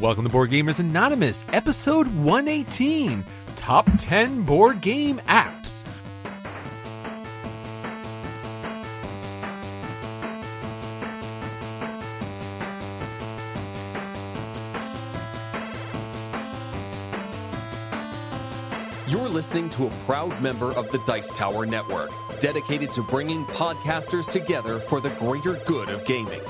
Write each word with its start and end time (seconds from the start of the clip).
Welcome 0.00 0.24
to 0.24 0.30
Board 0.30 0.48
Gamers 0.48 0.80
Anonymous, 0.80 1.44
episode 1.52 2.06
118 2.06 3.22
Top 3.54 3.86
10 3.98 4.44
Board 4.44 4.80
Game 4.80 5.18
Apps. 5.28 5.86
You're 19.06 19.28
listening 19.28 19.68
to 19.68 19.86
a 19.86 19.90
proud 20.06 20.40
member 20.40 20.72
of 20.72 20.90
the 20.90 21.02
Dice 21.06 21.30
Tower 21.30 21.66
Network, 21.66 22.10
dedicated 22.40 22.90
to 22.94 23.02
bringing 23.02 23.44
podcasters 23.44 24.32
together 24.32 24.78
for 24.78 25.02
the 25.02 25.10
greater 25.18 25.62
good 25.66 25.90
of 25.90 26.06
gaming. 26.06 26.40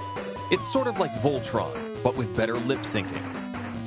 It's 0.52 0.73
sort 0.73 0.87
of 0.87 1.01
like 1.01 1.10
Voltron, 1.14 2.01
but 2.04 2.16
with 2.16 2.37
better 2.37 2.54
lip 2.54 2.80
syncing. 2.80 3.29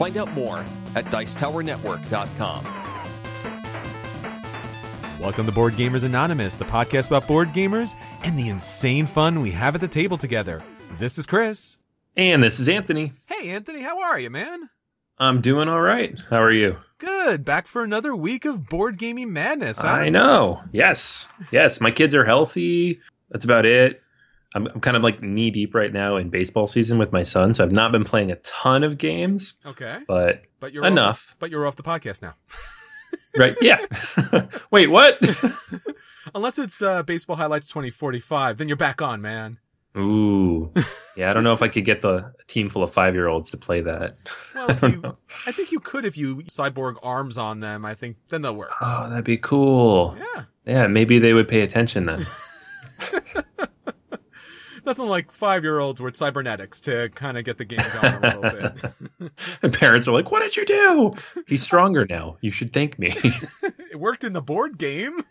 Find 0.04 0.18
out 0.18 0.34
more 0.34 0.58
at 0.96 1.06
Dicetowernetwork.com. 1.06 2.66
Welcome 5.18 5.46
to 5.46 5.52
Board 5.54 5.76
Gamers 5.76 6.04
Anonymous, 6.04 6.58
the 6.58 6.66
podcast 6.66 7.08
about 7.08 7.26
board 7.26 7.48
gamers 7.54 7.96
and 8.26 8.38
the 8.38 8.50
insane 8.50 9.06
fun 9.06 9.40
we 9.40 9.52
have 9.52 9.76
at 9.76 9.80
the 9.80 9.88
table 9.88 10.18
together. 10.18 10.62
This 11.00 11.18
is 11.18 11.26
Chris. 11.26 11.78
And 12.18 12.44
this 12.44 12.60
is 12.60 12.68
Anthony. 12.68 13.14
Hey, 13.28 13.52
Anthony, 13.52 13.82
how 13.82 14.02
are 14.02 14.20
you, 14.20 14.30
man? 14.30 14.70
I'm 15.20 15.40
doing 15.40 15.70
all 15.70 15.80
right. 15.80 16.22
How 16.30 16.42
are 16.42 16.52
you? 16.52 16.76
Good. 16.98 17.46
Back 17.46 17.66
for 17.66 17.82
another 17.82 18.14
week 18.14 18.44
of 18.44 18.68
board 18.68 18.98
gaming 18.98 19.32
madness. 19.32 19.78
Huh? 19.78 19.88
I 19.88 20.10
know. 20.10 20.64
Yes. 20.74 21.30
Yes. 21.50 21.80
My 21.80 21.92
kids 21.92 22.14
are 22.14 22.26
healthy. 22.26 23.00
That's 23.30 23.46
about 23.46 23.66
it. 23.66 24.03
I'm, 24.56 24.68
I'm 24.68 24.80
kind 24.82 24.96
of 24.98 25.04
like 25.04 25.22
knee 25.22 25.50
deep 25.52 25.74
right 25.74 25.92
now 25.92 26.18
in 26.18 26.30
baseball 26.30 26.68
season 26.68 26.98
with 26.98 27.12
my 27.12 27.24
son, 27.24 27.54
so 27.54 27.64
I've 27.64 27.72
not 27.72 27.92
been 27.92 28.04
playing 28.04 28.32
a 28.32 28.36
ton 28.38 28.84
of 28.84 28.98
games, 28.98 29.56
Okay. 29.66 30.00
but 30.08 30.44
But 30.60 30.74
you're 30.74 30.86
enough. 30.86 31.30
Off, 31.32 31.36
but 31.40 31.50
you're 31.50 31.66
off 31.66 31.76
the 31.76 31.84
podcast 31.84 32.22
now. 32.22 32.36
right. 33.38 33.56
Yeah. 33.62 33.86
Wait, 34.72 34.88
what? 34.88 35.18
Unless 36.36 36.60
it's 36.60 36.82
uh, 36.82 37.04
Baseball 37.04 37.36
Highlights 37.36 37.68
2045, 37.68 38.58
then 38.58 38.68
you're 38.68 38.78
back 38.78 39.02
on, 39.02 39.22
man. 39.22 39.60
Ooh. 39.98 40.72
Yeah, 41.16 41.30
I 41.30 41.34
don't 41.34 41.44
know 41.44 41.54
if 41.54 41.62
I 41.62 41.68
could 41.68 41.86
get 41.86 42.02
the 42.02 42.34
team 42.48 42.70
full 42.70 42.82
of 42.82 42.92
five 42.92 43.14
year 43.14 43.28
olds 43.28 43.52
to 43.52 43.58
play 43.58 43.82
that. 43.82 44.18
Well, 44.56 44.66
I 44.70 44.74
if 44.74 44.82
you. 44.82 45.18
I 45.46 45.52
think 45.52 45.72
you 45.72 45.80
could 45.80 46.04
if 46.06 46.18
you 46.18 46.38
cyborg 46.44 46.96
arms 47.04 47.38
on 47.38 47.60
them. 47.60 47.86
I 47.86 47.94
think 47.94 48.18
then 48.30 48.42
they'll 48.42 48.56
work. 48.56 48.72
Oh, 48.82 49.08
that'd 49.10 49.24
be 49.24 49.38
cool. 49.38 50.18
Yeah. 50.18 50.44
Yeah, 50.66 50.88
maybe 50.88 51.20
they 51.20 51.34
would 51.34 51.48
pay 51.48 51.62
attention 51.62 52.06
then. 52.08 52.26
Nothing 54.86 55.08
like 55.08 55.32
five 55.32 55.64
year 55.64 55.80
olds 55.80 56.02
with 56.02 56.16
cybernetics 56.16 56.82
to 56.82 57.10
kind 57.10 57.38
of 57.38 57.46
get 57.46 57.58
the 57.58 57.66
game 57.66 57.86
going 58.02 58.14
a 58.14 58.20
little 58.20 58.42
bit. 58.42 59.32
And 59.62 59.74
parents 59.74 60.08
are 60.08 60.12
like, 60.12 60.32
"What 60.32 60.42
did 60.42 60.58
you 60.58 60.66
do? 60.66 61.14
He's 61.48 61.64
stronger 61.64 62.06
now. 62.06 62.38
You 62.42 62.52
should 62.52 62.74
thank 62.74 63.00
me." 63.00 63.14
it 63.92 64.00
worked 64.00 64.24
in 64.24 64.34
the 64.34 64.42
board 64.42 64.78
game. 64.78 65.22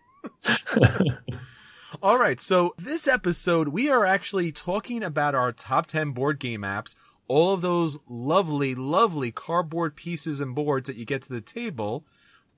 All 2.03 2.19
right, 2.19 2.41
so 2.41 2.75
this 2.79 3.07
episode, 3.07 3.69
we 3.69 3.91
are 3.91 4.07
actually 4.07 4.51
talking 4.51 5.03
about 5.03 5.35
our 5.35 5.53
top 5.53 5.87
10 5.87 6.13
board 6.13 6.39
game 6.39 6.63
apps, 6.63 6.95
all 7.29 7.53
of 7.53 7.61
those 7.61 7.99
lovely, 8.09 8.75
lovely 8.75 9.31
cardboard 9.31 9.95
pieces 9.95 10.41
and 10.41 10.55
boards 10.55 10.87
that 10.87 10.97
you 10.97 11.05
get 11.05 11.23
to 11.23 11.33
the 11.33 11.41
table, 11.43 12.05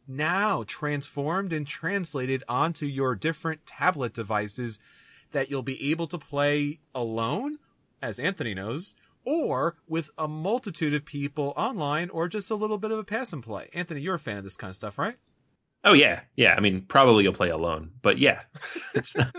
now 0.07 0.65
transformed 0.67 1.53
and 1.53 1.67
translated 1.67 2.45
onto 2.49 2.87
your 2.87 3.15
different 3.15 3.67
tablet 3.67 4.15
devices 4.15 4.79
that 5.35 5.51
you'll 5.51 5.63
be 5.63 5.91
able 5.91 6.07
to 6.07 6.19
play 6.19 6.81
alone, 6.95 7.59
as 8.01 8.19
Anthony 8.19 8.55
knows, 8.55 8.95
or 9.25 9.77
with 9.87 10.11
a 10.17 10.27
multitude 10.27 10.95
of 10.95 11.05
people 11.05 11.53
online, 11.57 12.09
or 12.11 12.29
just 12.29 12.51
a 12.51 12.55
little 12.55 12.79
bit 12.79 12.91
of 12.91 12.99
a 12.99 13.05
pass 13.05 13.33
and 13.33 13.43
play. 13.43 13.69
Anthony, 13.75 14.01
you're 14.01 14.15
a 14.15 14.19
fan 14.19 14.39
of 14.39 14.45
this 14.45 14.57
kind 14.57 14.71
of 14.71 14.77
stuff, 14.77 14.99
right? 14.99 15.17
Oh 15.85 15.93
yeah, 15.93 16.21
yeah. 16.37 16.55
I 16.57 16.61
mean, 16.61 16.83
probably 16.89 17.25
you'll 17.25 17.35
play 17.35 17.51
alone, 17.51 17.91
but 18.01 18.19
yeah, 18.19 18.41
it's 18.95 19.15
not, 19.15 19.35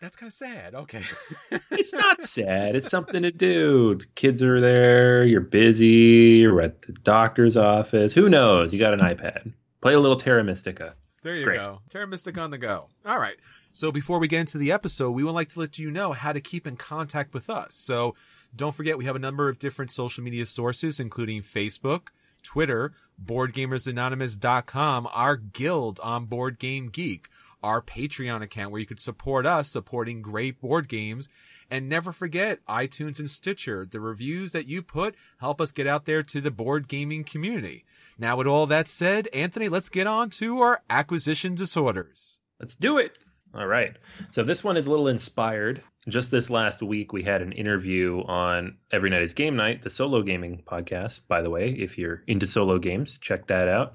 That's 0.00 0.16
kind 0.16 0.28
of 0.28 0.34
sad. 0.34 0.74
Okay. 0.74 1.02
it's 1.70 1.94
not 1.94 2.22
sad. 2.22 2.76
It's 2.76 2.90
something 2.90 3.22
to 3.22 3.30
do. 3.32 3.98
Kids 4.14 4.42
are 4.42 4.60
there. 4.60 5.24
You're 5.24 5.40
busy. 5.40 6.40
You're 6.40 6.60
at 6.60 6.82
the 6.82 6.92
doctor's 6.92 7.56
office. 7.56 8.12
Who 8.12 8.28
knows? 8.28 8.72
You 8.72 8.78
got 8.78 8.92
an 8.92 9.00
iPad. 9.00 9.54
Play 9.80 9.94
a 9.94 10.00
little 10.00 10.18
Terra 10.18 10.44
Mystica. 10.44 10.94
There 11.24 11.32
It's 11.32 11.40
you 11.40 11.46
great. 11.46 11.56
go. 11.56 11.80
Terra 11.88 12.06
Mystic 12.06 12.38
on 12.38 12.50
the 12.52 12.58
go. 12.58 12.86
All 13.04 13.18
right. 13.18 13.34
So 13.72 13.90
before 13.90 14.20
we 14.20 14.28
get 14.28 14.38
into 14.38 14.56
the 14.58 14.70
episode, 14.70 15.10
we 15.10 15.24
would 15.24 15.32
like 15.32 15.48
to 15.50 15.58
let 15.58 15.76
you 15.80 15.90
know 15.90 16.12
how 16.12 16.32
to 16.32 16.40
keep 16.40 16.64
in 16.68 16.76
contact 16.76 17.34
with 17.34 17.50
us. 17.50 17.74
So 17.74 18.14
don't 18.54 18.74
forget, 18.74 18.96
we 18.96 19.06
have 19.06 19.16
a 19.16 19.18
number 19.18 19.48
of 19.48 19.58
different 19.58 19.90
social 19.90 20.22
media 20.22 20.46
sources, 20.46 21.00
including 21.00 21.42
Facebook, 21.42 22.08
Twitter, 22.44 22.92
BoardGamersAnonymous.com, 23.24 25.08
our 25.12 25.36
guild 25.36 25.98
on 26.02 26.26
Board 26.26 26.58
Game 26.58 26.88
Geek, 26.88 27.28
our 27.62 27.80
Patreon 27.80 28.42
account 28.42 28.70
where 28.70 28.80
you 28.80 28.86
could 28.86 29.00
support 29.00 29.46
us 29.46 29.70
supporting 29.70 30.22
great 30.22 30.60
board 30.60 30.88
games. 30.88 31.28
And 31.70 31.88
never 31.88 32.12
forget 32.12 32.60
iTunes 32.68 33.18
and 33.18 33.28
Stitcher. 33.30 33.86
The 33.90 33.98
reviews 33.98 34.52
that 34.52 34.68
you 34.68 34.82
put 34.82 35.14
help 35.40 35.60
us 35.62 35.72
get 35.72 35.86
out 35.86 36.04
there 36.04 36.22
to 36.22 36.40
the 36.40 36.50
board 36.50 36.88
gaming 36.88 37.24
community. 37.24 37.84
Now, 38.18 38.36
with 38.36 38.46
all 38.46 38.66
that 38.66 38.88
said, 38.88 39.28
Anthony, 39.32 39.68
let's 39.68 39.88
get 39.88 40.06
on 40.06 40.30
to 40.30 40.60
our 40.60 40.82
acquisition 40.88 41.54
disorders. 41.54 42.38
Let's 42.60 42.76
do 42.76 42.98
it. 42.98 43.12
All 43.54 43.66
right. 43.66 43.96
So 44.32 44.42
this 44.42 44.64
one 44.64 44.76
is 44.76 44.86
a 44.86 44.90
little 44.90 45.08
inspired. 45.08 45.82
Just 46.08 46.30
this 46.30 46.50
last 46.50 46.82
week, 46.82 47.12
we 47.12 47.22
had 47.22 47.40
an 47.40 47.52
interview 47.52 48.22
on 48.26 48.78
Every 48.90 49.10
Night 49.10 49.22
is 49.22 49.32
Game 49.32 49.56
Night, 49.56 49.82
the 49.82 49.90
solo 49.90 50.22
gaming 50.22 50.62
podcast. 50.66 51.26
By 51.28 51.42
the 51.42 51.50
way, 51.50 51.70
if 51.70 51.96
you're 51.96 52.22
into 52.26 52.46
solo 52.46 52.78
games, 52.78 53.18
check 53.20 53.46
that 53.46 53.68
out. 53.68 53.94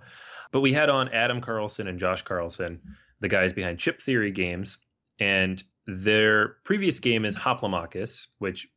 But 0.52 0.62
we 0.62 0.74
had 0.74 0.90
on 0.90 1.10
Adam 1.10 1.42
Carlson 1.42 1.88
and 1.88 2.00
Josh 2.00 2.24
Carlson, 2.24 2.82
the 3.20 3.28
guys 3.28 3.54
behind 3.54 3.80
Chip 3.80 4.02
Theory 4.02 4.32
Games, 4.32 4.78
and 5.20 5.62
their 5.86 6.56
previous 6.64 7.00
game 7.00 7.26
is 7.26 7.36
Hoplomachus, 7.36 8.28
which, 8.40 8.68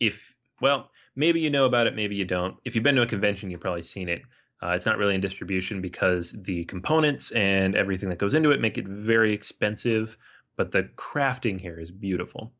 if 0.00 0.34
well, 0.60 0.90
maybe 1.14 1.40
you 1.40 1.50
know 1.50 1.64
about 1.64 1.86
it, 1.86 1.94
maybe 1.94 2.16
you 2.16 2.24
don't. 2.24 2.56
If 2.64 2.74
you've 2.74 2.84
been 2.84 2.96
to 2.96 3.02
a 3.02 3.06
convention, 3.06 3.50
you've 3.50 3.60
probably 3.60 3.82
seen 3.82 4.08
it. 4.08 4.22
Uh, 4.62 4.70
it's 4.70 4.86
not 4.86 4.98
really 4.98 5.14
in 5.14 5.20
distribution 5.20 5.80
because 5.80 6.32
the 6.32 6.64
components 6.64 7.30
and 7.32 7.76
everything 7.76 8.08
that 8.08 8.18
goes 8.18 8.34
into 8.34 8.50
it 8.50 8.60
make 8.60 8.78
it 8.78 8.88
very 8.88 9.32
expensive, 9.32 10.16
but 10.56 10.72
the 10.72 10.84
crafting 10.96 11.60
here 11.60 11.78
is 11.78 11.90
beautiful. 11.90 12.52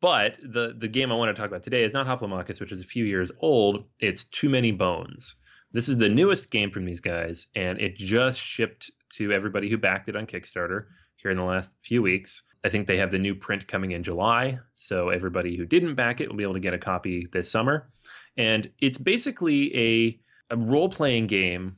But 0.00 0.38
the 0.42 0.74
the 0.78 0.88
game 0.88 1.12
I 1.12 1.16
want 1.16 1.34
to 1.34 1.40
talk 1.40 1.50
about 1.50 1.62
today 1.62 1.82
is 1.82 1.92
not 1.92 2.06
Hoplomachus, 2.06 2.60
which 2.60 2.72
is 2.72 2.80
a 2.80 2.86
few 2.86 3.04
years 3.04 3.30
old. 3.40 3.84
It's 3.98 4.24
Too 4.24 4.48
Many 4.48 4.72
Bones. 4.72 5.34
This 5.72 5.88
is 5.88 5.98
the 5.98 6.08
newest 6.08 6.50
game 6.50 6.70
from 6.70 6.84
these 6.84 7.00
guys, 7.00 7.46
and 7.54 7.78
it 7.80 7.96
just 7.96 8.40
shipped 8.40 8.90
to 9.16 9.32
everybody 9.32 9.68
who 9.68 9.76
backed 9.76 10.08
it 10.08 10.16
on 10.16 10.26
Kickstarter 10.26 10.86
here 11.16 11.30
in 11.30 11.36
the 11.36 11.44
last 11.44 11.72
few 11.82 12.00
weeks. 12.02 12.42
I 12.64 12.68
think 12.68 12.86
they 12.86 12.96
have 12.98 13.12
the 13.12 13.18
new 13.18 13.34
print 13.34 13.68
coming 13.68 13.92
in 13.92 14.02
July, 14.02 14.58
so 14.72 15.10
everybody 15.10 15.56
who 15.56 15.66
didn't 15.66 15.94
back 15.94 16.20
it 16.20 16.28
will 16.28 16.36
be 16.36 16.44
able 16.44 16.54
to 16.54 16.60
get 16.60 16.74
a 16.74 16.78
copy 16.78 17.26
this 17.32 17.50
summer. 17.50 17.90
And 18.36 18.70
it's 18.80 18.98
basically 18.98 19.76
a 19.76 20.20
a 20.50 20.56
role 20.56 20.88
playing 20.88 21.26
game 21.26 21.76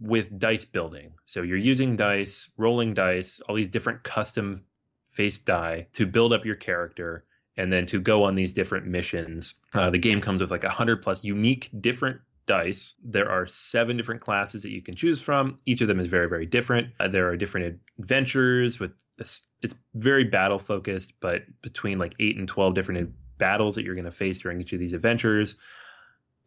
with 0.00 0.38
dice 0.38 0.64
building. 0.64 1.12
So 1.26 1.42
you're 1.42 1.56
using 1.56 1.96
dice, 1.96 2.50
rolling 2.56 2.94
dice, 2.94 3.40
all 3.40 3.56
these 3.56 3.68
different 3.68 4.02
custom 4.04 4.64
face 5.10 5.38
die 5.38 5.88
to 5.94 6.06
build 6.06 6.32
up 6.32 6.44
your 6.44 6.56
character 6.56 7.24
and 7.56 7.72
then 7.72 7.86
to 7.86 8.00
go 8.00 8.24
on 8.24 8.36
these 8.36 8.52
different 8.52 8.86
missions. 8.86 9.56
Uh, 9.74 9.90
the 9.90 9.98
game 9.98 10.20
comes 10.20 10.40
with 10.40 10.50
like 10.50 10.62
100 10.62 11.02
plus 11.02 11.24
unique 11.24 11.70
different 11.80 12.20
dice. 12.46 12.94
There 13.04 13.28
are 13.28 13.46
seven 13.46 13.96
different 13.96 14.20
classes 14.20 14.62
that 14.62 14.70
you 14.70 14.80
can 14.80 14.94
choose 14.94 15.20
from. 15.20 15.58
Each 15.66 15.80
of 15.80 15.88
them 15.88 15.98
is 15.98 16.06
very, 16.06 16.28
very 16.28 16.46
different. 16.46 16.88
Uh, 17.00 17.08
there 17.08 17.28
are 17.28 17.36
different 17.36 17.80
adventures 17.98 18.78
with. 18.78 18.92
It's 19.60 19.74
very 19.94 20.22
battle 20.22 20.60
focused, 20.60 21.14
but 21.18 21.42
between 21.62 21.98
like 21.98 22.14
eight 22.20 22.36
and 22.36 22.46
12 22.46 22.74
different 22.74 23.10
battles 23.38 23.74
that 23.74 23.84
you're 23.84 23.96
going 23.96 24.04
to 24.04 24.12
face 24.12 24.38
during 24.38 24.60
each 24.60 24.72
of 24.72 24.78
these 24.78 24.92
adventures. 24.92 25.56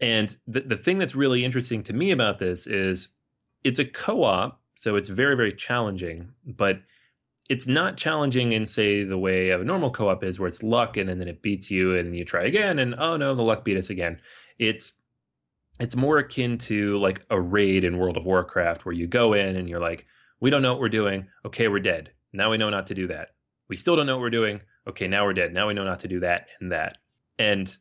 And 0.01 0.35
the, 0.47 0.61
the 0.61 0.77
thing 0.77 0.97
that's 0.97 1.15
really 1.15 1.45
interesting 1.45 1.83
to 1.83 1.93
me 1.93 2.11
about 2.11 2.39
this 2.39 2.65
is 2.67 3.09
it's 3.63 3.79
a 3.79 3.85
co 3.85 4.23
op, 4.23 4.59
so 4.75 4.95
it's 4.95 5.09
very, 5.09 5.35
very 5.35 5.53
challenging, 5.53 6.29
but 6.45 6.81
it's 7.49 7.67
not 7.67 7.97
challenging 7.97 8.53
in, 8.53 8.65
say, 8.65 9.03
the 9.03 9.17
way 9.17 9.49
of 9.49 9.61
a 9.61 9.65
normal 9.65 9.91
co 9.91 10.09
op 10.09 10.23
is, 10.23 10.39
where 10.39 10.47
it's 10.47 10.63
luck 10.63 10.97
and, 10.97 11.09
then 11.09 11.27
it 11.27 11.41
beats 11.41 11.69
you 11.69 11.95
and 11.95 12.17
you 12.17 12.25
try 12.25 12.43
again, 12.43 12.79
and 12.79 12.95
oh 12.97 13.17
no, 13.17 13.35
the 13.35 13.43
luck 13.43 13.63
beat 13.63 13.77
us 13.77 13.89
again. 13.89 14.19
It's 14.57 14.93
it's 15.79 15.95
more 15.95 16.17
akin 16.17 16.57
to 16.57 16.97
like 16.99 17.25
a 17.29 17.39
raid 17.39 17.83
in 17.83 17.97
World 17.97 18.17
of 18.17 18.25
Warcraft 18.25 18.85
where 18.85 18.93
you 18.93 19.07
go 19.07 19.33
in 19.33 19.55
and 19.55 19.67
you're 19.69 19.79
like, 19.79 20.05
we 20.39 20.49
don't 20.49 20.61
know 20.61 20.73
what 20.73 20.81
we're 20.81 20.89
doing. 20.89 21.27
Okay, 21.45 21.67
we're 21.67 21.79
dead. 21.79 22.11
Now 22.33 22.51
we 22.51 22.57
know 22.57 22.69
not 22.69 22.87
to 22.87 22.95
do 22.95 23.07
that. 23.07 23.29
We 23.67 23.77
still 23.77 23.95
don't 23.95 24.05
know 24.05 24.15
what 24.15 24.21
we're 24.21 24.29
doing. 24.29 24.61
Okay, 24.87 25.07
now 25.07 25.25
we're 25.25 25.33
dead. 25.33 25.53
Now 25.53 25.67
we 25.67 25.73
know 25.73 25.83
not 25.83 25.99
to 26.01 26.07
do 26.07 26.19
that 26.19 26.47
and 26.59 26.71
that. 26.71 26.97
And 27.39 27.75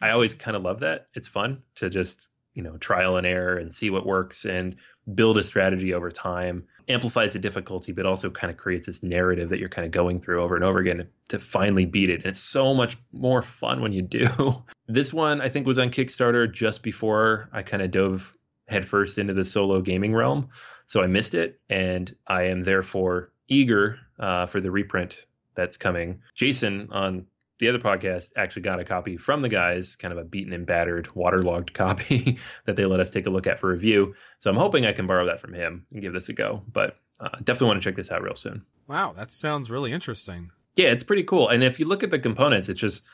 I 0.00 0.10
always 0.10 0.34
kind 0.34 0.56
of 0.56 0.62
love 0.62 0.80
that. 0.80 1.08
It's 1.14 1.28
fun 1.28 1.62
to 1.76 1.88
just 1.88 2.28
you 2.54 2.62
know 2.62 2.76
trial 2.78 3.16
and 3.16 3.26
error 3.26 3.58
and 3.58 3.74
see 3.74 3.90
what 3.90 4.06
works 4.06 4.44
and 4.44 4.76
build 5.14 5.38
a 5.38 5.44
strategy 5.44 5.94
over 5.94 6.10
time. 6.10 6.64
Amplifies 6.88 7.32
the 7.32 7.38
difficulty 7.38 7.92
but 7.92 8.06
also 8.06 8.30
kind 8.30 8.50
of 8.50 8.56
creates 8.56 8.86
this 8.86 9.02
narrative 9.02 9.50
that 9.50 9.58
you're 9.58 9.68
kind 9.68 9.86
of 9.86 9.92
going 9.92 10.20
through 10.20 10.42
over 10.42 10.54
and 10.54 10.64
over 10.64 10.78
again 10.78 11.08
to 11.28 11.38
finally 11.38 11.84
beat 11.84 12.10
it. 12.10 12.16
And 12.20 12.26
it's 12.26 12.40
so 12.40 12.74
much 12.74 12.96
more 13.12 13.42
fun 13.42 13.80
when 13.82 13.92
you 13.92 14.02
do. 14.02 14.62
This 14.88 15.12
one 15.12 15.40
i 15.40 15.48
think 15.48 15.66
was 15.66 15.80
on 15.80 15.90
kickstarter 15.90 16.50
just 16.50 16.80
before 16.80 17.48
i 17.52 17.64
kind 17.64 17.82
of 17.82 17.90
dove 17.90 18.32
headfirst 18.68 19.18
into 19.18 19.34
the 19.34 19.44
solo 19.44 19.80
gaming 19.80 20.14
realm. 20.14 20.50
So 20.86 21.02
i 21.02 21.08
missed 21.08 21.34
it 21.34 21.60
and 21.68 22.14
i 22.26 22.44
am 22.44 22.62
therefore 22.62 23.32
eager 23.48 23.98
uh, 24.18 24.46
for 24.46 24.60
the 24.60 24.70
reprint 24.70 25.18
that's 25.56 25.76
coming. 25.76 26.20
Jason 26.34 26.88
on 26.92 27.26
the 27.58 27.68
other 27.68 27.78
podcast 27.78 28.30
actually 28.36 28.62
got 28.62 28.80
a 28.80 28.84
copy 28.84 29.16
from 29.16 29.42
the 29.42 29.48
guys, 29.48 29.96
kind 29.96 30.12
of 30.12 30.18
a 30.18 30.24
beaten 30.24 30.52
and 30.52 30.66
battered, 30.66 31.14
waterlogged 31.14 31.72
copy 31.74 32.38
that 32.66 32.76
they 32.76 32.84
let 32.84 33.00
us 33.00 33.10
take 33.10 33.26
a 33.26 33.30
look 33.30 33.46
at 33.46 33.60
for 33.60 33.68
review. 33.70 34.14
So 34.40 34.50
I'm 34.50 34.56
hoping 34.56 34.86
I 34.86 34.92
can 34.92 35.06
borrow 35.06 35.26
that 35.26 35.40
from 35.40 35.54
him 35.54 35.86
and 35.92 36.02
give 36.02 36.12
this 36.12 36.28
a 36.28 36.32
go. 36.32 36.62
But 36.72 36.98
uh, 37.20 37.30
definitely 37.44 37.68
want 37.68 37.82
to 37.82 37.88
check 37.88 37.96
this 37.96 38.10
out 38.10 38.22
real 38.22 38.36
soon. 38.36 38.64
Wow, 38.88 39.12
that 39.14 39.30
sounds 39.30 39.70
really 39.70 39.92
interesting. 39.92 40.50
Yeah, 40.76 40.88
it's 40.88 41.04
pretty 41.04 41.24
cool. 41.24 41.48
And 41.48 41.64
if 41.64 41.80
you 41.80 41.86
look 41.86 42.02
at 42.02 42.10
the 42.10 42.18
components, 42.18 42.68
it's 42.68 42.80
just 42.80 43.04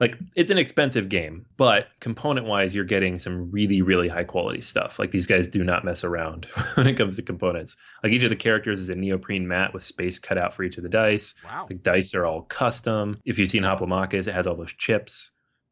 like 0.00 0.16
it's 0.34 0.50
an 0.50 0.58
expensive 0.58 1.08
game, 1.08 1.46
but 1.56 1.88
component 2.00 2.46
wise, 2.46 2.74
you're 2.74 2.84
getting 2.84 3.18
some 3.18 3.50
really, 3.50 3.82
really 3.82 4.08
high 4.08 4.24
quality 4.24 4.60
stuff. 4.60 4.98
Like 4.98 5.12
these 5.12 5.26
guys 5.26 5.46
do 5.46 5.62
not 5.62 5.84
mess 5.84 6.02
around 6.02 6.46
when 6.74 6.86
it 6.86 6.94
comes 6.94 7.16
to 7.16 7.22
components. 7.22 7.76
Like 8.02 8.12
each 8.12 8.24
of 8.24 8.30
the 8.30 8.36
characters 8.36 8.80
is 8.80 8.88
a 8.88 8.96
neoprene 8.96 9.46
mat 9.46 9.72
with 9.72 9.84
space 9.84 10.18
cut 10.18 10.36
out 10.36 10.54
for 10.54 10.64
each 10.64 10.76
of 10.76 10.82
the 10.82 10.88
dice. 10.88 11.34
Wow. 11.44 11.66
The 11.68 11.76
dice 11.76 12.14
are 12.14 12.26
all 12.26 12.42
custom. 12.42 13.18
If 13.24 13.38
you've 13.38 13.50
seen 13.50 13.62
Hoplomachus, 13.62 14.26
it 14.26 14.34
has 14.34 14.46
all 14.46 14.56
those 14.56 14.72
chips, 14.72 15.30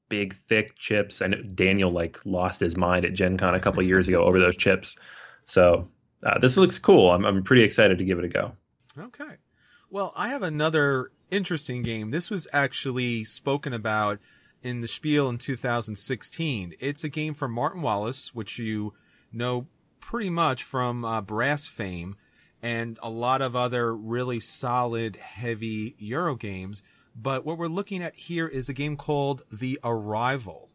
big, 0.08 0.34
thick 0.34 0.76
chips. 0.76 1.20
I 1.20 1.26
know 1.26 1.42
Daniel 1.42 1.90
like 1.90 2.20
lost 2.24 2.60
his 2.60 2.76
mind 2.76 3.04
at 3.04 3.14
Gen 3.14 3.38
Con 3.38 3.54
a 3.54 3.60
couple 3.60 3.82
years 3.82 4.06
ago 4.06 4.22
over 4.24 4.38
those 4.38 4.56
chips. 4.56 4.96
So 5.46 5.88
uh, 6.24 6.38
this 6.38 6.56
looks 6.56 6.78
cool. 6.78 7.10
I'm, 7.10 7.24
I'm 7.24 7.42
pretty 7.42 7.64
excited 7.64 7.98
to 7.98 8.04
give 8.04 8.20
it 8.20 8.24
a 8.24 8.28
go. 8.28 8.52
Okay. 8.96 9.36
Well, 9.90 10.12
I 10.16 10.28
have 10.28 10.42
another 10.42 11.10
interesting 11.32 11.82
game. 11.82 12.10
This 12.10 12.30
was 12.30 12.46
actually 12.52 13.24
spoken 13.24 13.72
about 13.72 14.20
in 14.62 14.82
the 14.82 14.88
Spiel 14.88 15.28
in 15.28 15.38
2016. 15.38 16.74
It's 16.78 17.02
a 17.02 17.08
game 17.08 17.34
from 17.34 17.52
Martin 17.52 17.82
Wallace, 17.82 18.34
which 18.34 18.58
you 18.58 18.92
know 19.32 19.66
pretty 19.98 20.30
much 20.30 20.62
from 20.62 21.04
uh, 21.04 21.20
Brass 21.22 21.66
fame, 21.66 22.16
and 22.62 22.98
a 23.02 23.10
lot 23.10 23.40
of 23.42 23.56
other 23.56 23.94
really 23.96 24.38
solid, 24.38 25.16
heavy 25.16 25.96
Euro 25.98 26.36
games. 26.36 26.82
But 27.16 27.44
what 27.44 27.58
we're 27.58 27.66
looking 27.66 28.02
at 28.02 28.14
here 28.14 28.46
is 28.46 28.68
a 28.68 28.74
game 28.74 28.96
called 28.96 29.42
The 29.50 29.80
Arrival. 29.82 30.68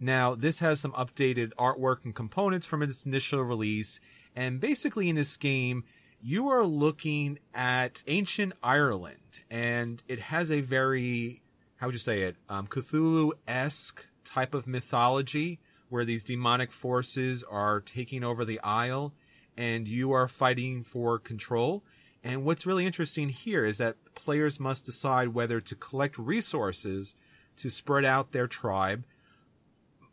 Now, 0.00 0.34
this 0.34 0.58
has 0.58 0.80
some 0.80 0.92
updated 0.92 1.52
artwork 1.58 2.04
and 2.04 2.14
components 2.14 2.66
from 2.66 2.82
its 2.82 3.06
initial 3.06 3.42
release, 3.42 4.00
and 4.34 4.58
basically 4.58 5.08
in 5.08 5.16
this 5.16 5.36
game, 5.36 5.84
you 6.24 6.48
are 6.48 6.64
looking 6.64 7.40
at 7.52 8.04
ancient 8.06 8.52
Ireland, 8.62 9.40
and 9.50 10.00
it 10.06 10.20
has 10.20 10.52
a 10.52 10.60
very, 10.60 11.42
how 11.76 11.86
would 11.88 11.94
you 11.94 11.98
say 11.98 12.22
it, 12.22 12.36
um, 12.48 12.68
Cthulhu 12.68 13.32
esque 13.48 14.06
type 14.24 14.54
of 14.54 14.68
mythology 14.68 15.58
where 15.88 16.04
these 16.04 16.22
demonic 16.22 16.70
forces 16.70 17.42
are 17.50 17.80
taking 17.80 18.22
over 18.22 18.44
the 18.44 18.60
Isle 18.60 19.12
and 19.56 19.88
you 19.88 20.12
are 20.12 20.28
fighting 20.28 20.84
for 20.84 21.18
control. 21.18 21.82
And 22.22 22.44
what's 22.44 22.66
really 22.66 22.86
interesting 22.86 23.28
here 23.28 23.64
is 23.64 23.78
that 23.78 23.96
players 24.14 24.60
must 24.60 24.86
decide 24.86 25.34
whether 25.34 25.60
to 25.60 25.74
collect 25.74 26.16
resources 26.18 27.16
to 27.56 27.68
spread 27.68 28.04
out 28.04 28.30
their 28.30 28.46
tribe, 28.46 29.04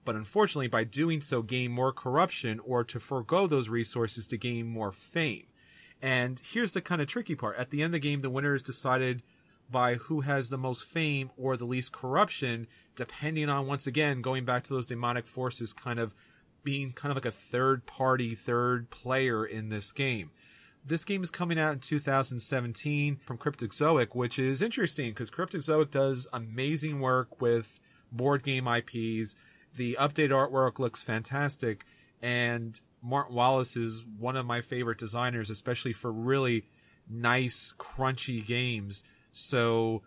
but 0.04 0.16
unfortunately, 0.16 0.68
by 0.68 0.86
doing 0.86 1.22
so, 1.22 1.44
gain 1.44 1.72
more 1.72 1.94
corruption 1.94 2.60
or 2.66 2.84
to 2.84 3.00
forego 3.00 3.46
those 3.46 3.70
resources 3.70 4.26
to 4.28 4.38
gain 4.38 4.66
more 4.66 4.92
fame. 4.92 5.46
And 6.02 6.42
here's 6.44 6.74
the 6.74 6.82
kind 6.82 7.02
of 7.02 7.08
tricky 7.08 7.36
part. 7.36 7.58
At 7.58 7.72
the 7.72 7.82
end 7.82 7.94
of 7.94 8.02
the 8.02 8.08
game, 8.08 8.22
the 8.22 8.30
winner 8.30 8.56
is 8.56 8.64
decided 8.64 9.22
by 9.70 9.96
who 9.96 10.22
has 10.22 10.50
the 10.50 10.58
most 10.58 10.86
fame 10.86 11.30
or 11.38 11.56
the 11.56 11.66
least 11.66 11.92
corruption, 11.92 12.68
depending 12.96 13.50
on, 13.50 13.68
once 13.68 13.86
again, 13.86 14.22
going 14.22 14.46
back 14.46 14.64
to 14.64 14.74
those 14.74 14.86
demonic 14.86 15.28
forces 15.28 15.74
kind 15.74 16.00
of 16.00 16.16
being 16.64 16.92
kind 16.92 17.12
of 17.12 17.18
like 17.18 17.26
a 17.26 17.32
third 17.32 17.86
party, 17.86 18.36
third 18.36 18.90
player 18.90 19.46
in 19.46 19.70
this 19.70 19.92
game. 19.92 20.32
This 20.86 21.06
game 21.06 21.24
is 21.24 21.30
coming 21.30 21.60
out 21.60 21.74
in 21.74 21.80
2017 21.80 23.18
from 23.18 23.38
Cryptozoic, 23.38 24.16
which 24.16 24.40
is 24.40 24.62
interesting 24.62 25.12
because 25.12 25.30
Cryptozoic 25.30 25.92
does 25.92 26.28
amazing 26.34 27.00
work 27.00 27.42
with 27.42 27.80
board 28.12 28.44
game 28.44 28.68
IPs. 28.68 29.36
The 29.76 29.98
update 30.00 30.30
artwork 30.30 30.80
looks 30.80 31.04
fantastic, 31.04 31.86
and 32.22 32.80
Martin 33.02 33.36
Wallace 33.36 33.76
is 33.76 34.04
one 34.18 34.36
of 34.36 34.46
my 34.46 34.62
favorite 34.62 34.98
designers, 34.98 35.50
especially 35.50 35.94
for 35.94 36.12
really 36.12 36.66
nice, 37.10 37.74
crunchy 37.78 38.46
games. 38.46 39.04
So 39.32 40.02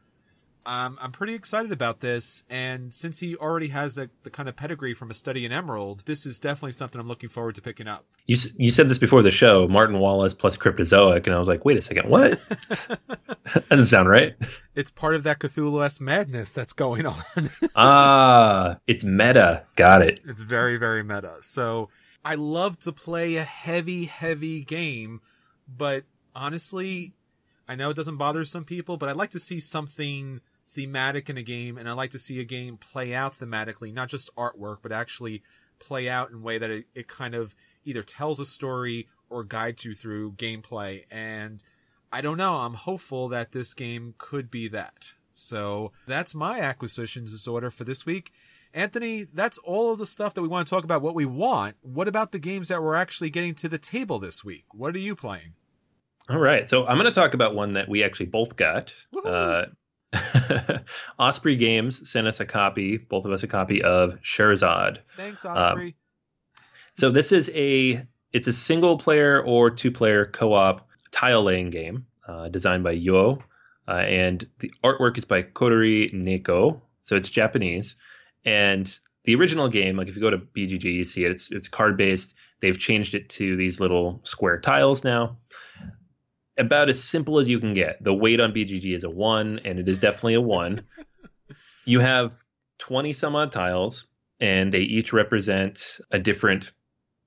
um, 0.64 0.98
I'm 1.00 1.12
pretty 1.12 1.34
excited 1.34 1.72
about 1.72 2.00
this. 2.00 2.44
And 2.48 2.94
since 2.94 3.18
he 3.18 3.36
already 3.36 3.68
has 3.68 3.94
the, 3.94 4.10
the 4.22 4.30
kind 4.30 4.48
of 4.48 4.56
pedigree 4.56 4.94
from 4.94 5.10
a 5.10 5.14
study 5.14 5.44
in 5.44 5.52
Emerald, 5.52 6.04
this 6.06 6.24
is 6.26 6.38
definitely 6.38 6.72
something 6.72 7.00
I'm 7.00 7.08
looking 7.08 7.28
forward 7.28 7.56
to 7.56 7.62
picking 7.62 7.88
up. 7.88 8.04
You 8.26 8.36
you 8.56 8.70
said 8.70 8.88
this 8.88 8.98
before 8.98 9.22
the 9.22 9.32
show, 9.32 9.66
Martin 9.66 9.98
Wallace 9.98 10.34
plus 10.34 10.56
Cryptozoic, 10.56 11.26
and 11.26 11.34
I 11.34 11.38
was 11.38 11.48
like, 11.48 11.64
wait 11.64 11.76
a 11.76 11.82
second, 11.82 12.08
what? 12.08 12.40
that 13.54 13.68
doesn't 13.68 13.86
sound 13.86 14.08
right. 14.08 14.34
It's 14.74 14.90
part 14.90 15.14
of 15.14 15.24
that 15.24 15.40
Cthulhu 15.40 15.84
S 15.84 16.00
madness 16.00 16.52
that's 16.52 16.72
going 16.72 17.06
on. 17.06 17.22
ah, 17.76 18.76
it's 18.86 19.04
meta. 19.04 19.64
Got 19.76 20.02
it. 20.02 20.20
It's 20.26 20.42
very, 20.42 20.76
very 20.76 21.02
meta. 21.02 21.36
So 21.40 21.88
I 22.24 22.36
love 22.36 22.78
to 22.80 22.92
play 22.92 23.36
a 23.36 23.44
heavy, 23.44 24.04
heavy 24.04 24.62
game, 24.62 25.20
but 25.66 26.04
honestly, 26.34 27.14
I 27.68 27.74
know 27.74 27.90
it 27.90 27.96
doesn't 27.96 28.16
bother 28.16 28.44
some 28.44 28.64
people, 28.64 28.96
but 28.96 29.08
I'd 29.08 29.16
like 29.16 29.30
to 29.30 29.40
see 29.40 29.60
something 29.60 30.40
thematic 30.68 31.28
in 31.28 31.36
a 31.36 31.42
game, 31.42 31.76
and 31.76 31.88
I 31.88 31.92
like 31.92 32.10
to 32.12 32.18
see 32.18 32.40
a 32.40 32.44
game 32.44 32.76
play 32.76 33.14
out 33.14 33.38
thematically, 33.38 33.92
not 33.92 34.08
just 34.08 34.34
artwork, 34.36 34.78
but 34.82 34.92
actually 34.92 35.42
play 35.78 36.08
out 36.08 36.30
in 36.30 36.36
a 36.36 36.40
way 36.40 36.58
that 36.58 36.70
it, 36.70 36.86
it 36.94 37.08
kind 37.08 37.34
of 37.34 37.54
either 37.84 38.02
tells 38.02 38.38
a 38.38 38.44
story 38.44 39.08
or 39.28 39.42
guides 39.42 39.84
you 39.84 39.94
through 39.94 40.32
gameplay. 40.32 41.04
And 41.10 41.62
I 42.12 42.20
don't 42.20 42.36
know, 42.36 42.56
I'm 42.58 42.74
hopeful 42.74 43.28
that 43.28 43.52
this 43.52 43.74
game 43.74 44.14
could 44.18 44.50
be 44.50 44.68
that. 44.68 45.12
So 45.32 45.92
that's 46.06 46.34
my 46.34 46.60
acquisitions 46.60 47.32
disorder 47.32 47.70
for 47.70 47.84
this 47.84 48.06
week. 48.06 48.32
Anthony, 48.74 49.26
that's 49.32 49.58
all 49.58 49.92
of 49.92 49.98
the 49.98 50.06
stuff 50.06 50.32
that 50.34 50.42
we 50.42 50.48
want 50.48 50.66
to 50.66 50.70
talk 50.70 50.84
about 50.84 51.02
what 51.02 51.14
we 51.14 51.26
want. 51.26 51.76
What 51.82 52.08
about 52.08 52.32
the 52.32 52.38
games 52.38 52.68
that 52.68 52.82
we're 52.82 52.94
actually 52.94 53.30
getting 53.30 53.54
to 53.56 53.68
the 53.68 53.78
table 53.78 54.18
this 54.18 54.44
week? 54.44 54.64
What 54.72 54.94
are 54.94 55.00
you 55.00 55.14
playing? 55.14 55.54
All 56.30 56.38
right. 56.38 56.68
So 56.70 56.86
I'm 56.86 56.96
going 56.98 57.12
to 57.12 57.20
talk 57.20 57.34
about 57.34 57.54
one 57.54 57.74
that 57.74 57.88
we 57.88 58.02
actually 58.02 58.26
both 58.26 58.56
got. 58.56 58.94
Uh, 59.24 59.66
Osprey 61.18 61.56
Games 61.56 62.08
sent 62.10 62.26
us 62.26 62.40
a 62.40 62.46
copy, 62.46 62.96
both 62.96 63.24
of 63.24 63.32
us 63.32 63.42
a 63.42 63.48
copy 63.48 63.82
of 63.82 64.18
Shahrazad. 64.22 64.98
Thanks, 65.16 65.44
Osprey. 65.44 65.88
Um, 65.88 65.94
so 66.94 67.10
this 67.10 67.32
is 67.32 67.50
a 67.54 68.06
it's 68.32 68.48
a 68.48 68.52
single 68.52 68.98
player 68.98 69.42
or 69.42 69.70
two 69.70 69.90
player 69.90 70.26
co-op 70.26 70.88
tile 71.10 71.42
laying 71.42 71.70
game 71.70 72.06
uh, 72.26 72.48
designed 72.48 72.84
by 72.84 72.92
Yo, 72.92 73.42
uh, 73.88 73.92
and 73.92 74.46
the 74.60 74.70
artwork 74.84 75.18
is 75.18 75.24
by 75.24 75.42
Kotori 75.42 76.12
Neko. 76.14 76.80
So 77.02 77.16
it's 77.16 77.28
Japanese, 77.28 77.96
and 78.44 78.98
the 79.24 79.34
original 79.34 79.68
game, 79.68 79.96
like 79.96 80.08
if 80.08 80.16
you 80.16 80.22
go 80.22 80.30
to 80.30 80.38
BGG, 80.38 80.84
you 80.84 81.04
see 81.04 81.24
it. 81.24 81.32
It's 81.32 81.50
it's 81.50 81.68
card 81.68 81.96
based. 81.96 82.34
They've 82.60 82.78
changed 82.78 83.14
it 83.14 83.28
to 83.30 83.56
these 83.56 83.80
little 83.80 84.20
square 84.24 84.60
tiles 84.60 85.02
now 85.02 85.38
about 86.58 86.88
as 86.88 87.02
simple 87.02 87.38
as 87.38 87.48
you 87.48 87.58
can 87.58 87.74
get. 87.74 88.02
The 88.02 88.14
weight 88.14 88.40
on 88.40 88.52
BGG 88.52 88.94
is 88.94 89.04
a 89.04 89.10
one, 89.10 89.60
and 89.64 89.78
it 89.78 89.88
is 89.88 89.98
definitely 89.98 90.34
a 90.34 90.40
one. 90.40 90.82
you 91.84 92.00
have 92.00 92.32
20 92.78 93.12
some 93.12 93.36
odd 93.36 93.52
tiles, 93.52 94.06
and 94.40 94.72
they 94.72 94.80
each 94.80 95.12
represent 95.12 95.98
a 96.10 96.18
different 96.18 96.72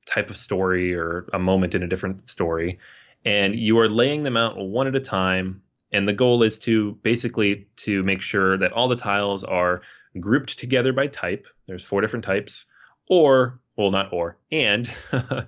type 0.06 0.30
of 0.30 0.38
story 0.38 0.94
or 0.94 1.28
a 1.34 1.40
moment 1.40 1.76
in 1.76 1.84
a 1.84 1.88
different 1.88 2.30
story. 2.30 2.80
And 3.24 3.56
you 3.56 3.80
are 3.80 3.90
laying 3.90 4.24
them 4.24 4.38
out 4.38 4.58
one 4.58 4.88
at 4.88 4.96
a 4.96 5.00
time. 5.00 5.64
And 5.96 6.10
the 6.10 6.14
goal 6.14 6.44
is 6.44 6.60
to 6.60 6.92
basically 7.04 7.68
to 7.78 8.04
make 8.04 8.22
sure 8.22 8.58
that 8.58 8.74
all 8.74 8.90
the 8.90 8.98
tiles 8.98 9.46
are 9.46 9.82
grouped 10.20 10.60
together 10.60 10.92
by 10.92 11.08
type. 11.08 11.48
There's 11.68 11.86
four 11.86 12.02
different 12.02 12.26
types, 12.26 12.66
or 13.08 13.62
well, 13.78 13.92
not 13.92 14.12
or, 14.12 14.38
and 14.52 14.92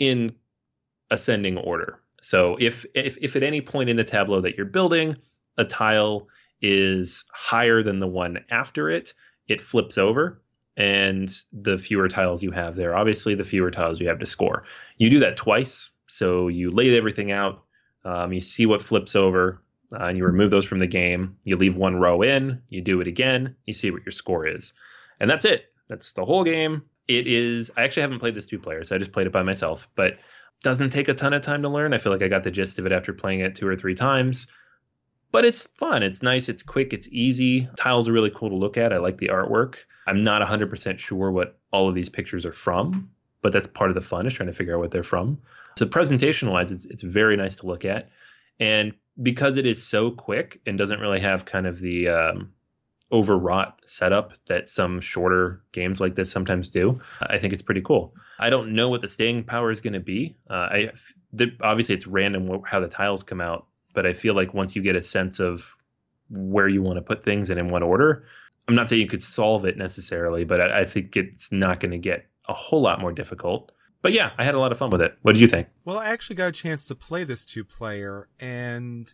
in 0.00 0.34
ascending 1.12 1.58
order. 1.58 2.00
So 2.22 2.56
if, 2.58 2.84
if 2.96 3.16
if 3.20 3.36
at 3.36 3.44
any 3.44 3.60
point 3.60 3.88
in 3.88 3.96
the 3.96 4.02
tableau 4.02 4.40
that 4.40 4.56
you're 4.56 4.66
building, 4.66 5.14
a 5.58 5.64
tile 5.64 6.26
is 6.60 7.24
higher 7.32 7.84
than 7.84 8.00
the 8.00 8.08
one 8.08 8.44
after 8.50 8.90
it, 8.90 9.14
it 9.46 9.60
flips 9.60 9.96
over 9.96 10.42
and 10.76 11.32
the 11.52 11.78
fewer 11.78 12.08
tiles 12.08 12.42
you 12.42 12.50
have 12.50 12.74
there, 12.74 12.96
obviously 12.96 13.36
the 13.36 13.44
fewer 13.44 13.70
tiles 13.70 14.00
you 14.00 14.08
have 14.08 14.18
to 14.18 14.26
score. 14.26 14.64
You 14.98 15.08
do 15.08 15.20
that 15.20 15.36
twice, 15.36 15.90
so 16.08 16.48
you 16.48 16.72
lay 16.72 16.96
everything 16.96 17.30
out, 17.30 17.62
um, 18.04 18.32
you 18.32 18.40
see 18.40 18.66
what 18.66 18.82
flips 18.82 19.14
over, 19.14 19.62
uh, 19.94 20.06
and 20.06 20.18
you 20.18 20.24
remove 20.24 20.50
those 20.50 20.64
from 20.64 20.78
the 20.78 20.86
game. 20.86 21.36
You 21.44 21.56
leave 21.56 21.76
one 21.76 21.96
row 21.96 22.22
in, 22.22 22.62
you 22.68 22.80
do 22.80 23.00
it 23.00 23.06
again, 23.06 23.56
you 23.66 23.74
see 23.74 23.90
what 23.90 24.04
your 24.04 24.12
score 24.12 24.46
is, 24.46 24.72
and 25.20 25.30
that's 25.30 25.44
it. 25.44 25.72
That's 25.88 26.12
the 26.12 26.24
whole 26.24 26.44
game. 26.44 26.82
It 27.06 27.26
is. 27.26 27.70
I 27.76 27.82
actually 27.82 28.02
haven't 28.02 28.20
played 28.20 28.34
this 28.34 28.46
two 28.46 28.58
players, 28.58 28.88
so 28.88 28.96
I 28.96 28.98
just 28.98 29.12
played 29.12 29.26
it 29.26 29.32
by 29.32 29.42
myself. 29.42 29.88
But 29.94 30.18
doesn't 30.62 30.90
take 30.90 31.08
a 31.08 31.14
ton 31.14 31.34
of 31.34 31.42
time 31.42 31.62
to 31.62 31.68
learn. 31.68 31.92
I 31.92 31.98
feel 31.98 32.10
like 32.10 32.22
I 32.22 32.28
got 32.28 32.42
the 32.42 32.50
gist 32.50 32.78
of 32.78 32.86
it 32.86 32.92
after 32.92 33.12
playing 33.12 33.40
it 33.40 33.54
two 33.54 33.68
or 33.68 33.76
three 33.76 33.94
times. 33.94 34.46
But 35.30 35.44
it's 35.44 35.66
fun. 35.66 36.02
It's 36.02 36.22
nice. 36.22 36.48
It's 36.48 36.62
quick. 36.62 36.92
It's 36.92 37.08
easy. 37.10 37.68
Tiles 37.76 38.08
are 38.08 38.12
really 38.12 38.30
cool 38.30 38.48
to 38.48 38.56
look 38.56 38.78
at. 38.78 38.92
I 38.92 38.98
like 38.98 39.18
the 39.18 39.28
artwork. 39.28 39.76
I'm 40.06 40.24
not 40.24 40.46
100% 40.46 40.98
sure 40.98 41.30
what 41.30 41.58
all 41.70 41.88
of 41.88 41.94
these 41.94 42.08
pictures 42.08 42.46
are 42.46 42.52
from, 42.52 43.10
but 43.42 43.52
that's 43.52 43.66
part 43.66 43.90
of 43.90 43.94
the 43.94 44.00
fun 44.00 44.26
is 44.26 44.32
trying 44.32 44.46
to 44.46 44.54
figure 44.54 44.74
out 44.74 44.80
what 44.80 44.90
they're 44.90 45.02
from. 45.02 45.40
So 45.76 45.86
presentation 45.86 46.50
wise, 46.50 46.70
it's, 46.70 46.84
it's 46.84 47.02
very 47.02 47.36
nice 47.36 47.56
to 47.56 47.66
look 47.66 47.84
at. 47.84 48.10
And 48.60 48.94
because 49.22 49.56
it 49.56 49.66
is 49.66 49.82
so 49.82 50.10
quick 50.10 50.60
and 50.66 50.76
doesn't 50.76 51.00
really 51.00 51.20
have 51.20 51.44
kind 51.44 51.66
of 51.66 51.78
the 51.78 52.08
um, 52.08 52.52
overwrought 53.12 53.80
setup 53.86 54.32
that 54.48 54.68
some 54.68 55.00
shorter 55.00 55.62
games 55.72 56.00
like 56.00 56.16
this 56.16 56.30
sometimes 56.30 56.68
do. 56.68 57.00
I 57.20 57.38
think 57.38 57.52
it's 57.52 57.62
pretty 57.62 57.82
cool. 57.82 58.14
I 58.38 58.50
don't 58.50 58.74
know 58.74 58.88
what 58.88 59.02
the 59.02 59.08
staying 59.08 59.44
power 59.44 59.70
is 59.70 59.80
going 59.80 59.92
to 59.92 60.00
be. 60.00 60.36
Uh, 60.50 60.52
I 60.54 60.90
the, 61.32 61.56
obviously 61.60 61.94
it's 61.94 62.06
random 62.06 62.62
how 62.66 62.80
the 62.80 62.88
tiles 62.88 63.22
come 63.22 63.40
out, 63.40 63.66
but 63.92 64.06
I 64.06 64.12
feel 64.12 64.34
like 64.34 64.54
once 64.54 64.74
you 64.74 64.82
get 64.82 64.96
a 64.96 65.02
sense 65.02 65.38
of 65.40 65.64
where 66.30 66.68
you 66.68 66.82
want 66.82 66.96
to 66.96 67.02
put 67.02 67.24
things 67.24 67.50
and 67.50 67.60
in 67.60 67.70
what 67.70 67.82
order, 67.82 68.24
I'm 68.66 68.74
not 68.74 68.88
saying 68.88 69.02
you 69.02 69.08
could 69.08 69.22
solve 69.22 69.64
it 69.64 69.76
necessarily, 69.76 70.44
but 70.44 70.60
I, 70.60 70.80
I 70.80 70.84
think 70.84 71.16
it's 71.16 71.52
not 71.52 71.80
going 71.80 71.92
to 71.92 71.98
get 71.98 72.26
a 72.48 72.54
whole 72.54 72.80
lot 72.80 73.00
more 73.00 73.12
difficult. 73.12 73.72
But 74.04 74.12
yeah, 74.12 74.32
I 74.36 74.44
had 74.44 74.54
a 74.54 74.58
lot 74.58 74.70
of 74.70 74.76
fun 74.76 74.90
with 74.90 75.00
it. 75.00 75.16
What 75.22 75.32
did 75.32 75.40
you 75.40 75.48
think? 75.48 75.68
Well, 75.86 75.96
I 75.96 76.08
actually 76.08 76.36
got 76.36 76.48
a 76.48 76.52
chance 76.52 76.86
to 76.88 76.94
play 76.94 77.24
this 77.24 77.42
two 77.42 77.64
player 77.64 78.28
and 78.38 79.10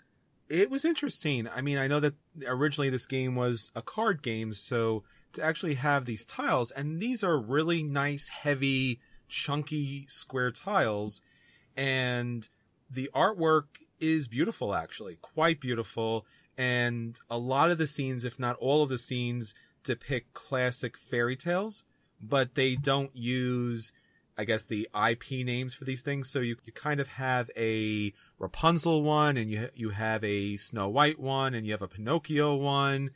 it 0.48 0.68
was 0.68 0.84
interesting. 0.84 1.46
I 1.46 1.60
mean, 1.60 1.78
I 1.78 1.86
know 1.86 2.00
that 2.00 2.14
originally 2.44 2.90
this 2.90 3.06
game 3.06 3.36
was 3.36 3.70
a 3.76 3.82
card 3.82 4.20
game, 4.20 4.52
so 4.52 5.04
to 5.34 5.44
actually 5.44 5.74
have 5.74 6.06
these 6.06 6.24
tiles, 6.24 6.72
and 6.72 7.00
these 7.00 7.22
are 7.22 7.38
really 7.38 7.84
nice, 7.84 8.30
heavy, 8.30 8.98
chunky 9.28 10.06
square 10.08 10.50
tiles, 10.50 11.22
and 11.76 12.48
the 12.90 13.08
artwork 13.14 13.66
is 14.00 14.26
beautiful, 14.26 14.74
actually, 14.74 15.18
quite 15.22 15.60
beautiful. 15.60 16.26
And 16.58 17.16
a 17.30 17.38
lot 17.38 17.70
of 17.70 17.78
the 17.78 17.86
scenes, 17.86 18.24
if 18.24 18.40
not 18.40 18.56
all 18.56 18.82
of 18.82 18.88
the 18.88 18.98
scenes, 18.98 19.54
depict 19.84 20.34
classic 20.34 20.98
fairy 20.98 21.36
tales, 21.36 21.84
but 22.20 22.56
they 22.56 22.74
don't 22.74 23.14
use 23.14 23.92
I 24.40 24.44
guess 24.44 24.64
the 24.64 24.88
IP 24.94 25.44
names 25.44 25.74
for 25.74 25.84
these 25.84 26.00
things. 26.00 26.30
So 26.30 26.38
you, 26.38 26.56
you 26.64 26.72
kind 26.72 26.98
of 26.98 27.08
have 27.08 27.50
a 27.58 28.14
Rapunzel 28.38 29.02
one, 29.02 29.36
and 29.36 29.50
you 29.50 29.68
you 29.74 29.90
have 29.90 30.24
a 30.24 30.56
Snow 30.56 30.88
White 30.88 31.20
one, 31.20 31.52
and 31.52 31.66
you 31.66 31.72
have 31.72 31.82
a 31.82 31.88
Pinocchio 31.88 32.54
one, 32.54 33.10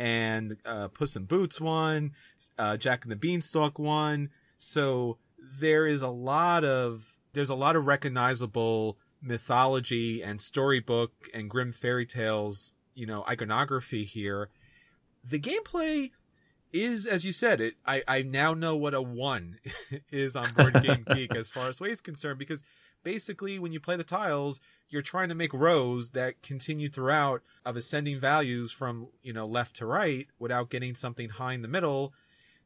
and 0.00 0.56
uh, 0.64 0.88
Puss 0.88 1.14
in 1.14 1.26
Boots 1.26 1.60
one, 1.60 2.10
uh, 2.58 2.76
Jack 2.76 3.04
and 3.04 3.12
the 3.12 3.16
Beanstalk 3.16 3.78
one. 3.78 4.30
So 4.58 5.18
there 5.60 5.86
is 5.86 6.02
a 6.02 6.08
lot 6.08 6.64
of 6.64 7.18
there's 7.34 7.50
a 7.50 7.54
lot 7.54 7.76
of 7.76 7.86
recognizable 7.86 8.98
mythology 9.22 10.24
and 10.24 10.40
storybook 10.40 11.12
and 11.32 11.48
Grimm 11.48 11.70
fairy 11.70 12.04
tales, 12.04 12.74
you 12.94 13.06
know, 13.06 13.24
iconography 13.28 14.04
here. 14.04 14.50
The 15.22 15.38
gameplay 15.38 16.10
is 16.74 17.06
as 17.06 17.24
you 17.24 17.32
said 17.32 17.60
it 17.60 17.74
i 17.86 18.02
i 18.08 18.20
now 18.20 18.52
know 18.52 18.76
what 18.76 18.94
a 18.94 19.00
one 19.00 19.58
is 20.10 20.34
on 20.34 20.52
board 20.54 20.74
game 20.82 21.04
geek 21.14 21.34
as 21.34 21.48
far 21.48 21.68
as 21.68 21.80
weight 21.80 21.92
is 21.92 22.00
concerned 22.00 22.38
because 22.38 22.64
basically 23.02 23.58
when 23.58 23.72
you 23.72 23.78
play 23.78 23.96
the 23.96 24.04
tiles 24.04 24.60
you're 24.90 25.02
trying 25.02 25.28
to 25.28 25.34
make 25.34 25.52
rows 25.52 26.10
that 26.10 26.42
continue 26.42 26.88
throughout 26.88 27.42
of 27.64 27.76
ascending 27.76 28.18
values 28.18 28.72
from 28.72 29.08
you 29.22 29.32
know 29.32 29.46
left 29.46 29.76
to 29.76 29.86
right 29.86 30.26
without 30.38 30.68
getting 30.68 30.94
something 30.94 31.28
high 31.28 31.52
in 31.52 31.62
the 31.62 31.68
middle 31.68 32.12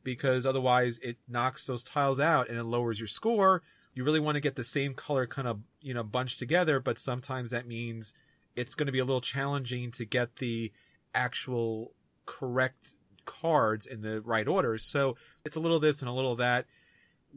because 0.05 0.47
otherwise 0.47 0.99
it 1.03 1.19
knocks 1.29 1.67
those 1.67 1.83
tiles 1.83 2.19
out 2.19 2.49
and 2.49 2.57
it 2.57 2.65
lowers 2.65 2.99
your 3.01 3.07
score. 3.07 3.63
You 3.95 4.05
really 4.05 4.21
want 4.21 4.37
to 4.37 4.41
get 4.41 4.55
the 4.55 4.65
same 4.65 4.95
color 4.95 5.27
kind 5.27 5.49
of 5.49 5.61
you 5.81 5.93
know 5.93 6.03
bunched 6.03 6.39
together 6.39 6.81
but 6.81 6.99
sometimes 6.99 7.51
that 7.51 7.67
means 7.67 8.15
it's 8.57 8.75
going 8.75 8.87
to 8.87 8.93
be 8.93 8.99
a 8.99 9.05
little 9.05 9.21
challenging 9.21 9.91
to 9.93 10.05
get 10.05 10.37
the 10.37 10.73
actual 11.15 11.93
correct 12.27 12.95
cards 13.29 13.87
in 13.87 14.01
the 14.01 14.21
right 14.23 14.49
order. 14.49 14.79
So 14.79 15.17
it's 15.45 15.57
a 15.57 15.61
little 15.61 15.79
this 15.79 16.01
and 16.01 16.09
a 16.09 16.15
little 16.15 16.37
that. 16.37 16.67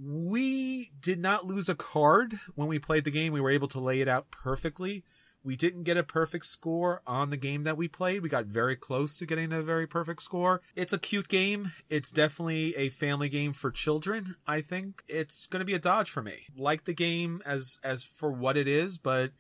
We 0.02 0.92
did 1.02 1.20
not 1.20 1.46
lose 1.46 1.68
a 1.68 1.76
card 1.76 2.40
when 2.56 2.70
we 2.70 2.80
played 2.80 3.04
the 3.04 3.12
game. 3.12 3.34
We 3.34 3.42
were 3.42 3.52
able 3.52 3.68
to 3.70 3.80
lay 3.80 4.00
it 4.00 4.08
out 4.08 4.32
perfectly. 4.32 5.04
We 5.44 5.56
didn't 5.56 5.84
get 5.84 5.98
a 5.98 6.04
perfect 6.04 6.46
score 6.46 7.02
on 7.06 7.30
the 7.30 7.38
game 7.38 7.64
that 7.64 7.76
we 7.76 7.88
played. 7.88 8.22
We 8.22 8.30
got 8.30 8.46
very 8.46 8.76
close 8.76 9.18
to 9.18 9.26
getting 9.26 9.52
a 9.52 9.64
very 9.64 9.88
perfect 9.88 10.22
score. 10.22 10.62
It's 10.76 10.94
a 10.94 11.00
cute 11.00 11.28
game. 11.28 11.74
It's 11.90 12.12
definitely 12.12 12.76
a 12.78 12.90
family 12.90 13.28
game 13.28 13.54
for 13.54 13.72
children, 13.72 14.36
I 14.46 14.62
think. 14.62 15.04
It's 15.08 15.48
going 15.48 15.60
to 15.60 15.66
be 15.66 15.74
a 15.74 15.80
dodge 15.80 16.10
for 16.10 16.22
me. 16.22 16.46
Like 16.56 16.86
the 16.86 16.94
game 16.94 17.42
as 17.46 17.80
as 17.84 18.04
for 18.04 18.32
what 18.32 18.56
it 18.56 18.68
is, 18.68 18.98
but 18.98 19.32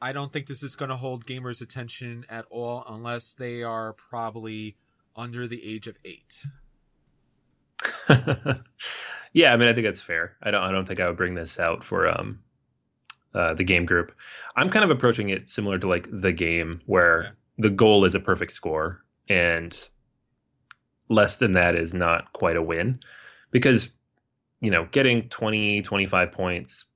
I 0.00 0.12
don't 0.12 0.32
think 0.32 0.46
this 0.46 0.62
is 0.62 0.76
going 0.76 0.90
to 0.90 0.96
hold 0.96 1.26
gamers' 1.26 1.62
attention 1.62 2.24
at 2.28 2.44
all 2.50 2.84
unless 2.88 3.34
they 3.34 3.62
are 3.62 3.94
probably 3.94 4.76
under 5.16 5.46
the 5.46 5.64
age 5.64 5.86
of 5.86 5.96
eight. 6.04 6.44
yeah, 9.32 9.52
I 9.52 9.56
mean, 9.56 9.68
I 9.68 9.72
think 9.72 9.86
that's 9.86 10.00
fair. 10.00 10.36
I 10.42 10.50
don't, 10.50 10.62
I 10.62 10.70
don't 10.70 10.86
think 10.86 11.00
I 11.00 11.08
would 11.08 11.16
bring 11.16 11.34
this 11.34 11.58
out 11.58 11.84
for 11.84 12.08
um, 12.08 12.40
uh, 13.34 13.54
the 13.54 13.64
game 13.64 13.86
group. 13.86 14.12
I'm 14.56 14.70
kind 14.70 14.84
of 14.84 14.90
approaching 14.90 15.30
it 15.30 15.50
similar 15.50 15.78
to 15.78 15.88
like 15.88 16.08
the 16.10 16.32
game, 16.32 16.80
where 16.86 17.22
yeah. 17.22 17.30
the 17.58 17.70
goal 17.70 18.04
is 18.04 18.14
a 18.14 18.20
perfect 18.20 18.52
score, 18.52 19.04
and 19.28 19.76
less 21.08 21.36
than 21.36 21.52
that 21.52 21.74
is 21.74 21.94
not 21.94 22.32
quite 22.32 22.56
a 22.56 22.62
win, 22.62 23.00
because 23.50 23.90
you 24.60 24.70
know, 24.70 24.88
getting 24.90 25.28
20, 25.28 25.82
25 25.82 26.32
points, 26.32 26.86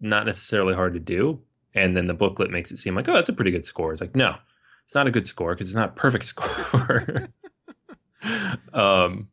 not 0.00 0.26
necessarily 0.26 0.74
hard 0.74 0.94
to 0.94 1.00
do. 1.00 1.40
And 1.74 1.96
then 1.96 2.06
the 2.06 2.14
booklet 2.14 2.50
makes 2.50 2.72
it 2.72 2.78
seem 2.78 2.94
like, 2.94 3.08
oh, 3.08 3.12
that's 3.12 3.28
a 3.28 3.34
pretty 3.34 3.50
good 3.50 3.66
score. 3.66 3.92
It's 3.92 4.00
like, 4.00 4.16
no, 4.16 4.34
it's 4.84 4.94
not 4.94 5.06
a 5.06 5.10
good 5.10 5.26
score 5.26 5.54
because 5.54 5.68
it's 5.68 5.76
not 5.76 5.90
a 5.90 5.92
perfect 5.92 6.24
score 6.34 7.28
um, 8.72 9.28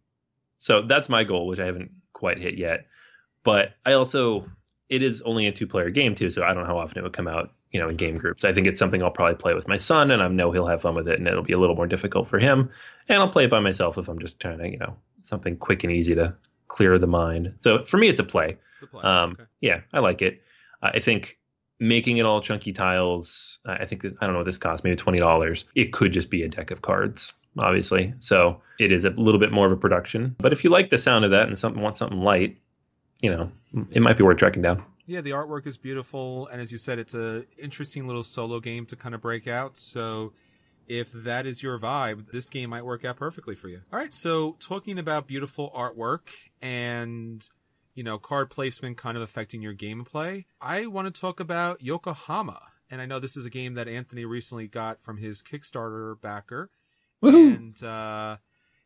so 0.60 0.82
that's 0.82 1.10
my 1.10 1.24
goal, 1.24 1.48
which 1.48 1.60
I 1.60 1.65
haven't 1.65 1.91
quite 2.13 2.38
hit 2.38 2.58
yet. 2.58 2.88
But 3.44 3.74
I 3.86 3.94
also, 3.94 4.50
it 4.89 5.01
is 5.01 5.22
only 5.22 5.48
a 5.48 5.51
two 5.51 5.67
player 5.67 5.89
game 5.89 6.15
too, 6.15 6.32
so 6.32 6.44
I 6.44 6.53
don't 6.53 6.63
know 6.63 6.67
how 6.67 6.79
often 6.79 6.98
it 6.98 7.03
would 7.03 7.13
come 7.13 7.27
out, 7.27 7.53
you 7.72 7.79
know, 7.79 7.89
in 7.89 7.96
game 7.96 8.17
groups. 8.17 8.44
I 8.44 8.53
think 8.53 8.67
it's 8.67 8.79
something 8.79 9.01
I'll 9.03 9.12
probably 9.12 9.36
play 9.36 9.53
with 9.53 9.67
my 9.67 9.77
son, 9.77 10.12
and 10.12 10.22
I 10.22 10.27
know 10.27 10.51
he'll 10.51 10.67
have 10.67 10.82
fun 10.82 10.96
with 10.96 11.08
it, 11.08 11.20
and 11.20 11.27
it'll 11.27 11.44
be 11.44 11.53
a 11.53 11.60
little 11.60 11.75
more 11.75 11.88
difficult 11.88 12.27
for 12.27 12.39
him. 12.39 12.72
And 13.08 13.20
I'll 13.20 13.29
play 13.29 13.46
it 13.46 13.51
by 13.51 13.60
myself 13.60 13.98
if 13.98 14.08
I'm 14.08 14.20
just 14.20 14.39
trying 14.39 14.58
to, 14.60 14.70
you 14.70 14.77
know, 14.77 14.98
something 15.24 15.58
quick 15.58 15.84
and 15.84 15.94
easy 15.94 16.15
to 16.15 16.36
clear 16.67 16.98
the 17.00 17.08
mind. 17.08 17.56
So 17.60 17.77
for 17.77 17.98
me, 17.98 18.10
it's 18.10 18.20
a 18.20 18.24
play. 18.24 18.58
It's 18.75 18.84
a 18.84 18.88
play. 18.88 19.03
Um, 19.03 19.32
okay. 19.32 19.44
Yeah, 19.62 19.82
I 19.94 20.00
like 20.00 20.22
it. 20.22 20.41
Uh, 20.82 20.91
I 20.94 21.00
think 21.00 21.38
making 21.79 22.17
it 22.17 22.25
all 22.25 22.41
chunky 22.41 22.74
tiles. 22.74 23.60
I 23.65 23.86
think 23.86 24.06
I 24.06 24.25
don't 24.25 24.34
know 24.34 24.39
what 24.39 24.46
this 24.46 24.58
costs, 24.58 24.84
maybe 24.84 24.96
twenty 24.96 25.20
dollars. 25.20 25.65
It 25.75 25.94
could 25.94 26.12
just 26.12 26.29
be 26.29 26.44
a 26.44 26.50
deck 26.50 26.72
of 26.72 26.82
cards 26.82 27.34
obviously. 27.60 28.14
So 28.20 28.62
it 28.80 28.92
is 28.92 29.06
a 29.06 29.10
little 29.12 29.40
bit 29.40 29.52
more 29.52 29.66
of 29.66 29.72
a 29.72 29.78
production. 29.78 30.36
But 30.38 30.54
if 30.54 30.64
you 30.64 30.70
like 30.70 30.90
the 30.90 30.98
sound 30.98 31.26
of 31.26 31.32
that 31.32 31.48
and 31.48 31.58
something 31.58 31.82
want 31.82 31.98
something 31.98 32.20
light, 32.20 32.58
you 33.22 33.32
know, 33.32 33.52
it 33.92 34.02
might 34.02 34.18
be 34.18 34.24
worth 34.24 34.38
tracking 34.38 34.62
down. 34.62 34.84
Yeah, 35.06 35.22
the 35.22 35.32
artwork 35.32 35.66
is 35.66 35.78
beautiful, 35.78 36.48
and 36.48 36.60
as 36.60 36.74
you 36.74 36.78
said, 36.78 37.00
it's 37.00 37.14
a 37.14 37.46
interesting 37.58 38.08
little 38.08 38.24
solo 38.24 38.60
game 38.60 38.86
to 38.88 38.98
kind 38.98 39.16
of 39.16 39.22
break 39.22 39.48
out. 39.48 39.78
So 39.78 40.34
if 40.86 41.12
that 41.14 41.46
is 41.46 41.64
your 41.64 41.80
vibe, 41.80 42.32
this 42.32 42.50
game 42.50 42.72
might 42.72 42.84
work 42.84 43.06
out 43.06 43.16
perfectly 43.16 43.56
for 43.56 43.70
you. 43.70 43.82
All 43.92 44.00
right, 44.00 44.14
so 44.14 44.58
talking 44.60 45.00
about 45.00 45.26
beautiful 45.26 45.72
artwork 45.76 46.30
and 46.62 47.48
you 47.96 48.04
know 48.04 48.18
card 48.18 48.50
placement 48.50 48.98
kind 48.98 49.16
of 49.16 49.24
affecting 49.24 49.62
your 49.62 49.74
gameplay, 49.74 50.44
I 50.60 50.88
want 50.88 51.14
to 51.14 51.22
talk 51.22 51.40
about 51.40 51.82
Yokohama. 51.82 52.60
And 52.90 53.02
I 53.02 53.06
know 53.06 53.20
this 53.20 53.36
is 53.36 53.46
a 53.46 53.50
game 53.50 53.74
that 53.74 53.88
Anthony 53.88 54.24
recently 54.24 54.68
got 54.68 55.02
from 55.02 55.18
his 55.18 55.42
Kickstarter 55.42 56.20
backer. 56.20 56.70
Woo-hoo. 57.22 57.54
And 57.54 57.84
uh, 57.84 58.38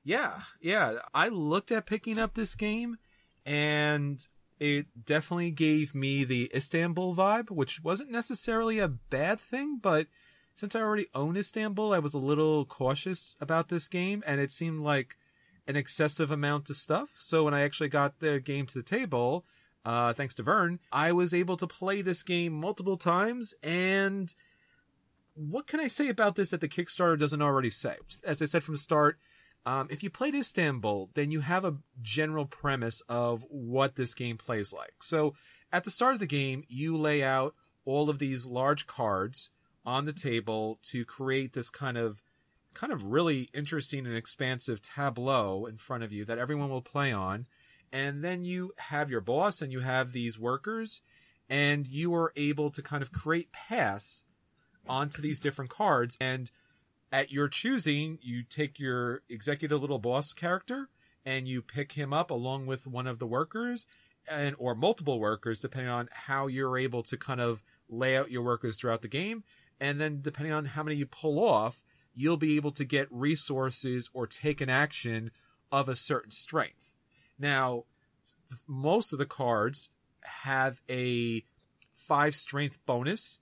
yeah, 0.04 0.42
yeah, 0.62 1.00
I 1.14 1.30
looked 1.30 1.72
at 1.72 1.86
picking 1.86 2.20
up 2.20 2.34
this 2.34 2.56
game, 2.56 2.98
and 3.46 4.26
it 4.60 5.06
definitely 5.06 5.52
gave 5.52 5.96
me 5.96 6.24
the 6.24 6.52
Istanbul 6.56 7.16
vibe, 7.16 7.50
which 7.50 7.84
wasn't 7.84 8.12
necessarily 8.12 8.80
a 8.80 8.88
bad 8.88 9.40
thing, 9.40 9.80
but 9.82 10.08
since 10.54 10.76
I 10.76 10.82
already 10.82 11.08
own 11.16 11.38
Istanbul, 11.38 11.94
I 11.94 12.00
was 12.00 12.14
a 12.14 12.20
little 12.20 12.66
cautious 12.66 13.36
about 13.40 13.70
this 13.70 13.88
game, 13.88 14.24
and 14.28 14.40
it 14.40 14.52
seemed 14.52 14.82
like 14.82 15.18
an 15.68 15.76
excessive 15.76 16.32
amount 16.32 16.70
of 16.70 16.78
stuff. 16.78 17.12
So 17.18 17.44
when 17.44 17.54
I 17.54 17.62
actually 17.62 17.90
got 17.90 18.20
the 18.20 18.40
game 18.40 18.66
to 18.68 18.74
the 18.74 18.84
table, 18.84 19.46
uh, 19.86 20.14
thanks 20.14 20.36
to 20.36 20.44
Vern, 20.44 20.80
I 20.92 21.12
was 21.12 21.34
able 21.34 21.58
to 21.58 21.68
play 21.68 22.02
this 22.02 22.24
game 22.24 22.54
multiple 22.54 22.98
times 22.98 23.54
and 23.64 24.34
what 25.50 25.68
can 25.68 25.80
I 25.80 25.88
say 25.88 26.10
about 26.10 26.36
this 26.36 26.52
that 26.52 26.62
the 26.62 26.70
Kickstarter 26.70 27.18
doesn't 27.18 27.42
already 27.42 27.70
say? 27.70 27.96
As 28.24 28.42
I 28.42 28.46
said 28.46 28.64
from 28.64 28.76
the 28.76 28.80
start, 28.80 29.18
um, 29.66 29.88
if 29.90 30.04
you 30.04 30.10
played 30.10 30.36
Istanbul, 30.36 31.12
then 31.14 31.32
you 31.32 31.42
have 31.42 31.66
a 31.66 31.78
general 32.02 32.46
premise 32.46 33.02
of 33.10 33.46
what 33.50 33.96
this 33.96 34.14
game 34.14 34.38
plays 34.38 34.74
like. 34.74 35.04
So 35.04 35.36
at 35.72 35.84
the 35.84 35.92
start 35.92 36.14
of 36.14 36.20
the 36.20 36.28
game, 36.28 36.64
you 36.68 36.98
lay 36.98 37.24
out 37.24 37.56
all 37.86 38.10
of 38.10 38.20
these 38.20 38.46
large 38.46 38.88
cards 38.88 39.52
on 39.86 40.06
the 40.06 40.14
table 40.14 40.80
to 40.84 41.06
create 41.06 41.54
this 41.54 41.70
kind 41.70 41.98
of 41.98 42.24
kind 42.74 42.94
of 42.94 43.04
really 43.04 43.50
interesting 43.54 44.06
and 44.06 44.16
expansive 44.16 44.82
tableau 44.82 45.66
in 45.66 45.78
front 45.78 46.04
of 46.04 46.14
you 46.14 46.24
that 46.24 46.38
everyone 46.38 46.70
will 46.70 46.82
play 46.82 47.12
on 47.12 47.46
and 47.94 48.24
then 48.24 48.44
you 48.44 48.74
have 48.78 49.10
your 49.10 49.22
boss 49.22 49.62
and 49.62 49.72
you 49.72 49.82
have 49.82 50.12
these 50.12 50.40
workers, 50.40 51.02
and 51.50 51.86
you 51.86 52.14
are 52.16 52.32
able 52.36 52.72
to 52.72 52.82
kind 52.82 53.04
of 53.04 53.12
create 53.12 53.52
paths 53.52 54.24
onto 54.88 55.22
these 55.22 55.40
different 55.40 55.72
cards. 55.72 56.18
And 56.20 56.52
at 57.12 57.32
your 57.32 57.48
choosing, 57.48 58.20
you 58.22 58.44
take 58.44 58.80
your 58.80 59.22
executive 59.30 59.82
little 59.82 60.00
boss 60.00 60.34
character 60.34 60.90
and 61.26 61.48
you 61.48 61.62
pick 61.62 61.94
him 61.94 62.14
up 62.14 62.32
along 62.32 62.66
with 62.66 62.88
one 62.88 63.08
of 63.08 63.20
the 63.20 63.28
workers 63.28 63.86
and 64.30 64.56
or 64.60 64.76
multiple 64.76 65.20
workers 65.20 65.60
depending 65.60 65.92
on 65.92 66.10
how 66.12 66.48
you're 66.48 66.78
able 66.78 67.04
to 67.04 67.18
kind 67.18 67.42
of 67.42 67.64
lay 67.90 68.18
out 68.18 68.32
your 68.32 68.44
workers 68.44 68.78
throughout 68.78 69.02
the 69.02 69.08
game 69.08 69.44
and 69.80 70.00
then 70.00 70.22
depending 70.22 70.54
on 70.54 70.66
how 70.66 70.84
many 70.84 70.96
you 70.96 71.06
pull 71.06 71.40
off 71.40 71.82
you'll 72.14 72.38
be 72.38 72.56
able 72.56 72.72
to 72.72 72.86
get 72.86 73.08
resources 73.12 74.10
or 74.14 74.28
take 74.28 74.62
an 74.62 74.70
action 74.70 75.32
of 75.72 75.90
a 75.90 75.96
certain 75.96 76.32
strength 76.32 76.94
now 77.40 77.84
most 78.68 79.14
of 79.14 79.20
the 79.20 79.26
cards 79.26 79.90
have 80.44 80.82
a 80.90 81.44
five 81.92 82.36
strength 82.36 82.78
bonus 82.86 83.40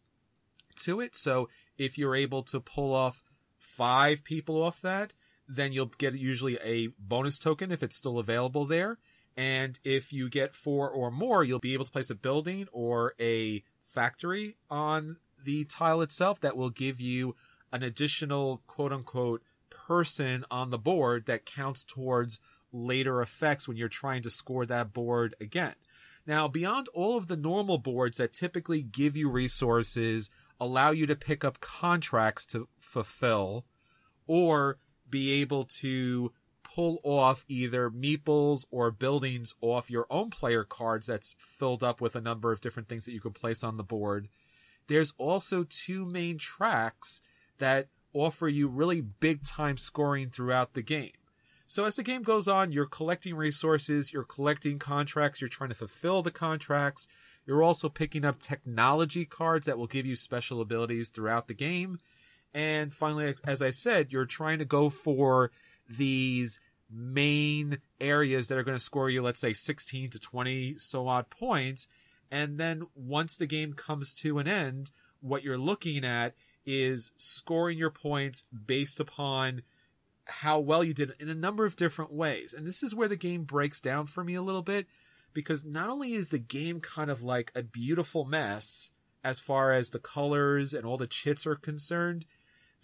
to 0.83 1.00
it 1.00 1.15
so 1.15 1.50
if 1.77 1.98
you're 1.98 2.15
able 2.15 2.43
to 2.43 2.59
pull 2.59 2.93
off 2.93 3.24
five 3.57 4.24
people 4.24 4.62
off 4.62 4.81
that 4.81 5.13
then 5.50 5.74
you'll 5.74 5.91
get 5.98 6.13
usually 6.13 6.57
a 6.63 6.89
bonus 7.00 7.39
token 7.39 7.71
if 7.71 7.81
it's 7.81 7.95
still 7.95 8.19
available 8.19 8.65
there. 8.65 9.00
And 9.36 9.79
if 9.83 10.13
you 10.13 10.29
get 10.29 10.53
four 10.53 10.89
or 10.89 11.09
more, 11.09 11.43
you'll 11.43 11.59
be 11.59 11.74
able 11.74 11.86
to 11.86 11.91
place 11.91 12.12
a 12.12 12.15
building 12.15 12.67
or 12.71 13.13
a 13.19 13.63
factory 13.83 14.55
on 14.69 15.17
the 15.43 15.65
tile 15.65 16.01
itself 16.01 16.39
that 16.41 16.55
will 16.55 16.69
give 16.69 17.01
you 17.01 17.36
an 17.74 17.81
additional 17.81 18.62
quote 18.67 18.93
unquote 18.93 19.41
person 19.69 20.45
on 20.51 20.69
the 20.69 20.77
board 20.77 21.25
that 21.25 21.45
counts 21.45 21.83
towards 21.83 22.39
later 22.71 23.21
effects 23.21 23.67
when 23.67 23.77
you're 23.77 23.88
trying 23.88 24.21
to 24.21 24.29
score 24.29 24.65
that 24.65 24.93
board 24.93 25.36
again. 25.41 25.75
Now, 26.27 26.48
beyond 26.48 26.89
all 26.93 27.17
of 27.17 27.27
the 27.27 27.38
normal 27.38 27.79
boards 27.79 28.17
that 28.17 28.33
typically 28.33 28.83
give 28.83 29.15
you 29.15 29.29
resources, 29.29 30.29
allow 30.59 30.91
you 30.91 31.05
to 31.05 31.15
pick 31.15 31.43
up 31.43 31.59
contracts 31.59 32.45
to 32.47 32.67
fulfill, 32.79 33.65
or 34.27 34.77
be 35.09 35.41
able 35.41 35.63
to 35.63 36.31
pull 36.63 36.99
off 37.03 37.45
either 37.47 37.89
meeples 37.89 38.65
or 38.69 38.91
buildings 38.91 39.55
off 39.61 39.89
your 39.89 40.05
own 40.09 40.29
player 40.29 40.63
cards 40.63 41.07
that's 41.07 41.35
filled 41.39 41.83
up 41.83 41.99
with 41.99 42.15
a 42.15 42.21
number 42.21 42.51
of 42.51 42.61
different 42.61 42.87
things 42.87 43.05
that 43.05 43.11
you 43.11 43.19
can 43.19 43.33
place 43.33 43.63
on 43.63 43.77
the 43.77 43.83
board. 43.83 44.27
There's 44.87 45.13
also 45.17 45.65
two 45.67 46.05
main 46.05 46.37
tracks 46.37 47.21
that 47.57 47.87
offer 48.13 48.47
you 48.47 48.67
really 48.67 49.01
big 49.01 49.43
time 49.43 49.77
scoring 49.77 50.29
throughout 50.29 50.73
the 50.73 50.81
game. 50.81 51.11
So 51.67 51.85
as 51.85 51.95
the 51.95 52.03
game 52.03 52.23
goes 52.23 52.47
on, 52.47 52.71
you're 52.71 52.87
collecting 52.87 53.35
resources, 53.35 54.11
you're 54.11 54.23
collecting 54.23 54.79
contracts, 54.79 55.39
you're 55.39 55.49
trying 55.49 55.69
to 55.69 55.75
fulfill 55.75 56.23
the 56.23 56.31
contracts. 56.31 57.07
You're 57.50 57.63
also 57.63 57.89
picking 57.89 58.25
up 58.25 58.39
technology 58.39 59.25
cards 59.25 59.65
that 59.65 59.79
will 59.79 59.88
give 59.88 60.06
you 60.06 60.15
special 60.15 60.62
abilities 60.62 61.10
throughout 61.10 61.48
the 61.48 61.56
game. 61.56 61.98
And 62.53 62.94
finally, 62.94 63.34
as 63.44 63.63
I 63.63 63.72
said, 63.72 64.12
you're 64.12 64.27
trying 64.27 64.60
to 64.60 64.65
go 64.65 64.91
for 64.91 65.50
these 65.89 66.60
main 66.91 67.79
areas 68.00 68.50
that 68.50 68.58
are 68.60 68.63
going 68.63 68.77
to 68.77 68.84
score 68.84 69.10
you, 69.10 69.24
let's 69.24 69.39
say 69.39 69.53
16 69.53 70.12
to 70.12 70.20
20 70.20 70.75
so 70.77 71.08
odd 71.08 71.32
points. 71.32 71.88
And 72.29 72.60
then 72.60 72.84
once 72.94 73.36
the 73.36 73.48
game 73.48 73.74
comes 73.74 74.13
to 74.15 74.38
an 74.38 74.48
end, 74.48 74.91
what 75.20 75.44
you're 75.44 75.58
looking 75.58 76.06
at 76.06 76.36
is 76.68 77.13
scoring 77.18 77.79
your 77.79 77.89
points 77.89 78.46
based 78.68 79.00
upon 79.00 79.63
how 80.25 80.60
well 80.60 80.84
you 80.84 80.94
did 80.94 81.13
in 81.20 81.29
a 81.29 81.34
number 81.34 81.65
of 81.65 81.75
different 81.75 82.13
ways. 82.13 82.53
And 82.56 82.68
this 82.68 82.84
is 82.84 82.94
where 82.94 83.08
the 83.08 83.15
game 83.15 83.41
breaks 83.41 83.82
down 83.82 84.06
for 84.06 84.24
me 84.24 84.36
a 84.36 84.44
little 84.44 84.62
bit 84.62 84.86
because 85.33 85.65
not 85.65 85.89
only 85.89 86.13
is 86.13 86.29
the 86.29 86.39
game 86.39 86.79
kind 86.79 87.09
of 87.09 87.24
like 87.24 87.51
a 87.55 87.63
beautiful 87.63 88.25
mess 88.25 88.91
as 89.24 89.39
far 89.39 89.74
as 89.74 89.89
the 89.89 90.00
colors 90.00 90.74
and 90.74 90.86
all 90.86 90.98
the 90.98 91.07
chits 91.07 91.45
are 91.45 91.55
concerned, 91.55 92.25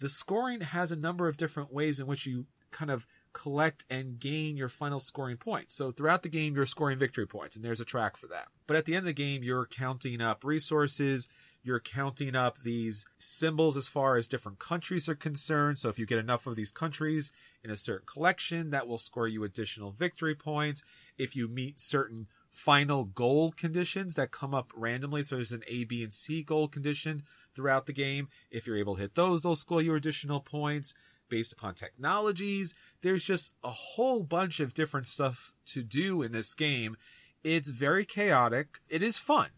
the 0.00 0.08
scoring 0.08 0.60
has 0.60 0.92
a 0.92 0.96
number 0.96 1.28
of 1.28 1.36
different 1.36 1.72
ways 1.72 1.98
in 1.98 2.06
which 2.06 2.26
you 2.26 2.46
kind 2.70 2.90
of 2.90 3.06
collect 3.32 3.84
and 3.90 4.18
gain 4.18 4.56
your 4.56 4.68
final 4.68 5.00
scoring 5.00 5.36
points. 5.36 5.74
So 5.74 5.92
throughout 5.92 6.22
the 6.22 6.28
game, 6.28 6.54
you're 6.54 6.66
scoring 6.66 6.98
victory 6.98 7.26
points, 7.26 7.56
and 7.56 7.64
there's 7.64 7.80
a 7.80 7.84
track 7.84 8.16
for 8.16 8.26
that. 8.28 8.48
But 8.66 8.76
at 8.76 8.84
the 8.84 8.94
end 8.94 9.00
of 9.00 9.06
the 9.06 9.12
game, 9.12 9.42
you're 9.42 9.66
counting 9.66 10.20
up 10.20 10.44
resources. 10.44 11.28
You're 11.66 11.80
counting 11.80 12.36
up 12.36 12.58
these 12.60 13.04
symbols 13.18 13.76
as 13.76 13.88
far 13.88 14.16
as 14.16 14.28
different 14.28 14.60
countries 14.60 15.08
are 15.08 15.16
concerned. 15.16 15.80
So 15.80 15.88
if 15.88 15.98
you 15.98 16.06
get 16.06 16.20
enough 16.20 16.46
of 16.46 16.54
these 16.54 16.70
countries 16.70 17.32
in 17.64 17.72
a 17.72 17.76
certain 17.76 18.06
collection, 18.06 18.70
that 18.70 18.86
will 18.86 18.98
score 18.98 19.26
you 19.26 19.42
additional 19.42 19.90
victory 19.90 20.36
points. 20.36 20.84
If 21.18 21.34
you 21.34 21.48
meet 21.48 21.80
certain 21.80 22.28
final 22.52 23.02
goal 23.02 23.50
conditions 23.50 24.14
that 24.14 24.30
come 24.30 24.54
up 24.54 24.70
randomly, 24.76 25.24
so 25.24 25.34
there's 25.34 25.50
an 25.50 25.64
A, 25.66 25.82
B, 25.82 26.04
and 26.04 26.12
C 26.12 26.44
goal 26.44 26.68
condition 26.68 27.24
throughout 27.52 27.86
the 27.86 27.92
game. 27.92 28.28
If 28.48 28.68
you're 28.68 28.78
able 28.78 28.94
to 28.94 29.02
hit 29.02 29.16
those, 29.16 29.42
they'll 29.42 29.56
score 29.56 29.82
you 29.82 29.96
additional 29.96 30.38
points 30.38 30.94
based 31.28 31.52
upon 31.52 31.74
technologies. 31.74 32.76
There's 33.02 33.24
just 33.24 33.54
a 33.64 33.70
whole 33.70 34.22
bunch 34.22 34.60
of 34.60 34.72
different 34.72 35.08
stuff 35.08 35.52
to 35.66 35.82
do 35.82 36.22
in 36.22 36.30
this 36.30 36.54
game. 36.54 36.96
It's 37.42 37.70
very 37.70 38.04
chaotic. 38.04 38.78
It 38.88 39.02
is 39.02 39.18
fun. 39.18 39.48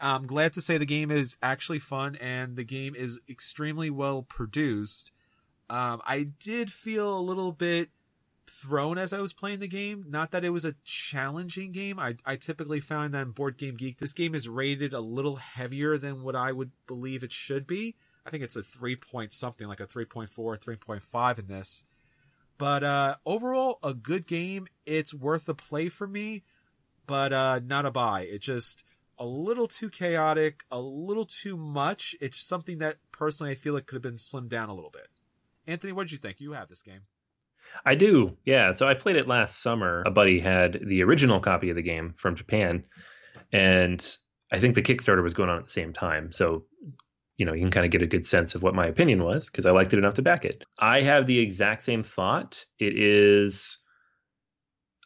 I'm 0.00 0.26
glad 0.26 0.54
to 0.54 0.62
say 0.62 0.78
the 0.78 0.86
game 0.86 1.10
is 1.10 1.36
actually 1.42 1.78
fun 1.78 2.16
and 2.16 2.56
the 2.56 2.64
game 2.64 2.94
is 2.94 3.20
extremely 3.28 3.90
well 3.90 4.22
produced. 4.22 5.12
Um, 5.68 6.00
I 6.04 6.28
did 6.40 6.72
feel 6.72 7.16
a 7.16 7.20
little 7.20 7.52
bit 7.52 7.90
thrown 8.48 8.98
as 8.98 9.12
I 9.12 9.20
was 9.20 9.32
playing 9.32 9.60
the 9.60 9.68
game. 9.68 10.04
Not 10.08 10.32
that 10.32 10.44
it 10.44 10.50
was 10.50 10.64
a 10.64 10.74
challenging 10.84 11.72
game. 11.72 11.98
I, 11.98 12.16
I 12.26 12.36
typically 12.36 12.80
found 12.80 13.14
that 13.14 13.22
in 13.22 13.30
Board 13.30 13.56
Game 13.56 13.76
Geek, 13.76 13.98
this 13.98 14.12
game 14.12 14.34
is 14.34 14.48
rated 14.48 14.92
a 14.92 15.00
little 15.00 15.36
heavier 15.36 15.96
than 15.98 16.22
what 16.22 16.34
I 16.34 16.50
would 16.52 16.72
believe 16.86 17.22
it 17.22 17.32
should 17.32 17.66
be. 17.66 17.94
I 18.26 18.30
think 18.30 18.42
it's 18.42 18.56
a 18.56 18.62
three 18.62 18.96
point 18.96 19.32
something, 19.32 19.68
like 19.68 19.80
a 19.80 19.86
3.4, 19.86 20.28
3.5 20.28 21.38
in 21.38 21.46
this. 21.46 21.84
But 22.58 22.84
uh, 22.84 23.16
overall, 23.24 23.78
a 23.82 23.94
good 23.94 24.26
game. 24.26 24.66
It's 24.84 25.14
worth 25.14 25.48
a 25.48 25.54
play 25.54 25.88
for 25.88 26.06
me, 26.06 26.42
but 27.06 27.32
uh, 27.32 27.60
not 27.64 27.86
a 27.86 27.90
buy. 27.90 28.22
It 28.22 28.42
just 28.42 28.84
a 29.20 29.26
little 29.26 29.68
too 29.68 29.90
chaotic, 29.90 30.64
a 30.70 30.80
little 30.80 31.26
too 31.26 31.56
much. 31.56 32.16
It's 32.22 32.38
something 32.38 32.78
that 32.78 32.96
personally 33.12 33.52
I 33.52 33.54
feel 33.54 33.76
it 33.76 33.86
could 33.86 33.96
have 33.96 34.02
been 34.02 34.16
slimmed 34.16 34.48
down 34.48 34.70
a 34.70 34.74
little 34.74 34.90
bit. 34.90 35.08
Anthony, 35.66 35.92
what 35.92 36.04
did 36.04 36.12
you 36.12 36.18
think? 36.18 36.40
You 36.40 36.52
have 36.52 36.68
this 36.68 36.82
game. 36.82 37.02
I 37.84 37.94
do. 37.94 38.38
Yeah. 38.46 38.72
So 38.72 38.88
I 38.88 38.94
played 38.94 39.16
it 39.16 39.28
last 39.28 39.62
summer. 39.62 40.02
A 40.06 40.10
buddy 40.10 40.40
had 40.40 40.80
the 40.84 41.02
original 41.04 41.38
copy 41.38 41.68
of 41.68 41.76
the 41.76 41.82
game 41.82 42.14
from 42.16 42.34
Japan. 42.34 42.84
And 43.52 44.04
I 44.50 44.58
think 44.58 44.74
the 44.74 44.82
Kickstarter 44.82 45.22
was 45.22 45.34
going 45.34 45.50
on 45.50 45.58
at 45.58 45.64
the 45.64 45.70
same 45.70 45.92
time. 45.92 46.32
So, 46.32 46.64
you 47.36 47.44
know, 47.44 47.52
you 47.52 47.60
can 47.60 47.70
kind 47.70 47.86
of 47.86 47.92
get 47.92 48.02
a 48.02 48.06
good 48.06 48.26
sense 48.26 48.54
of 48.54 48.62
what 48.62 48.74
my 48.74 48.86
opinion 48.86 49.22
was 49.22 49.46
because 49.46 49.66
I 49.66 49.70
liked 49.70 49.92
it 49.92 49.98
enough 49.98 50.14
to 50.14 50.22
back 50.22 50.46
it. 50.46 50.64
I 50.78 51.02
have 51.02 51.26
the 51.26 51.38
exact 51.38 51.82
same 51.82 52.02
thought. 52.02 52.64
It 52.78 52.98
is. 52.98 53.78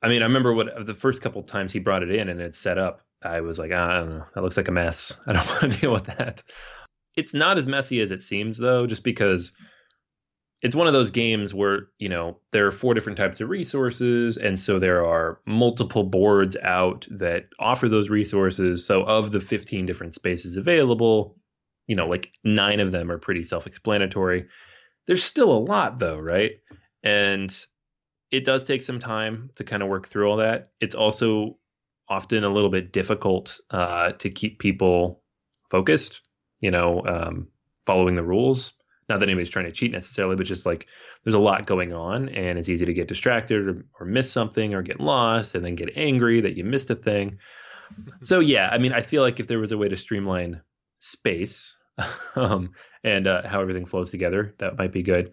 I 0.00 0.08
mean, 0.08 0.22
I 0.22 0.26
remember 0.26 0.54
what 0.54 0.86
the 0.86 0.94
first 0.94 1.20
couple 1.20 1.42
times 1.42 1.72
he 1.72 1.80
brought 1.80 2.04
it 2.04 2.10
in 2.10 2.28
and 2.28 2.40
it's 2.40 2.58
set 2.58 2.78
up. 2.78 3.03
I 3.24 3.40
was 3.40 3.58
like, 3.58 3.70
ah, 3.74 3.90
I 3.90 3.98
don't 4.00 4.10
know. 4.10 4.24
That 4.34 4.42
looks 4.42 4.56
like 4.56 4.68
a 4.68 4.72
mess. 4.72 5.18
I 5.26 5.32
don't 5.32 5.46
want 5.46 5.72
to 5.72 5.80
deal 5.80 5.92
with 5.92 6.06
that. 6.06 6.42
It's 7.16 7.34
not 7.34 7.58
as 7.58 7.66
messy 7.66 8.00
as 8.00 8.10
it 8.10 8.22
seems, 8.22 8.58
though, 8.58 8.86
just 8.86 9.04
because 9.04 9.52
it's 10.64 10.74
one 10.74 10.86
of 10.86 10.94
those 10.94 11.10
games 11.10 11.52
where 11.52 11.88
you 11.98 12.08
know 12.08 12.38
there 12.50 12.66
are 12.66 12.72
four 12.72 12.94
different 12.94 13.18
types 13.18 13.40
of 13.40 13.50
resources 13.50 14.38
and 14.38 14.58
so 14.58 14.78
there 14.78 15.04
are 15.04 15.38
multiple 15.46 16.04
boards 16.04 16.56
out 16.62 17.06
that 17.10 17.44
offer 17.60 17.88
those 17.88 18.08
resources 18.08 18.84
so 18.84 19.02
of 19.02 19.30
the 19.30 19.40
15 19.40 19.84
different 19.84 20.14
spaces 20.14 20.56
available 20.56 21.36
you 21.86 21.94
know 21.94 22.08
like 22.08 22.32
nine 22.42 22.80
of 22.80 22.92
them 22.92 23.10
are 23.10 23.18
pretty 23.18 23.44
self-explanatory 23.44 24.46
there's 25.06 25.22
still 25.22 25.52
a 25.52 25.58
lot 25.58 25.98
though 25.98 26.18
right 26.18 26.52
and 27.02 27.66
it 28.30 28.46
does 28.46 28.64
take 28.64 28.82
some 28.82 28.98
time 28.98 29.50
to 29.56 29.64
kind 29.64 29.82
of 29.82 29.90
work 29.90 30.08
through 30.08 30.28
all 30.28 30.38
that 30.38 30.68
it's 30.80 30.94
also 30.94 31.58
often 32.08 32.44
a 32.44 32.48
little 32.48 32.70
bit 32.70 32.92
difficult 32.92 33.60
uh, 33.70 34.12
to 34.12 34.30
keep 34.30 34.58
people 34.58 35.22
focused 35.70 36.20
you 36.60 36.70
know 36.70 37.04
um, 37.06 37.48
following 37.86 38.14
the 38.14 38.22
rules 38.22 38.74
not 39.08 39.20
that 39.20 39.28
anybody's 39.28 39.50
trying 39.50 39.66
to 39.66 39.72
cheat 39.72 39.92
necessarily, 39.92 40.36
but 40.36 40.46
just 40.46 40.64
like 40.64 40.86
there's 41.22 41.34
a 41.34 41.40
lot 41.40 41.66
going 41.66 41.92
on 41.92 42.28
and 42.30 42.58
it's 42.58 42.68
easy 42.68 42.86
to 42.86 42.94
get 42.94 43.08
distracted 43.08 43.68
or, 43.68 43.84
or 44.00 44.06
miss 44.06 44.30
something 44.32 44.74
or 44.74 44.82
get 44.82 45.00
lost 45.00 45.54
and 45.54 45.64
then 45.64 45.74
get 45.74 45.96
angry 45.96 46.40
that 46.40 46.56
you 46.56 46.64
missed 46.64 46.90
a 46.90 46.94
thing. 46.94 47.38
so 48.22 48.40
yeah, 48.40 48.68
I 48.70 48.78
mean, 48.78 48.92
I 48.92 49.02
feel 49.02 49.22
like 49.22 49.40
if 49.40 49.46
there 49.46 49.58
was 49.58 49.72
a 49.72 49.78
way 49.78 49.88
to 49.88 49.96
streamline 49.96 50.62
space 51.00 51.74
um, 52.34 52.72
and 53.02 53.26
uh, 53.26 53.46
how 53.46 53.60
everything 53.60 53.86
flows 53.86 54.10
together, 54.10 54.54
that 54.58 54.78
might 54.78 54.92
be 54.92 55.02
good. 55.02 55.32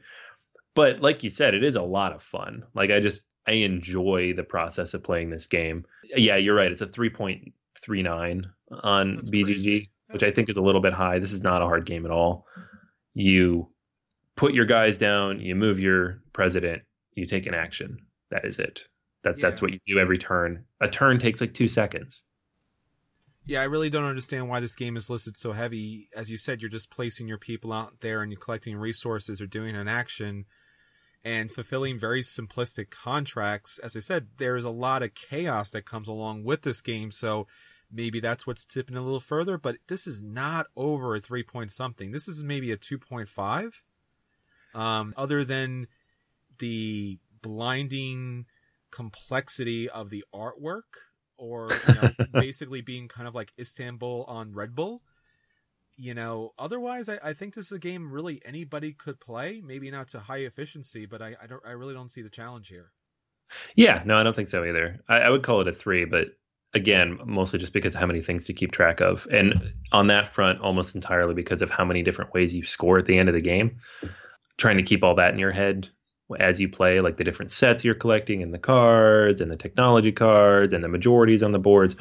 But 0.74 1.02
like 1.02 1.24
you 1.24 1.30
said, 1.30 1.54
it 1.54 1.64
is 1.64 1.76
a 1.76 1.82
lot 1.82 2.14
of 2.14 2.24
fun. 2.24 2.66
Like 2.74 2.92
I 2.92 3.00
just 3.00 3.24
I 3.48 3.54
enjoy 3.54 4.34
the 4.34 4.44
process 4.44 4.94
of 4.94 5.04
playing 5.04 5.30
this 5.30 5.48
game. 5.48 5.86
Yeah, 6.16 6.36
you're 6.36 6.56
right. 6.56 6.72
It's 6.72 6.82
a 6.82 6.88
3.39 6.88 8.46
on 8.84 9.16
That's 9.16 9.30
BGG, 9.30 9.90
which 10.12 10.24
I 10.24 10.32
think 10.32 10.50
is 10.50 10.58
a 10.58 10.62
little 10.62 10.82
bit 10.82 10.94
high. 10.94 11.20
This 11.20 11.32
is 11.32 11.42
not 11.42 11.62
a 11.62 11.66
hard 11.66 11.86
game 11.86 12.06
at 12.06 12.12
all 12.12 12.46
you 13.14 13.68
put 14.36 14.54
your 14.54 14.66
guys 14.66 14.98
down, 14.98 15.40
you 15.40 15.56
move 15.56 15.80
your 15.80 16.22
president, 16.34 16.84
you 17.14 17.26
take 17.26 17.46
an 17.46 17.54
action. 17.54 17.98
That 18.30 18.46
is 18.46 18.60
it. 18.60 18.86
That 19.24 19.38
yeah. 19.38 19.42
that's 19.42 19.62
what 19.62 19.72
you 19.72 19.80
do 19.86 20.00
every 20.00 20.18
turn. 20.18 20.64
A 20.80 20.88
turn 20.88 21.20
takes 21.20 21.42
like 21.42 21.54
two 21.54 21.68
seconds. 21.68 22.24
Yeah, 23.46 23.62
I 23.62 23.66
really 23.66 23.90
don't 23.90 24.06
understand 24.06 24.50
why 24.50 24.60
this 24.60 24.76
game 24.76 24.96
is 24.96 25.10
listed 25.10 25.36
so 25.36 25.52
heavy. 25.52 26.10
As 26.16 26.30
you 26.30 26.38
said, 26.38 26.62
you're 26.62 26.70
just 26.70 26.92
placing 26.92 27.28
your 27.28 27.40
people 27.40 27.74
out 27.74 28.00
there 28.02 28.22
and 28.22 28.32
you're 28.32 28.40
collecting 28.40 28.78
resources 28.78 29.42
or 29.42 29.48
doing 29.48 29.76
an 29.76 29.88
action 29.88 30.46
and 31.24 31.52
fulfilling 31.52 32.00
very 32.00 32.22
simplistic 32.22 32.90
contracts. 32.90 33.80
As 33.80 33.96
I 33.96 34.00
said, 34.00 34.28
there's 34.38 34.66
a 34.66 34.72
lot 34.72 35.04
of 35.04 35.14
chaos 35.14 35.70
that 35.72 35.86
comes 35.86 36.08
along 36.08 36.44
with 36.44 36.64
this 36.64 36.82
game, 36.82 37.12
so 37.12 37.48
maybe 37.92 38.20
that's 38.20 38.48
what's 38.48 38.66
tipping 38.66 38.96
a 38.96 39.02
little 39.02 39.20
further, 39.20 39.58
but 39.58 39.78
this 39.88 40.08
is 40.08 40.22
not 40.22 40.68
over 40.76 41.16
a 41.16 41.20
3 41.20 41.44
point 41.44 41.72
something. 41.72 42.12
This 42.12 42.28
is 42.28 42.44
maybe 42.44 42.72
a 42.72 42.78
2.5. 42.78 43.82
Um, 44.74 45.14
other 45.18 45.44
than 45.44 45.88
the 46.60 47.20
blinding 47.42 48.46
complexity 48.90 49.90
of 49.90 50.10
the 50.10 50.24
artwork 50.34 50.84
or 51.38 51.70
you 51.88 51.94
know, 51.96 52.12
basically 52.34 52.82
being 52.82 53.08
kind 53.08 53.28
of 53.28 53.36
like 53.36 53.52
Istanbul 53.60 54.26
on 54.28 54.54
Red 54.54 54.76
Bull 54.76 55.02
you 56.02 56.16
know, 56.16 56.54
otherwise, 56.58 57.08
I, 57.08 57.20
I, 57.24 57.34
think 57.34 57.54
this 57.54 57.68
is 57.68 57.72
a 57.74 57.80
game 57.80 58.12
really 58.12 58.42
anybody 58.44 58.92
could 58.92 59.20
play. 59.20 59.62
Maybe 59.64 59.92
not 59.92 60.08
to 60.10 60.20
high 60.20 60.40
efficiency, 60.40 61.06
but 61.06 61.22
I, 61.22 61.36
I 61.42 61.46
don't, 61.46 61.62
I 61.64 61.72
really 61.72 61.94
don't 61.94 62.12
see 62.12 62.24
the 62.24 62.30
challenge 62.30 62.70
here. 62.70 62.92
Yeah, 63.76 64.02
no, 64.04 64.18
I 64.18 64.24
don't 64.24 64.36
think 64.36 64.50
so 64.50 64.66
either. 64.66 65.00
I, 65.08 65.18
I 65.18 65.30
would 65.30 65.44
call 65.44 65.62
it 65.62 65.68
a 65.68 65.74
three, 65.74 66.06
but 66.06 66.30
again, 66.74 67.20
mostly 67.24 67.60
just 67.60 67.72
because 67.72 67.94
of 67.94 68.02
how 68.02 68.08
many 68.08 68.22
things 68.22 68.46
to 68.46 68.54
keep 68.54 68.72
track 68.72 69.00
of, 69.00 69.28
and 69.32 69.74
on 69.92 70.08
that 70.08 70.34
front, 70.34 70.60
almost 70.62 70.96
entirely 70.96 71.36
because 71.36 71.62
of 71.62 71.70
how 71.70 71.86
many 71.86 72.02
different 72.02 72.34
ways 72.34 72.52
you 72.52 72.66
score 72.66 72.98
at 72.98 73.06
the 73.06 73.20
end 73.20 73.30
of 73.30 73.36
the 73.36 73.42
game. 73.42 73.78
Trying 74.58 74.78
to 74.78 74.84
keep 74.84 75.04
all 75.04 75.16
that 75.16 75.34
in 75.34 75.40
your 75.40 75.52
head 75.52 75.88
as 76.40 76.60
you 76.60 76.68
play, 76.68 77.00
like 77.00 77.18
the 77.18 77.24
different 77.24 77.52
sets 77.52 77.86
you're 77.86 77.94
collecting, 77.94 78.42
and 78.42 78.52
the 78.52 78.60
cards, 78.60 79.40
and 79.40 79.52
the 79.52 79.58
technology 79.58 80.12
cards, 80.12 80.74
and 80.74 80.84
the 80.84 80.88
majorities 80.88 81.44
on 81.44 81.52
the 81.52 81.60
boards, 81.60 81.96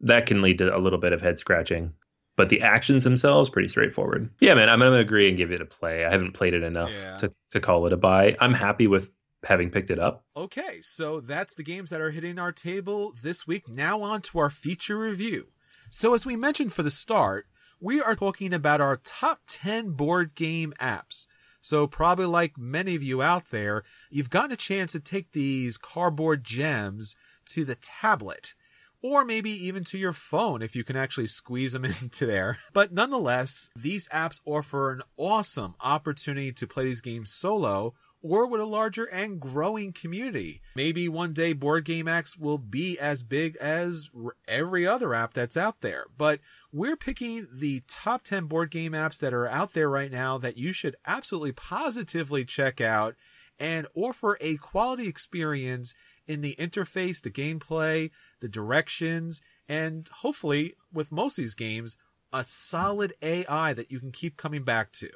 that 0.00 0.24
can 0.24 0.40
lead 0.40 0.58
to 0.58 0.74
a 0.74 0.78
little 0.78 0.98
bit 0.98 1.12
of 1.12 1.20
head 1.20 1.38
scratching 1.38 1.92
but 2.38 2.48
the 2.48 2.62
actions 2.62 3.02
themselves 3.02 3.50
pretty 3.50 3.68
straightforward. 3.68 4.30
Yeah, 4.38 4.54
man, 4.54 4.70
I'm 4.70 4.78
gonna 4.78 4.96
agree 4.96 5.28
and 5.28 5.36
give 5.36 5.50
it 5.50 5.60
a 5.60 5.66
play. 5.66 6.04
I 6.06 6.10
haven't 6.10 6.32
played 6.32 6.54
it 6.54 6.62
enough 6.62 6.92
yeah. 6.92 7.18
to 7.18 7.32
to 7.50 7.60
call 7.60 7.86
it 7.86 7.92
a 7.92 7.96
buy. 7.98 8.36
I'm 8.40 8.54
happy 8.54 8.86
with 8.86 9.10
having 9.42 9.70
picked 9.70 9.90
it 9.90 9.98
up. 9.98 10.24
Okay, 10.36 10.80
so 10.80 11.20
that's 11.20 11.54
the 11.54 11.64
games 11.64 11.90
that 11.90 12.00
are 12.00 12.12
hitting 12.12 12.38
our 12.38 12.52
table 12.52 13.12
this 13.20 13.46
week. 13.46 13.68
Now 13.68 14.02
on 14.02 14.22
to 14.22 14.38
our 14.38 14.50
feature 14.50 14.96
review. 14.96 15.48
So 15.90 16.14
as 16.14 16.24
we 16.24 16.36
mentioned 16.36 16.72
for 16.72 16.84
the 16.84 16.90
start, 16.90 17.46
we 17.80 18.00
are 18.00 18.14
talking 18.14 18.54
about 18.54 18.80
our 18.80 18.96
top 18.96 19.40
10 19.48 19.90
board 19.90 20.34
game 20.34 20.72
apps. 20.80 21.26
So 21.60 21.86
probably 21.86 22.26
like 22.26 22.56
many 22.56 22.94
of 22.94 23.02
you 23.02 23.20
out 23.20 23.50
there, 23.50 23.82
you've 24.10 24.30
gotten 24.30 24.52
a 24.52 24.56
chance 24.56 24.92
to 24.92 25.00
take 25.00 25.32
these 25.32 25.76
cardboard 25.76 26.44
gems 26.44 27.16
to 27.46 27.64
the 27.64 27.74
tablet 27.76 28.54
or 29.02 29.24
maybe 29.24 29.50
even 29.50 29.84
to 29.84 29.98
your 29.98 30.12
phone 30.12 30.62
if 30.62 30.74
you 30.74 30.84
can 30.84 30.96
actually 30.96 31.26
squeeze 31.26 31.72
them 31.72 31.84
into 32.02 32.26
there. 32.26 32.58
But 32.72 32.92
nonetheless, 32.92 33.70
these 33.76 34.08
apps 34.08 34.40
offer 34.44 34.92
an 34.92 35.02
awesome 35.16 35.74
opportunity 35.80 36.52
to 36.52 36.66
play 36.66 36.84
these 36.84 37.00
games 37.00 37.32
solo 37.32 37.94
or 38.20 38.48
with 38.48 38.60
a 38.60 38.66
larger 38.66 39.04
and 39.04 39.40
growing 39.40 39.92
community. 39.92 40.60
Maybe 40.74 41.08
one 41.08 41.32
day 41.32 41.52
Board 41.52 41.84
Game 41.84 42.06
Apps 42.06 42.38
will 42.38 42.58
be 42.58 42.98
as 42.98 43.22
big 43.22 43.56
as 43.56 44.10
every 44.46 44.86
other 44.86 45.14
app 45.14 45.34
that's 45.34 45.56
out 45.56 45.80
there. 45.80 46.06
But 46.16 46.40
we're 46.72 46.96
picking 46.96 47.46
the 47.52 47.82
top 47.86 48.24
10 48.24 48.46
board 48.46 48.70
game 48.70 48.92
apps 48.92 49.18
that 49.20 49.32
are 49.32 49.46
out 49.48 49.72
there 49.72 49.88
right 49.88 50.10
now 50.10 50.38
that 50.38 50.58
you 50.58 50.72
should 50.72 50.96
absolutely 51.06 51.52
positively 51.52 52.44
check 52.44 52.80
out 52.80 53.14
and 53.58 53.86
offer 53.94 54.36
a 54.40 54.56
quality 54.56 55.08
experience 55.08 55.94
in 56.26 56.42
the 56.42 56.54
interface, 56.58 57.22
the 57.22 57.30
gameplay, 57.30 58.10
the 58.40 58.48
directions, 58.48 59.40
and 59.68 60.08
hopefully, 60.20 60.74
with 60.92 61.12
most 61.12 61.38
of 61.38 61.44
these 61.44 61.54
games, 61.54 61.96
a 62.32 62.44
solid 62.44 63.12
AI 63.22 63.72
that 63.72 63.90
you 63.90 63.98
can 63.98 64.12
keep 64.12 64.36
coming 64.36 64.64
back 64.64 64.92
to. 64.92 65.10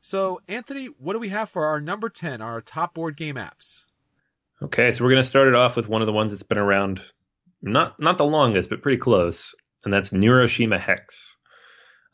So, 0.00 0.40
Anthony, 0.48 0.86
what 0.86 1.12
do 1.12 1.20
we 1.20 1.28
have 1.28 1.48
for 1.48 1.66
our 1.66 1.80
number 1.80 2.08
10, 2.08 2.40
our 2.40 2.60
top 2.60 2.94
board 2.94 3.16
game 3.16 3.36
apps? 3.36 3.84
Okay, 4.60 4.92
so 4.92 5.04
we're 5.04 5.10
going 5.10 5.22
to 5.22 5.28
start 5.28 5.48
it 5.48 5.54
off 5.54 5.76
with 5.76 5.88
one 5.88 6.02
of 6.02 6.06
the 6.06 6.12
ones 6.12 6.32
that's 6.32 6.42
been 6.42 6.58
around 6.58 7.00
not 7.62 8.00
not 8.00 8.18
the 8.18 8.26
longest, 8.26 8.68
but 8.68 8.82
pretty 8.82 8.98
close, 8.98 9.54
and 9.84 9.94
that's 9.94 10.10
Neuroshima 10.10 10.80
Hex. 10.80 11.36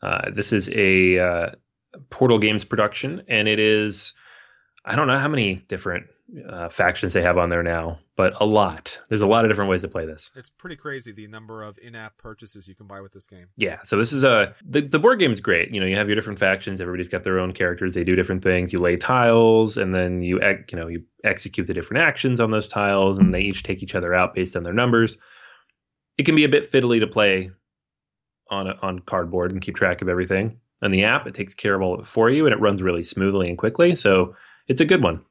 Uh, 0.01 0.29
this 0.31 0.53
is 0.53 0.69
a 0.69 1.17
uh, 1.19 1.49
Portal 2.09 2.37
Games 2.37 2.63
production, 2.63 3.23
and 3.27 3.47
it 3.47 3.59
is 3.59 4.13
I 4.85 4.95
don't 4.95 5.07
know 5.07 5.17
how 5.17 5.27
many 5.27 5.55
different 5.55 6.07
uh, 6.47 6.69
factions 6.69 7.13
they 7.13 7.21
have 7.21 7.37
on 7.37 7.49
there 7.49 7.63
now, 7.63 7.99
but 8.15 8.33
a 8.39 8.45
lot. 8.45 8.99
There's 9.09 9.21
a 9.21 9.27
lot 9.27 9.45
of 9.45 9.51
different 9.51 9.69
ways 9.69 9.81
to 9.81 9.87
play 9.87 10.05
this. 10.05 10.31
It's 10.35 10.49
pretty 10.49 10.75
crazy 10.75 11.11
the 11.11 11.27
number 11.27 11.63
of 11.63 11.77
in-app 11.79 12.17
purchases 12.17 12.67
you 12.67 12.75
can 12.75 12.87
buy 12.87 13.01
with 13.01 13.11
this 13.11 13.27
game. 13.27 13.47
Yeah, 13.57 13.79
so 13.83 13.97
this 13.97 14.13
is 14.13 14.23
a 14.23 14.53
the, 14.65 14.81
the 14.81 14.99
board 14.99 15.19
game 15.19 15.31
is 15.31 15.39
great. 15.39 15.71
You 15.71 15.79
know, 15.79 15.85
you 15.85 15.95
have 15.95 16.07
your 16.07 16.15
different 16.15 16.39
factions. 16.39 16.79
Everybody's 16.79 17.09
got 17.09 17.23
their 17.23 17.39
own 17.39 17.51
characters. 17.53 17.93
They 17.93 18.03
do 18.03 18.15
different 18.15 18.43
things. 18.43 18.71
You 18.71 18.79
lay 18.79 18.95
tiles, 18.95 19.77
and 19.77 19.93
then 19.93 20.21
you 20.21 20.39
you 20.41 20.77
know 20.77 20.87
you 20.87 21.03
execute 21.23 21.67
the 21.67 21.73
different 21.73 22.03
actions 22.03 22.39
on 22.39 22.51
those 22.51 22.67
tiles, 22.67 23.17
and 23.17 23.33
they 23.33 23.41
each 23.41 23.63
take 23.63 23.83
each 23.83 23.95
other 23.95 24.13
out 24.13 24.33
based 24.33 24.55
on 24.55 24.63
their 24.63 24.73
numbers. 24.73 25.17
It 26.17 26.23
can 26.23 26.35
be 26.35 26.43
a 26.43 26.49
bit 26.49 26.71
fiddly 26.71 26.99
to 26.99 27.07
play 27.07 27.51
on 28.49 28.67
a, 28.67 28.77
on 28.81 28.99
cardboard 28.99 29.51
and 29.51 29.61
keep 29.61 29.75
track 29.75 30.01
of 30.01 30.09
everything. 30.09 30.59
And 30.81 30.93
the 30.93 31.03
app, 31.03 31.27
it 31.27 31.33
takes 31.33 31.53
care 31.53 31.75
of 31.75 31.81
all 31.81 31.93
of 31.95 32.01
it 32.01 32.07
for 32.07 32.29
you, 32.29 32.45
and 32.45 32.53
it 32.53 32.59
runs 32.59 32.81
really 32.81 33.03
smoothly 33.03 33.49
and 33.49 33.57
quickly. 33.57 33.95
So 33.95 34.35
it's 34.69 34.79
a 34.79 34.85
good 34.85 35.03
one. 35.03 35.21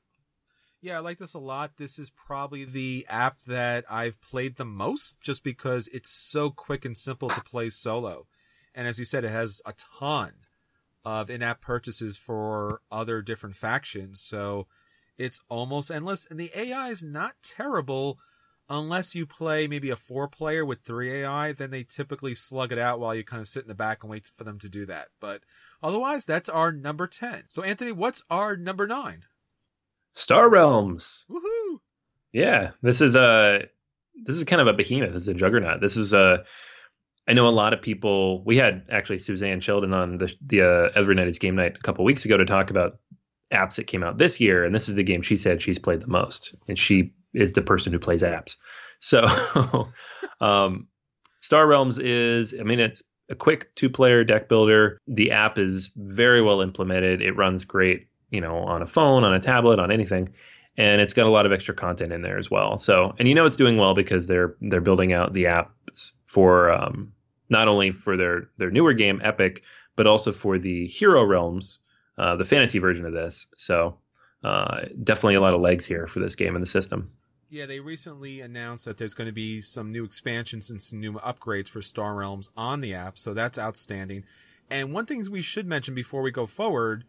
Yeah, 0.80 0.98
I 0.98 1.00
like 1.00 1.18
this 1.18 1.34
a 1.34 1.38
lot. 1.38 1.76
This 1.76 1.98
is 1.98 2.10
probably 2.10 2.64
the 2.64 3.06
app 3.08 3.42
that 3.42 3.84
I've 3.90 4.20
played 4.20 4.56
the 4.56 4.64
most 4.64 5.20
just 5.20 5.42
because 5.42 5.88
it's 5.88 6.10
so 6.10 6.50
quick 6.50 6.84
and 6.84 6.96
simple 6.96 7.30
to 7.30 7.40
play 7.40 7.70
solo. 7.70 8.26
And 8.74 8.86
as 8.86 8.98
you 8.98 9.04
said, 9.04 9.24
it 9.24 9.30
has 9.30 9.60
a 9.64 9.74
ton 9.98 10.32
of 11.04 11.30
in 11.30 11.42
app 11.42 11.60
purchases 11.60 12.16
for 12.16 12.80
other 12.92 13.22
different 13.22 13.56
factions. 13.56 14.20
So 14.20 14.66
it's 15.16 15.40
almost 15.48 15.90
endless. 15.90 16.26
And 16.30 16.38
the 16.38 16.52
AI 16.54 16.90
is 16.90 17.02
not 17.02 17.34
terrible 17.42 18.18
unless 18.68 19.14
you 19.14 19.26
play 19.26 19.66
maybe 19.66 19.90
a 19.90 19.96
four 19.96 20.28
player 20.28 20.64
with 20.64 20.82
three 20.82 21.10
AI. 21.10 21.52
Then 21.52 21.70
they 21.70 21.82
typically 21.82 22.34
slug 22.34 22.70
it 22.70 22.78
out 22.78 23.00
while 23.00 23.16
you 23.16 23.24
kind 23.24 23.40
of 23.40 23.48
sit 23.48 23.62
in 23.62 23.68
the 23.68 23.74
back 23.74 24.04
and 24.04 24.10
wait 24.10 24.30
for 24.32 24.44
them 24.44 24.58
to 24.60 24.68
do 24.68 24.86
that. 24.86 25.08
But 25.20 25.42
otherwise, 25.82 26.26
that's 26.26 26.48
our 26.48 26.72
number 26.72 27.06
10. 27.06 27.44
So, 27.48 27.62
Anthony, 27.62 27.92
what's 27.92 28.22
our 28.30 28.56
number 28.56 28.86
nine? 28.86 29.24
Star 30.14 30.48
Realms. 30.48 31.24
Woohoo! 31.30 31.78
Yeah, 32.32 32.72
this 32.82 33.00
is 33.00 33.16
a 33.16 33.68
this 34.24 34.36
is 34.36 34.44
kind 34.44 34.60
of 34.60 34.66
a 34.66 34.72
behemoth. 34.72 35.12
This 35.12 35.22
is 35.22 35.28
a 35.28 35.34
juggernaut. 35.34 35.80
This 35.80 35.96
is 35.96 36.12
a 36.12 36.44
I 37.28 37.34
know 37.34 37.46
a 37.46 37.50
lot 37.50 37.72
of 37.72 37.82
people. 37.82 38.42
We 38.44 38.56
had 38.56 38.86
actually 38.90 39.18
Suzanne 39.18 39.60
Sheldon 39.60 39.92
on 39.92 40.18
the 40.18 40.34
the 40.44 40.62
uh, 40.62 40.90
Every 40.94 41.14
Night 41.14 41.28
is 41.28 41.38
Game 41.38 41.56
Night 41.56 41.76
a 41.76 41.82
couple 41.82 42.04
weeks 42.04 42.24
ago 42.24 42.36
to 42.36 42.46
talk 42.46 42.70
about 42.70 42.98
apps 43.52 43.76
that 43.76 43.86
came 43.86 44.02
out 44.02 44.18
this 44.18 44.40
year, 44.40 44.64
and 44.64 44.74
this 44.74 44.88
is 44.88 44.94
the 44.94 45.02
game 45.02 45.22
she 45.22 45.36
said 45.36 45.62
she's 45.62 45.78
played 45.78 46.00
the 46.00 46.06
most, 46.06 46.54
and 46.66 46.78
she 46.78 47.12
is 47.34 47.52
the 47.52 47.62
person 47.62 47.92
who 47.92 47.98
plays 47.98 48.22
apps. 48.22 48.56
So, 49.00 49.24
um, 50.40 50.88
Star 51.40 51.66
Realms 51.66 51.98
is, 51.98 52.54
I 52.58 52.62
mean, 52.62 52.80
it's 52.80 53.02
a 53.30 53.34
quick 53.34 53.74
two 53.74 53.90
player 53.90 54.24
deck 54.24 54.48
builder. 54.48 54.98
The 55.06 55.30
app 55.30 55.58
is 55.58 55.90
very 55.96 56.42
well 56.42 56.60
implemented. 56.60 57.22
It 57.22 57.32
runs 57.32 57.64
great 57.64 58.08
you 58.30 58.40
know, 58.40 58.58
on 58.58 58.82
a 58.82 58.86
phone, 58.86 59.24
on 59.24 59.34
a 59.34 59.40
tablet, 59.40 59.78
on 59.78 59.90
anything. 59.90 60.32
And 60.76 61.00
it's 61.00 61.12
got 61.12 61.26
a 61.26 61.30
lot 61.30 61.46
of 61.46 61.52
extra 61.52 61.74
content 61.74 62.12
in 62.12 62.22
there 62.22 62.38
as 62.38 62.50
well. 62.50 62.78
So, 62.78 63.14
and 63.18 63.28
you 63.28 63.34
know 63.34 63.46
it's 63.46 63.56
doing 63.56 63.78
well 63.78 63.94
because 63.94 64.26
they're 64.26 64.54
they're 64.60 64.80
building 64.80 65.12
out 65.12 65.32
the 65.32 65.44
apps 65.44 66.12
for 66.26 66.70
um, 66.70 67.12
not 67.48 67.66
only 67.66 67.90
for 67.90 68.16
their 68.16 68.48
their 68.58 68.70
newer 68.70 68.92
game 68.92 69.20
Epic, 69.24 69.62
but 69.96 70.06
also 70.06 70.30
for 70.30 70.58
the 70.58 70.86
Hero 70.86 71.24
Realms, 71.24 71.80
uh, 72.16 72.36
the 72.36 72.44
fantasy 72.44 72.78
version 72.78 73.06
of 73.06 73.12
this. 73.12 73.48
So, 73.56 73.98
uh, 74.44 74.82
definitely 75.02 75.34
a 75.34 75.40
lot 75.40 75.54
of 75.54 75.60
legs 75.60 75.84
here 75.84 76.06
for 76.06 76.20
this 76.20 76.36
game 76.36 76.54
and 76.54 76.62
the 76.62 76.70
system. 76.70 77.10
Yeah, 77.50 77.66
they 77.66 77.80
recently 77.80 78.40
announced 78.40 78.84
that 78.84 78.98
there's 78.98 79.14
going 79.14 79.26
to 79.26 79.32
be 79.32 79.62
some 79.62 79.90
new 79.90 80.04
expansions 80.04 80.68
and 80.68 80.82
some 80.82 81.00
new 81.00 81.14
upgrades 81.14 81.68
for 81.68 81.80
Star 81.80 82.14
Realms 82.14 82.50
on 82.56 82.82
the 82.82 82.94
app, 82.94 83.16
so 83.16 83.32
that's 83.32 83.58
outstanding. 83.58 84.24
And 84.70 84.92
one 84.92 85.06
thing 85.06 85.24
we 85.30 85.40
should 85.40 85.66
mention 85.66 85.94
before 85.94 86.20
we 86.20 86.30
go 86.30 86.46
forward 86.46 87.04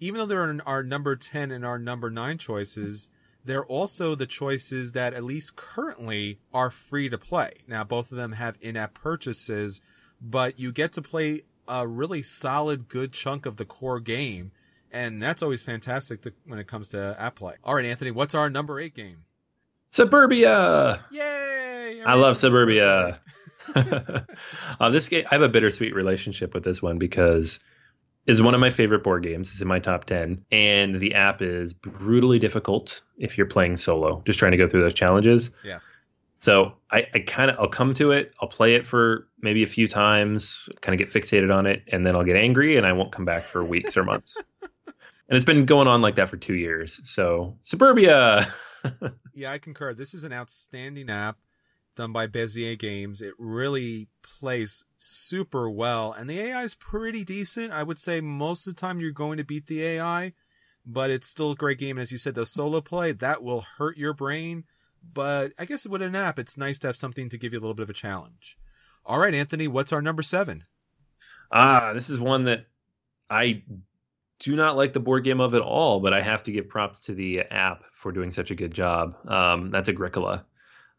even 0.00 0.18
though 0.18 0.26
they're 0.26 0.50
in 0.50 0.60
our 0.62 0.82
number 0.82 1.16
10 1.16 1.50
and 1.50 1.64
our 1.64 1.78
number 1.78 2.10
9 2.10 2.38
choices, 2.38 3.08
they're 3.44 3.64
also 3.64 4.14
the 4.14 4.26
choices 4.26 4.92
that 4.92 5.14
at 5.14 5.24
least 5.24 5.56
currently 5.56 6.38
are 6.52 6.70
free 6.70 7.08
to 7.08 7.18
play. 7.18 7.52
Now, 7.68 7.84
both 7.84 8.10
of 8.10 8.16
them 8.16 8.32
have 8.32 8.58
in-app 8.60 8.94
purchases, 8.94 9.80
but 10.20 10.58
you 10.58 10.72
get 10.72 10.92
to 10.92 11.02
play 11.02 11.42
a 11.68 11.86
really 11.86 12.22
solid, 12.22 12.88
good 12.88 13.12
chunk 13.12 13.46
of 13.46 13.56
the 13.56 13.64
core 13.64 14.00
game. 14.00 14.52
And 14.90 15.22
that's 15.22 15.42
always 15.42 15.62
fantastic 15.62 16.22
to, 16.22 16.32
when 16.46 16.58
it 16.58 16.66
comes 16.66 16.90
to 16.90 17.16
app 17.18 17.36
play. 17.36 17.54
All 17.64 17.74
right, 17.74 17.84
Anthony, 17.84 18.10
what's 18.10 18.34
our 18.34 18.48
number 18.48 18.78
eight 18.78 18.94
game? 18.94 19.24
Suburbia. 19.94 21.04
Yay! 21.12 22.02
I 22.04 22.14
love 22.14 22.36
Suburbia. 22.36 23.20
uh, 23.76 24.90
this 24.90 25.08
game, 25.08 25.24
I 25.30 25.36
have 25.36 25.42
a 25.42 25.48
bittersweet 25.48 25.94
relationship 25.94 26.52
with 26.52 26.64
this 26.64 26.82
one 26.82 26.98
because 26.98 27.60
is 28.26 28.42
one 28.42 28.54
of 28.54 28.60
my 28.60 28.70
favorite 28.70 29.04
board 29.04 29.22
games. 29.22 29.52
It's 29.52 29.60
in 29.60 29.68
my 29.68 29.78
top 29.78 30.06
10. 30.06 30.46
And 30.50 30.96
the 30.96 31.14
app 31.14 31.42
is 31.42 31.72
brutally 31.74 32.40
difficult 32.40 33.02
if 33.18 33.38
you're 33.38 33.46
playing 33.46 33.76
solo, 33.76 34.20
just 34.26 34.40
trying 34.40 34.50
to 34.50 34.58
go 34.58 34.68
through 34.68 34.80
those 34.80 34.94
challenges. 34.94 35.50
Yes. 35.62 36.00
So 36.40 36.72
I, 36.90 37.06
I 37.14 37.20
kind 37.20 37.52
of 37.52 37.60
I'll 37.60 37.68
come 37.68 37.94
to 37.94 38.10
it. 38.10 38.34
I'll 38.40 38.48
play 38.48 38.74
it 38.74 38.84
for 38.84 39.28
maybe 39.40 39.62
a 39.62 39.68
few 39.68 39.86
times, 39.86 40.68
kind 40.80 41.00
of 41.00 41.06
get 41.06 41.14
fixated 41.14 41.54
on 41.54 41.66
it, 41.66 41.84
and 41.86 42.04
then 42.04 42.16
I'll 42.16 42.24
get 42.24 42.34
angry 42.34 42.76
and 42.76 42.84
I 42.84 42.94
won't 42.94 43.12
come 43.12 43.24
back 43.24 43.44
for 43.44 43.62
weeks 43.62 43.96
or 43.96 44.02
months. 44.02 44.42
And 45.26 45.36
it's 45.36 45.46
been 45.46 45.64
going 45.64 45.88
on 45.88 46.02
like 46.02 46.16
that 46.16 46.28
for 46.28 46.36
two 46.36 46.52
years. 46.52 47.00
So 47.04 47.56
Suburbia. 47.62 48.52
yeah, 49.34 49.52
I 49.52 49.58
concur. 49.58 49.94
This 49.94 50.14
is 50.14 50.24
an 50.24 50.32
outstanding 50.32 51.10
app 51.10 51.38
done 51.96 52.12
by 52.12 52.26
Bezier 52.26 52.78
Games. 52.78 53.20
It 53.20 53.34
really 53.38 54.08
plays 54.22 54.84
super 54.96 55.70
well, 55.70 56.12
and 56.12 56.28
the 56.28 56.40
AI 56.40 56.62
is 56.62 56.74
pretty 56.74 57.24
decent. 57.24 57.72
I 57.72 57.82
would 57.82 57.98
say 57.98 58.20
most 58.20 58.66
of 58.66 58.74
the 58.74 58.80
time 58.80 59.00
you're 59.00 59.12
going 59.12 59.38
to 59.38 59.44
beat 59.44 59.66
the 59.66 59.82
AI, 59.82 60.32
but 60.84 61.10
it's 61.10 61.28
still 61.28 61.52
a 61.52 61.56
great 61.56 61.78
game. 61.78 61.96
And 61.96 62.02
as 62.02 62.12
you 62.12 62.18
said, 62.18 62.34
the 62.34 62.46
solo 62.46 62.80
play 62.80 63.12
that 63.12 63.42
will 63.42 63.64
hurt 63.78 63.96
your 63.96 64.12
brain 64.12 64.64
but 65.12 65.52
I 65.58 65.64
guess 65.64 65.86
with 65.86 66.02
an 66.02 66.14
app, 66.14 66.38
it's 66.38 66.56
nice 66.56 66.78
to 66.80 66.86
have 66.86 66.96
something 66.96 67.28
to 67.28 67.38
give 67.38 67.52
you 67.52 67.58
a 67.58 67.60
little 67.60 67.74
bit 67.74 67.82
of 67.82 67.90
a 67.90 67.94
challenge. 67.94 68.56
All 69.04 69.18
right, 69.18 69.34
Anthony, 69.34 69.68
what's 69.68 69.92
our 69.92 70.00
number 70.00 70.22
seven? 70.22 70.64
Ah, 71.52 71.92
this 71.92 72.08
is 72.08 72.18
one 72.18 72.44
that 72.44 72.66
I 73.28 73.62
do 74.40 74.56
not 74.56 74.76
like 74.76 74.92
the 74.92 75.00
board 75.00 75.24
game 75.24 75.40
of 75.40 75.54
at 75.54 75.62
all, 75.62 76.00
but 76.00 76.12
I 76.12 76.20
have 76.20 76.42
to 76.44 76.52
give 76.52 76.68
props 76.68 77.00
to 77.00 77.14
the 77.14 77.40
app 77.40 77.84
for 77.92 78.12
doing 78.12 78.30
such 78.30 78.50
a 78.50 78.54
good 78.54 78.72
job. 78.72 79.16
Um, 79.28 79.70
that's 79.70 79.88
Agricola. 79.88 80.44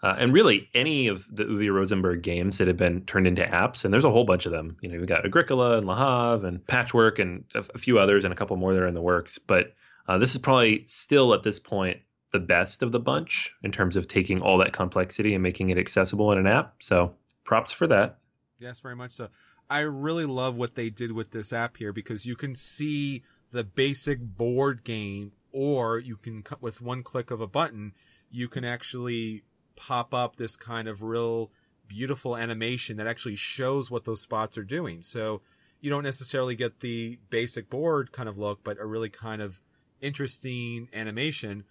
Uh, 0.03 0.15
and 0.19 0.33
really, 0.33 0.69
any 0.73 1.07
of 1.07 1.25
the 1.31 1.45
Uwe 1.45 1.73
Rosenberg 1.73 2.21
games 2.21 2.59
that 2.59 2.67
have 2.67 2.77
been 2.77 3.05
turned 3.05 3.27
into 3.27 3.43
apps, 3.43 3.85
and 3.85 3.93
there's 3.93 4.03
a 4.03 4.11
whole 4.11 4.25
bunch 4.25 4.45
of 4.45 4.51
them. 4.51 4.77
You 4.81 4.89
know, 4.89 4.99
we've 4.99 5.07
got 5.07 5.25
Agricola 5.25 5.77
and 5.77 5.87
Le 5.87 5.95
Havre 5.95 6.47
and 6.47 6.65
Patchwork 6.67 7.17
and 7.19 7.45
a, 7.55 7.63
a 7.73 7.77
few 7.77 7.97
others 7.97 8.23
and 8.23 8.33
a 8.33 8.35
couple 8.35 8.55
more 8.57 8.73
that 8.73 8.83
are 8.83 8.87
in 8.87 8.93
the 8.93 9.01
works. 9.01 9.39
But 9.39 9.73
uh, 10.07 10.17
this 10.17 10.35
is 10.35 10.41
probably 10.41 10.85
still 10.87 11.33
at 11.33 11.43
this 11.43 11.59
point 11.59 12.01
the 12.31 12.39
best 12.39 12.83
of 12.83 12.91
the 12.91 12.99
bunch 12.99 13.51
in 13.63 13.71
terms 13.71 13.95
of 13.95 14.07
taking 14.07 14.41
all 14.41 14.57
that 14.57 14.73
complexity 14.73 15.33
and 15.33 15.41
making 15.41 15.69
it 15.69 15.77
accessible 15.77 16.31
in 16.33 16.37
an 16.37 16.47
app. 16.47 16.75
So 16.81 17.15
props 17.43 17.71
for 17.71 17.87
that. 17.87 18.17
Yes, 18.59 18.79
very 18.81 18.95
much 18.95 19.13
so. 19.13 19.29
I 19.69 19.79
really 19.79 20.25
love 20.25 20.55
what 20.55 20.75
they 20.75 20.89
did 20.89 21.11
with 21.11 21.31
this 21.31 21.51
app 21.51 21.77
here 21.77 21.91
because 21.91 22.25
you 22.25 22.35
can 22.35 22.55
see 22.55 23.23
the 23.51 23.63
basic 23.63 24.19
board 24.19 24.83
game, 24.83 25.31
or 25.51 25.99
you 25.99 26.17
can, 26.17 26.43
with 26.61 26.81
one 26.81 27.03
click 27.03 27.31
of 27.31 27.41
a 27.41 27.47
button, 27.47 27.93
you 28.29 28.47
can 28.47 28.65
actually 28.65 29.43
pop 29.75 30.13
up 30.13 30.35
this 30.35 30.55
kind 30.55 30.87
of 30.87 31.03
real 31.03 31.51
beautiful 31.87 32.35
animation 32.35 32.97
that 32.97 33.07
actually 33.07 33.35
shows 33.35 33.89
what 33.89 34.05
those 34.05 34.21
spots 34.21 34.57
are 34.57 34.63
doing. 34.63 35.01
So 35.01 35.41
you 35.79 35.89
don't 35.89 36.03
necessarily 36.03 36.55
get 36.55 36.79
the 36.79 37.19
basic 37.29 37.69
board 37.69 38.11
kind 38.11 38.27
of 38.29 38.37
look, 38.37 38.63
but 38.63 38.79
a 38.79 38.85
really 38.85 39.09
kind 39.09 39.41
of 39.41 39.61
interesting 40.01 40.89
animation 40.93 41.63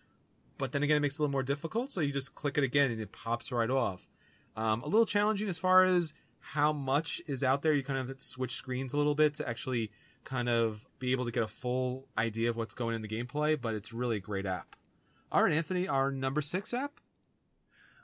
but 0.58 0.72
then 0.72 0.82
again, 0.82 0.96
it 0.96 1.00
makes 1.00 1.16
it 1.16 1.20
a 1.20 1.22
little 1.22 1.32
more 1.32 1.42
difficult. 1.42 1.92
So 1.92 2.00
you 2.00 2.12
just 2.12 2.34
click 2.34 2.58
it 2.58 2.64
again 2.64 2.90
and 2.90 3.00
it 3.00 3.12
pops 3.12 3.50
right 3.50 3.70
off. 3.70 4.08
Um, 4.56 4.82
a 4.82 4.86
little 4.86 5.06
challenging 5.06 5.48
as 5.48 5.58
far 5.58 5.84
as 5.84 6.14
how 6.44 6.72
much 6.72 7.22
is 7.26 7.42
out 7.42 7.62
there. 7.62 7.72
You 7.72 7.82
kind 7.82 7.98
of 7.98 8.08
have 8.08 8.18
to 8.18 8.24
switch 8.24 8.54
screens 8.54 8.92
a 8.92 8.96
little 8.96 9.14
bit 9.14 9.34
to 9.34 9.48
actually 9.48 9.90
kind 10.24 10.48
of 10.48 10.86
be 10.98 11.12
able 11.12 11.24
to 11.24 11.30
get 11.30 11.42
a 11.42 11.48
full 11.48 12.06
idea 12.18 12.50
of 12.50 12.56
what's 12.56 12.74
going 12.74 12.94
in 12.94 13.02
the 13.02 13.08
gameplay, 13.08 13.60
but 13.60 13.74
it's 13.74 13.92
really 13.92 14.16
a 14.16 14.20
great 14.20 14.46
app. 14.46 14.76
All 15.32 15.42
right, 15.42 15.52
Anthony, 15.52 15.88
our 15.88 16.10
number 16.10 16.40
six 16.40 16.74
app. 16.74 16.92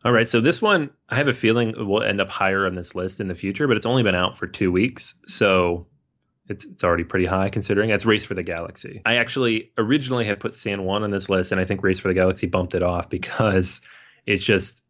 All 0.05 0.12
right, 0.12 0.29
so 0.29 0.40
this 0.40 0.62
one 0.62 0.90
I 1.09 1.16
have 1.16 1.29
a 1.29 1.35
feeling 1.35 1.74
will 1.87 2.03
end 2.03 2.20
up 2.20 2.31
higher 2.31 2.64
on 2.64 2.74
this 2.74 2.94
list 2.94 3.20
in 3.20 3.29
the 3.29 3.35
future, 3.35 3.68
but 3.68 3.76
it's 3.76 3.87
only 3.87 4.03
been 4.03 4.14
out 4.14 4.38
for 4.38 4.46
two 4.46 4.72
weeks, 4.72 5.14
so 5.26 5.87
it's 6.48 6.64
it's 6.64 6.83
already 6.83 7.05
pretty 7.05 7.26
high 7.26 7.50
considering 7.50 7.90
it's 7.90 8.07
Race 8.07 8.24
for 8.24 8.35
the 8.35 8.42
Galaxy. 8.42 9.03
I 9.05 9.16
actually 9.16 9.70
originally 9.76 10.24
had 10.24 10.40
put 10.40 10.55
San 10.55 10.83
Juan 10.83 11.03
on 11.03 11.11
this 11.11 11.29
list, 11.29 11.53
and 11.53 11.61
I 11.61 11.66
think 11.66 11.83
Race 11.83 12.00
for 12.00 12.09
the 12.09 12.14
Galaxy 12.14 12.46
bumped 12.46 12.74
it 12.74 12.83
off 12.83 13.11
because 13.11 13.83
it's 14.24 14.42
just 14.42 14.83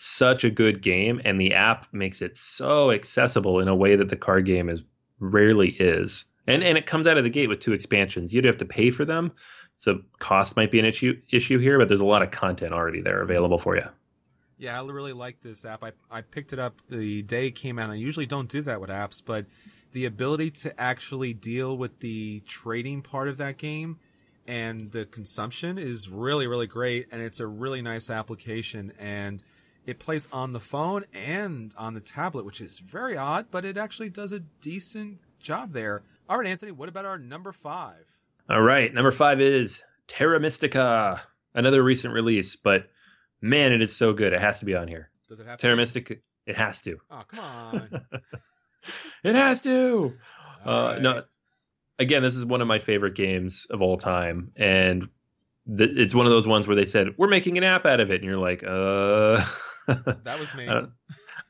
such 0.00 0.44
a 0.44 0.50
good 0.50 0.82
game, 0.82 1.20
and 1.24 1.40
the 1.40 1.54
app 1.54 1.86
makes 1.92 2.22
it 2.22 2.36
so 2.36 2.90
accessible 2.90 3.60
in 3.60 3.68
a 3.68 3.74
way 3.74 3.96
that 3.96 4.08
the 4.08 4.16
card 4.16 4.46
game 4.46 4.68
is 4.68 4.82
rarely 5.20 5.70
is. 5.70 6.24
And 6.46 6.62
and 6.62 6.78
it 6.78 6.86
comes 6.86 7.06
out 7.06 7.18
of 7.18 7.24
the 7.24 7.30
gate 7.30 7.48
with 7.48 7.60
two 7.60 7.72
expansions. 7.72 8.32
You'd 8.32 8.44
have 8.44 8.58
to 8.58 8.64
pay 8.64 8.90
for 8.90 9.04
them, 9.04 9.32
so 9.76 10.00
cost 10.18 10.56
might 10.56 10.70
be 10.70 10.78
an 10.78 10.84
issue 10.84 11.20
issue 11.30 11.58
here, 11.58 11.78
but 11.78 11.88
there's 11.88 12.00
a 12.00 12.06
lot 12.06 12.22
of 12.22 12.30
content 12.30 12.72
already 12.72 13.00
there 13.00 13.20
available 13.22 13.58
for 13.58 13.76
you. 13.76 13.84
Yeah, 14.56 14.80
I 14.80 14.84
really 14.84 15.12
like 15.12 15.40
this 15.42 15.64
app. 15.64 15.84
I 15.84 15.92
I 16.10 16.22
picked 16.22 16.52
it 16.52 16.58
up 16.58 16.76
the 16.88 17.22
day 17.22 17.48
it 17.48 17.52
came 17.52 17.78
out. 17.78 17.90
I 17.90 17.94
usually 17.94 18.26
don't 18.26 18.48
do 18.48 18.62
that 18.62 18.80
with 18.80 18.90
apps, 18.90 19.22
but 19.24 19.46
the 19.92 20.04
ability 20.04 20.50
to 20.50 20.80
actually 20.80 21.32
deal 21.32 21.76
with 21.76 22.00
the 22.00 22.40
trading 22.46 23.02
part 23.02 23.28
of 23.28 23.36
that 23.38 23.56
game 23.56 23.98
and 24.46 24.92
the 24.92 25.04
consumption 25.04 25.78
is 25.78 26.08
really 26.08 26.46
really 26.46 26.66
great 26.66 27.06
and 27.12 27.20
it's 27.20 27.38
a 27.38 27.46
really 27.46 27.82
nice 27.82 28.10
application 28.10 28.92
and 28.98 29.42
it 29.88 29.98
plays 29.98 30.28
on 30.30 30.52
the 30.52 30.60
phone 30.60 31.06
and 31.14 31.74
on 31.78 31.94
the 31.94 32.00
tablet 32.00 32.44
which 32.44 32.60
is 32.60 32.78
very 32.78 33.16
odd 33.16 33.46
but 33.50 33.64
it 33.64 33.78
actually 33.78 34.10
does 34.10 34.32
a 34.32 34.40
decent 34.60 35.18
job 35.40 35.72
there. 35.72 36.02
All 36.28 36.36
right 36.36 36.46
anthony 36.46 36.72
what 36.72 36.90
about 36.90 37.06
our 37.06 37.16
number 37.18 37.52
five? 37.52 38.18
All 38.50 38.60
right 38.60 38.92
number 38.92 39.10
five 39.10 39.40
is 39.40 39.82
terra 40.06 40.38
mystica 40.38 41.22
another 41.54 41.82
recent 41.82 42.12
release 42.12 42.54
but 42.54 42.90
man 43.40 43.72
it 43.72 43.80
is 43.80 43.96
so 43.96 44.12
good. 44.12 44.34
It 44.34 44.40
has 44.40 44.58
to 44.58 44.66
be 44.66 44.76
on 44.76 44.88
here. 44.88 45.10
Does 45.26 45.40
it 45.40 45.46
have 45.46 45.58
terra 45.58 45.76
mystica 45.76 46.16
it 46.46 46.56
has 46.56 46.82
to. 46.82 46.98
Oh 47.10 47.22
come 47.26 47.40
on. 47.40 48.00
It 49.24 49.34
has 49.34 49.60
to. 49.62 50.14
Uh, 50.64 50.70
right. 50.70 51.02
No, 51.02 51.22
again, 51.98 52.22
this 52.22 52.36
is 52.36 52.46
one 52.46 52.60
of 52.62 52.68
my 52.68 52.78
favorite 52.78 53.14
games 53.14 53.66
of 53.68 53.82
all 53.82 53.98
time, 53.98 54.52
and 54.56 55.08
th- 55.76 55.90
it's 55.94 56.14
one 56.14 56.24
of 56.24 56.32
those 56.32 56.46
ones 56.46 56.66
where 56.66 56.76
they 56.76 56.84
said 56.84 57.08
we're 57.18 57.28
making 57.28 57.58
an 57.58 57.64
app 57.64 57.84
out 57.84 58.00
of 58.00 58.10
it, 58.10 58.22
and 58.22 58.24
you're 58.24 58.38
like, 58.38 58.62
uh. 58.66 59.44
that 60.24 60.38
was 60.38 60.54
me. 60.54 60.68
I 60.68 60.74
don't, 60.74 60.90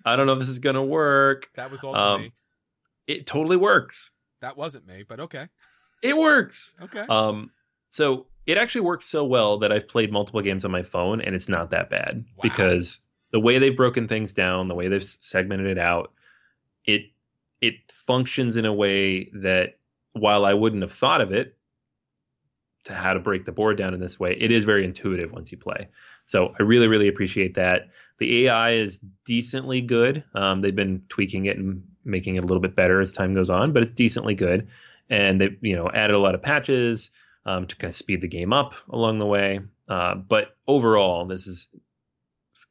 I 0.04 0.16
don't, 0.16 0.26
know 0.26 0.34
if 0.34 0.38
this 0.38 0.48
is 0.48 0.58
gonna 0.58 0.84
work. 0.84 1.48
That 1.56 1.70
was 1.70 1.84
also 1.84 2.00
um, 2.00 2.20
me. 2.22 2.32
It 3.06 3.26
totally 3.26 3.56
works. 3.56 4.12
That 4.40 4.56
wasn't 4.56 4.86
me, 4.86 5.04
but 5.06 5.20
okay. 5.20 5.48
It 6.02 6.16
works. 6.16 6.74
Okay. 6.80 7.00
Um, 7.08 7.50
so 7.90 8.26
it 8.46 8.56
actually 8.56 8.82
works 8.82 9.08
so 9.08 9.24
well 9.24 9.58
that 9.58 9.72
I've 9.72 9.88
played 9.88 10.12
multiple 10.12 10.40
games 10.40 10.64
on 10.64 10.70
my 10.70 10.82
phone, 10.82 11.20
and 11.20 11.34
it's 11.34 11.48
not 11.48 11.70
that 11.70 11.90
bad 11.90 12.24
wow. 12.36 12.42
because 12.42 13.00
the 13.32 13.40
way 13.40 13.58
they've 13.58 13.76
broken 13.76 14.08
things 14.08 14.32
down, 14.32 14.68
the 14.68 14.74
way 14.74 14.88
they've 14.88 15.04
segmented 15.04 15.66
it 15.66 15.78
out, 15.78 16.12
it 16.84 17.02
it 17.60 17.74
functions 17.90 18.56
in 18.56 18.64
a 18.64 18.72
way 18.72 19.30
that 19.34 19.78
while 20.12 20.44
I 20.44 20.54
wouldn't 20.54 20.82
have 20.82 20.92
thought 20.92 21.20
of 21.20 21.32
it 21.32 21.56
to 22.84 22.94
how 22.94 23.12
to 23.12 23.20
break 23.20 23.44
the 23.44 23.52
board 23.52 23.76
down 23.76 23.94
in 23.94 24.00
this 24.00 24.18
way, 24.18 24.36
it 24.38 24.50
is 24.50 24.64
very 24.64 24.84
intuitive 24.84 25.32
once 25.32 25.50
you 25.50 25.58
play. 25.58 25.88
So 26.26 26.54
I 26.58 26.62
really, 26.62 26.88
really 26.88 27.08
appreciate 27.08 27.54
that. 27.54 27.88
The 28.18 28.46
AI 28.46 28.72
is 28.72 29.00
decently 29.24 29.80
good. 29.80 30.24
Um, 30.34 30.60
they've 30.60 30.74
been 30.74 31.02
tweaking 31.08 31.46
it 31.46 31.56
and 31.56 31.82
making 32.04 32.36
it 32.36 32.44
a 32.44 32.46
little 32.46 32.60
bit 32.60 32.74
better 32.74 33.00
as 33.00 33.12
time 33.12 33.34
goes 33.34 33.50
on, 33.50 33.72
but 33.72 33.82
it's 33.82 33.92
decently 33.92 34.34
good. 34.34 34.68
And 35.10 35.40
they, 35.40 35.56
you 35.60 35.76
know, 35.76 35.90
added 35.92 36.14
a 36.14 36.18
lot 36.18 36.34
of 36.34 36.42
patches 36.42 37.10
um, 37.46 37.66
to 37.66 37.76
kind 37.76 37.90
of 37.90 37.96
speed 37.96 38.20
the 38.20 38.28
game 38.28 38.52
up 38.52 38.74
along 38.90 39.18
the 39.18 39.26
way. 39.26 39.60
Uh, 39.88 40.16
but 40.16 40.56
overall, 40.66 41.26
this 41.26 41.46
is 41.46 41.68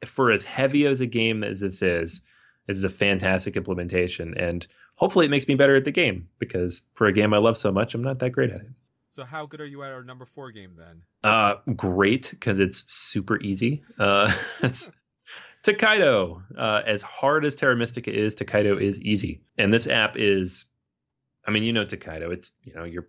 for 0.05 0.31
as 0.31 0.43
heavy 0.43 0.85
as 0.85 1.01
a 1.01 1.07
game 1.07 1.43
as 1.43 1.59
this 1.59 1.81
is, 1.81 2.21
this 2.67 2.77
is 2.77 2.83
a 2.83 2.89
fantastic 2.89 3.55
implementation, 3.55 4.37
and 4.37 4.67
hopefully 4.95 5.25
it 5.25 5.29
makes 5.29 5.47
me 5.47 5.55
better 5.55 5.75
at 5.75 5.85
the 5.85 5.91
game 5.91 6.27
because 6.37 6.81
for 6.93 7.07
a 7.07 7.13
game 7.13 7.33
I 7.33 7.37
love 7.37 7.57
so 7.57 7.71
much, 7.71 7.95
I'm 7.95 8.03
not 8.03 8.19
that 8.19 8.31
great 8.31 8.51
at 8.51 8.61
it. 8.61 8.67
So 9.09 9.23
how 9.23 9.47
good 9.47 9.61
are 9.61 9.65
you 9.65 9.81
at 9.83 9.91
our 9.91 10.03
number 10.03 10.25
four 10.25 10.51
game 10.51 10.73
then? 10.77 11.01
Uh, 11.23 11.55
great 11.75 12.29
because 12.29 12.59
it's 12.59 12.83
super 12.85 13.39
easy. 13.39 13.83
Uh, 13.97 14.31
it's 14.61 14.91
Tokaido. 15.63 16.43
Uh, 16.57 16.81
as 16.85 17.01
hard 17.01 17.45
as 17.45 17.55
Terra 17.55 17.75
Mystica 17.75 18.11
is, 18.11 18.35
Tokaido 18.35 18.77
is 18.77 18.99
easy, 19.01 19.41
and 19.57 19.73
this 19.73 19.87
app 19.87 20.17
is. 20.17 20.65
I 21.45 21.51
mean, 21.51 21.63
you 21.63 21.71
know 21.71 21.85
Tokaido. 21.85 22.31
It's 22.31 22.51
you 22.63 22.73
know 22.73 22.83
you're 22.83 23.07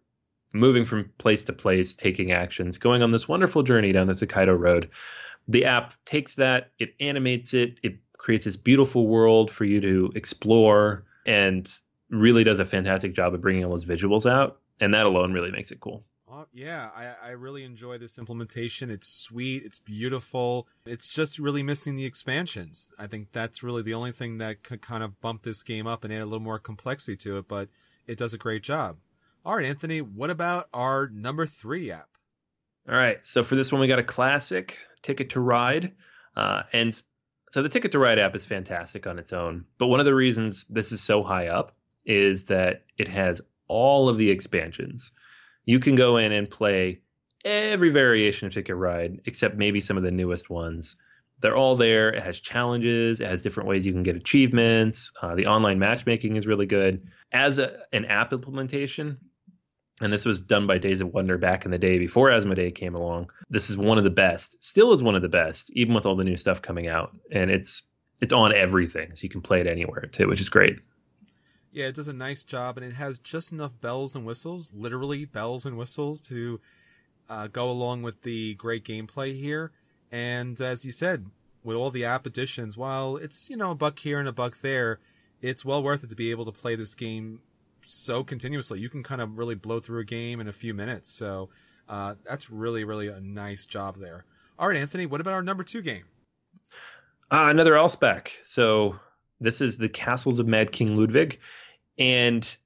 moving 0.52 0.84
from 0.84 1.10
place 1.18 1.44
to 1.44 1.52
place, 1.52 1.94
taking 1.94 2.32
actions, 2.32 2.78
going 2.78 3.02
on 3.02 3.12
this 3.12 3.28
wonderful 3.28 3.62
journey 3.62 3.92
down 3.92 4.06
the 4.06 4.14
Tokaido 4.14 4.54
Road. 4.54 4.90
The 5.46 5.64
app 5.64 5.94
takes 6.04 6.34
that, 6.36 6.72
it 6.78 6.94
animates 7.00 7.54
it, 7.54 7.78
it 7.82 7.98
creates 8.16 8.44
this 8.44 8.56
beautiful 8.56 9.06
world 9.06 9.50
for 9.50 9.64
you 9.64 9.80
to 9.80 10.12
explore 10.14 11.04
and 11.26 11.70
really 12.10 12.44
does 12.44 12.60
a 12.60 12.66
fantastic 12.66 13.14
job 13.14 13.34
of 13.34 13.40
bringing 13.40 13.64
all 13.64 13.70
those 13.70 13.84
visuals 13.84 14.30
out. 14.30 14.60
And 14.80 14.94
that 14.94 15.06
alone 15.06 15.32
really 15.32 15.50
makes 15.50 15.70
it 15.70 15.80
cool. 15.80 16.04
Uh, 16.38 16.44
yeah, 16.52 16.90
I, 16.94 17.14
I 17.26 17.30
really 17.30 17.64
enjoy 17.64 17.98
this 17.98 18.16
implementation. 18.16 18.90
It's 18.90 19.08
sweet, 19.08 19.64
it's 19.64 19.80
beautiful. 19.80 20.68
It's 20.86 21.08
just 21.08 21.40
really 21.40 21.64
missing 21.64 21.96
the 21.96 22.04
expansions. 22.04 22.92
I 22.96 23.08
think 23.08 23.32
that's 23.32 23.64
really 23.64 23.82
the 23.82 23.94
only 23.94 24.12
thing 24.12 24.38
that 24.38 24.62
could 24.62 24.80
kind 24.80 25.02
of 25.02 25.20
bump 25.20 25.42
this 25.42 25.64
game 25.64 25.88
up 25.88 26.04
and 26.04 26.12
add 26.12 26.22
a 26.22 26.26
little 26.26 26.38
more 26.38 26.60
complexity 26.60 27.16
to 27.16 27.38
it, 27.38 27.48
but 27.48 27.70
it 28.06 28.18
does 28.18 28.34
a 28.34 28.38
great 28.38 28.62
job. 28.62 28.98
All 29.44 29.56
right, 29.56 29.64
Anthony, 29.64 30.00
what 30.00 30.30
about 30.30 30.68
our 30.72 31.08
number 31.08 31.44
three 31.44 31.90
app? 31.90 32.10
All 32.88 32.94
right, 32.94 33.18
so 33.24 33.42
for 33.42 33.56
this 33.56 33.72
one, 33.72 33.80
we 33.80 33.88
got 33.88 33.98
a 33.98 34.04
classic 34.04 34.78
Ticket 35.02 35.30
to 35.30 35.40
Ride. 35.40 35.92
Uh, 36.36 36.62
and 36.72 37.02
so 37.50 37.62
the 37.62 37.68
Ticket 37.68 37.90
to 37.92 37.98
Ride 37.98 38.20
app 38.20 38.36
is 38.36 38.46
fantastic 38.46 39.08
on 39.08 39.18
its 39.18 39.32
own, 39.32 39.64
but 39.76 39.88
one 39.88 39.98
of 39.98 40.06
the 40.06 40.14
reasons 40.14 40.66
this 40.70 40.92
is 40.92 41.00
so 41.00 41.24
high 41.24 41.48
up 41.48 41.74
is 42.06 42.44
that 42.44 42.84
it 42.96 43.08
has 43.08 43.40
all 43.66 44.08
of 44.08 44.18
the 44.18 44.30
expansions. 44.30 45.10
You 45.68 45.80
can 45.80 45.96
go 45.96 46.16
in 46.16 46.32
and 46.32 46.48
play 46.48 47.00
every 47.44 47.90
variation 47.90 48.46
of 48.46 48.54
Ticket 48.54 48.74
Ride 48.74 49.20
except 49.26 49.58
maybe 49.58 49.82
some 49.82 49.98
of 49.98 50.02
the 50.02 50.10
newest 50.10 50.48
ones. 50.48 50.96
They're 51.40 51.58
all 51.58 51.76
there. 51.76 52.08
It 52.08 52.22
has 52.22 52.40
challenges. 52.40 53.20
It 53.20 53.26
has 53.26 53.42
different 53.42 53.68
ways 53.68 53.84
you 53.84 53.92
can 53.92 54.02
get 54.02 54.16
achievements. 54.16 55.12
Uh, 55.20 55.34
the 55.34 55.46
online 55.46 55.78
matchmaking 55.78 56.36
is 56.36 56.46
really 56.46 56.64
good. 56.64 57.06
As 57.32 57.58
a, 57.58 57.80
an 57.92 58.06
app 58.06 58.32
implementation, 58.32 59.18
and 60.00 60.10
this 60.10 60.24
was 60.24 60.40
done 60.40 60.66
by 60.66 60.78
Days 60.78 61.02
of 61.02 61.12
Wonder 61.12 61.36
back 61.36 61.66
in 61.66 61.70
the 61.70 61.76
day 61.76 61.98
before 61.98 62.30
Asmodee 62.30 62.74
came 62.74 62.94
along. 62.94 63.30
This 63.50 63.68
is 63.68 63.76
one 63.76 63.98
of 63.98 64.04
the 64.04 64.10
best. 64.10 64.56
Still 64.64 64.94
is 64.94 65.02
one 65.02 65.16
of 65.16 65.22
the 65.22 65.28
best, 65.28 65.68
even 65.74 65.92
with 65.92 66.06
all 66.06 66.16
the 66.16 66.24
new 66.24 66.38
stuff 66.38 66.62
coming 66.62 66.88
out. 66.88 67.14
And 67.30 67.50
it's 67.50 67.82
it's 68.22 68.32
on 68.32 68.54
everything, 68.54 69.14
so 69.14 69.22
you 69.22 69.28
can 69.28 69.42
play 69.42 69.60
it 69.60 69.66
anywhere 69.66 70.08
too, 70.10 70.28
which 70.28 70.40
is 70.40 70.48
great. 70.48 70.78
Yeah, 71.70 71.86
it 71.86 71.94
does 71.94 72.08
a 72.08 72.12
nice 72.12 72.42
job, 72.42 72.76
and 72.76 72.86
it 72.86 72.94
has 72.94 73.18
just 73.18 73.52
enough 73.52 73.78
bells 73.80 74.14
and 74.14 74.24
whistles, 74.24 74.70
literally 74.72 75.24
bells 75.24 75.66
and 75.66 75.76
whistles, 75.76 76.20
to 76.22 76.60
uh, 77.28 77.46
go 77.48 77.70
along 77.70 78.02
with 78.02 78.22
the 78.22 78.54
great 78.54 78.84
gameplay 78.84 79.38
here. 79.38 79.72
And 80.10 80.58
as 80.60 80.84
you 80.84 80.92
said, 80.92 81.26
with 81.62 81.76
all 81.76 81.90
the 81.90 82.04
app 82.04 82.24
additions, 82.24 82.76
while 82.76 83.16
it's 83.16 83.50
you 83.50 83.56
know 83.56 83.72
a 83.72 83.74
buck 83.74 83.98
here 83.98 84.18
and 84.18 84.28
a 84.28 84.32
buck 84.32 84.60
there, 84.62 84.98
it's 85.42 85.64
well 85.64 85.82
worth 85.82 86.02
it 86.02 86.10
to 86.10 86.16
be 86.16 86.30
able 86.30 86.46
to 86.46 86.52
play 86.52 86.74
this 86.74 86.94
game 86.94 87.40
so 87.82 88.24
continuously. 88.24 88.80
You 88.80 88.88
can 88.88 89.02
kind 89.02 89.20
of 89.20 89.38
really 89.38 89.54
blow 89.54 89.80
through 89.80 90.00
a 90.00 90.04
game 90.04 90.40
in 90.40 90.48
a 90.48 90.52
few 90.52 90.74
minutes. 90.74 91.12
So 91.12 91.50
uh, 91.88 92.14
that's 92.26 92.50
really, 92.50 92.84
really 92.84 93.08
a 93.08 93.20
nice 93.20 93.66
job 93.66 93.98
there. 93.98 94.24
All 94.58 94.68
right, 94.68 94.76
Anthony, 94.76 95.06
what 95.06 95.20
about 95.20 95.34
our 95.34 95.42
number 95.42 95.62
two 95.62 95.82
game? 95.82 96.04
Uh, 97.30 97.48
another 97.48 97.72
Alspach. 97.72 98.28
So 98.44 98.98
this 99.40 99.60
is 99.60 99.76
the 99.76 99.88
Castles 99.88 100.38
of 100.38 100.46
Mad 100.46 100.72
King 100.72 100.96
Ludwig, 100.96 101.38
and 101.98 102.56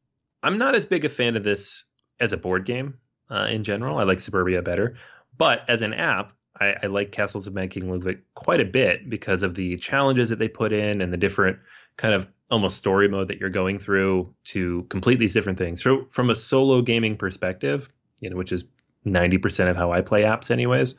I'm 0.42 0.58
not 0.58 0.74
as 0.74 0.86
big 0.86 1.04
a 1.04 1.08
fan 1.08 1.36
of 1.36 1.44
this 1.44 1.84
as 2.20 2.32
a 2.32 2.36
board 2.36 2.64
game 2.64 2.98
uh, 3.30 3.46
in 3.50 3.64
general. 3.64 3.98
I 3.98 4.04
like 4.04 4.20
Suburbia 4.20 4.62
better, 4.62 4.96
but 5.36 5.62
as 5.68 5.82
an 5.82 5.94
app, 5.94 6.32
I, 6.60 6.74
I 6.82 6.86
like 6.86 7.12
Castles 7.12 7.46
of 7.46 7.54
Mad 7.54 7.70
King 7.70 7.90
Ludwig 7.90 8.20
quite 8.34 8.60
a 8.60 8.64
bit 8.64 9.08
because 9.08 9.42
of 9.42 9.54
the 9.54 9.76
challenges 9.78 10.30
that 10.30 10.38
they 10.38 10.48
put 10.48 10.72
in 10.72 11.00
and 11.00 11.12
the 11.12 11.16
different 11.16 11.58
kind 11.96 12.14
of 12.14 12.26
almost 12.50 12.78
story 12.78 13.08
mode 13.08 13.28
that 13.28 13.38
you're 13.38 13.50
going 13.50 13.78
through 13.78 14.34
to 14.44 14.84
complete 14.90 15.18
these 15.18 15.32
different 15.32 15.58
things. 15.58 15.82
So 15.82 16.06
from 16.10 16.30
a 16.30 16.36
solo 16.36 16.82
gaming 16.82 17.16
perspective, 17.16 17.88
you 18.20 18.28
know, 18.28 18.36
which 18.36 18.52
is 18.52 18.64
90% 19.06 19.70
of 19.70 19.76
how 19.76 19.92
I 19.92 20.02
play 20.02 20.22
apps 20.22 20.50
anyways, 20.50 20.94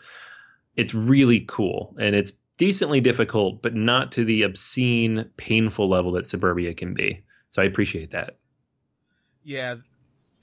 it's 0.76 0.94
really 0.94 1.42
cool 1.42 1.96
and 2.00 2.16
it's 2.16 2.34
decently 2.58 3.02
difficult, 3.02 3.62
but 3.62 3.76
not 3.76 4.12
to 4.14 4.26
the 4.26 4.44
obscene, 4.44 5.30
painful 5.38 5.90
level 5.90 6.12
that 6.14 6.26
Suburbia 6.26 6.74
can 6.74 6.94
be. 6.94 7.24
So 7.52 7.62
I 7.62 7.66
appreciate 7.66 8.12
that. 8.12 8.38
Yeah, 9.44 9.76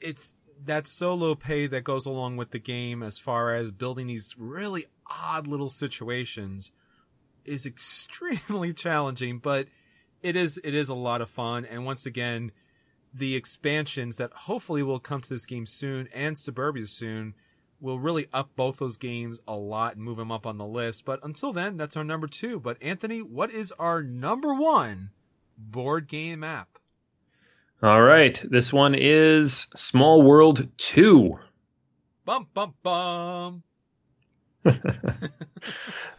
it's 0.00 0.34
that 0.64 0.86
solo 0.86 1.34
pay 1.34 1.66
that 1.66 1.84
goes 1.84 2.06
along 2.06 2.36
with 2.36 2.50
the 2.50 2.58
game 2.58 3.02
as 3.02 3.18
far 3.18 3.54
as 3.54 3.70
building 3.70 4.08
these 4.08 4.34
really 4.38 4.84
odd 5.06 5.46
little 5.46 5.70
situations 5.70 6.70
is 7.44 7.66
extremely 7.66 8.72
challenging, 8.72 9.38
but 9.38 9.68
it 10.22 10.36
is 10.36 10.60
it 10.62 10.74
is 10.74 10.88
a 10.88 10.94
lot 10.94 11.20
of 11.20 11.30
fun. 11.30 11.64
And 11.64 11.84
once 11.84 12.06
again, 12.06 12.52
the 13.12 13.34
expansions 13.34 14.18
that 14.18 14.32
hopefully 14.32 14.82
will 14.82 15.00
come 15.00 15.20
to 15.20 15.28
this 15.28 15.46
game 15.46 15.66
soon 15.66 16.08
and 16.14 16.38
Suburbia 16.38 16.86
soon 16.86 17.34
will 17.80 17.98
really 17.98 18.28
up 18.32 18.50
both 18.56 18.78
those 18.78 18.96
games 18.96 19.40
a 19.46 19.54
lot 19.54 19.96
and 19.96 20.04
move 20.04 20.16
them 20.16 20.32
up 20.32 20.46
on 20.46 20.58
the 20.58 20.66
list. 20.66 21.04
But 21.04 21.20
until 21.22 21.52
then, 21.52 21.76
that's 21.76 21.96
our 21.96 22.04
number 22.04 22.26
two. 22.26 22.60
But 22.60 22.82
Anthony, 22.82 23.20
what 23.20 23.50
is 23.50 23.72
our 23.78 24.02
number 24.02 24.54
one 24.54 25.10
board 25.56 26.06
game 26.08 26.44
app? 26.44 26.78
All 27.82 28.02
right, 28.02 28.42
this 28.50 28.72
one 28.72 28.94
is 28.94 29.68
Small 29.74 30.22
World 30.22 30.68
Two. 30.76 31.38
Bum 32.26 32.46
bum 32.52 32.74
bum. 32.82 33.62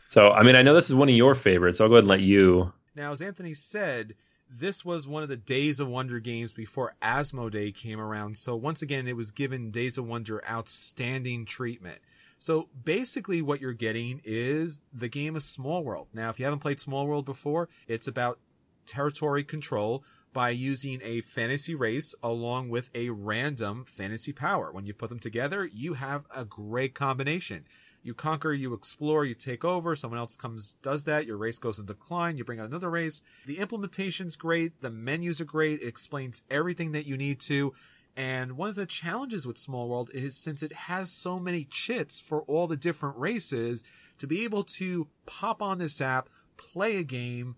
so, 0.10 0.32
I 0.32 0.42
mean, 0.42 0.56
I 0.56 0.64
know 0.64 0.74
this 0.74 0.90
is 0.90 0.96
one 0.96 1.10
of 1.10 1.16
your 1.16 1.36
favorites. 1.36 1.78
So 1.78 1.84
I'll 1.84 1.90
go 1.90 1.96
ahead 1.96 2.04
and 2.04 2.10
let 2.10 2.22
you 2.22 2.74
now, 2.96 3.12
as 3.12 3.22
Anthony 3.22 3.54
said, 3.54 4.16
this 4.58 4.84
was 4.84 5.08
one 5.08 5.24
of 5.24 5.30
the 5.30 5.38
Days 5.38 5.80
of 5.80 5.88
Wonder 5.88 6.20
games 6.20 6.52
before 6.52 6.96
Asmodee 7.02 7.74
came 7.74 8.00
around. 8.00 8.38
So 8.38 8.56
once 8.56 8.82
again, 8.82 9.08
it 9.08 9.16
was 9.16 9.32
given 9.32 9.72
Days 9.72 9.98
of 9.98 10.06
Wonder 10.06 10.44
outstanding 10.50 11.46
treatment. 11.46 12.00
So 12.38 12.70
basically, 12.84 13.42
what 13.42 13.62
you're 13.62 13.74
getting 13.74 14.22
is 14.24 14.80
the 14.92 15.08
game 15.08 15.36
of 15.36 15.44
Small 15.44 15.84
World. 15.84 16.08
Now, 16.14 16.30
if 16.30 16.40
you 16.40 16.46
haven't 16.46 16.60
played 16.60 16.80
Small 16.80 17.08
World 17.08 17.26
before, 17.26 17.70
it's 17.88 18.08
about 18.08 18.40
territory 18.86 19.44
control 19.44 20.04
by 20.34 20.50
using 20.50 21.02
a 21.04 21.22
fantasy 21.22 21.76
race 21.76 22.16
along 22.24 22.70
with 22.70 22.90
a 22.96 23.10
random 23.10 23.86
fantasy 23.86 24.34
power. 24.34 24.72
When 24.72 24.86
you 24.86 24.94
put 24.94 25.10
them 25.10 25.20
together, 25.20 25.66
you 25.66 25.94
have 25.94 26.26
a 26.36 26.46
great 26.46 26.96
combination 26.96 27.66
you 28.04 28.14
conquer, 28.14 28.52
you 28.52 28.74
explore, 28.74 29.26
you 29.26 29.36
take 29.36 29.64
over, 29.64 29.96
someone 29.96 30.20
else 30.20 30.36
comes, 30.36 30.76
does 30.82 31.06
that, 31.06 31.26
your 31.26 31.38
race 31.38 31.60
goes 31.60 31.80
in 31.80 31.86
decline, 31.86 32.38
you 32.38 32.44
bring 32.44 32.60
out 32.60 32.68
another 32.68 32.90
race. 32.90 33.22
The 33.46 33.60
implementation's 33.60 34.36
great, 34.36 34.82
the 34.82 34.90
menus 34.90 35.40
are 35.40 35.46
great, 35.46 35.82
it 35.82 35.88
explains 35.88 36.42
everything 36.50 36.94
that 36.94 37.06
you 37.06 37.18
need 37.18 37.40
to. 37.42 37.74
And 38.16 38.58
one 38.58 38.70
of 38.70 38.76
the 38.76 38.86
challenges 38.86 39.48
with 39.48 39.58
Small 39.58 39.88
World 39.88 40.10
is 40.14 40.36
since 40.36 40.64
it 40.64 40.74
has 40.74 41.12
so 41.12 41.40
many 41.40 41.66
chits 41.66 42.20
for 42.20 42.42
all 42.44 42.68
the 42.68 42.76
different 42.76 43.18
races, 43.18 43.84
to 44.18 44.28
be 44.28 44.44
able 44.44 44.64
to 44.64 45.08
pop 45.26 45.62
on 45.62 45.78
this 45.78 46.02
app, 46.02 46.30
play 46.58 46.98
a 46.98 47.04
game, 47.04 47.56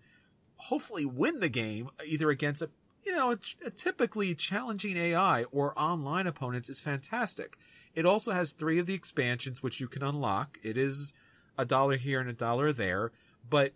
hopefully 0.56 1.04
win 1.04 1.40
the 1.40 1.48
game, 1.48 1.90
either 2.06 2.30
against 2.30 2.62
a 2.62 2.70
you 3.04 3.12
know, 3.12 3.32
a, 3.32 3.38
a 3.66 3.70
typically 3.70 4.34
challenging 4.34 4.96
AI 4.96 5.44
or 5.52 5.78
online 5.78 6.26
opponents 6.26 6.68
is 6.68 6.80
fantastic. 6.80 7.56
It 7.94 8.06
also 8.06 8.32
has 8.32 8.52
three 8.52 8.78
of 8.78 8.86
the 8.86 8.94
expansions 8.94 9.62
which 9.62 9.80
you 9.80 9.88
can 9.88 10.02
unlock. 10.02 10.58
It 10.62 10.76
is 10.76 11.12
a 11.56 11.64
dollar 11.64 11.96
here 11.96 12.20
and 12.20 12.28
a 12.28 12.34
dollar 12.34 12.72
there, 12.72 13.12
but 13.48 13.72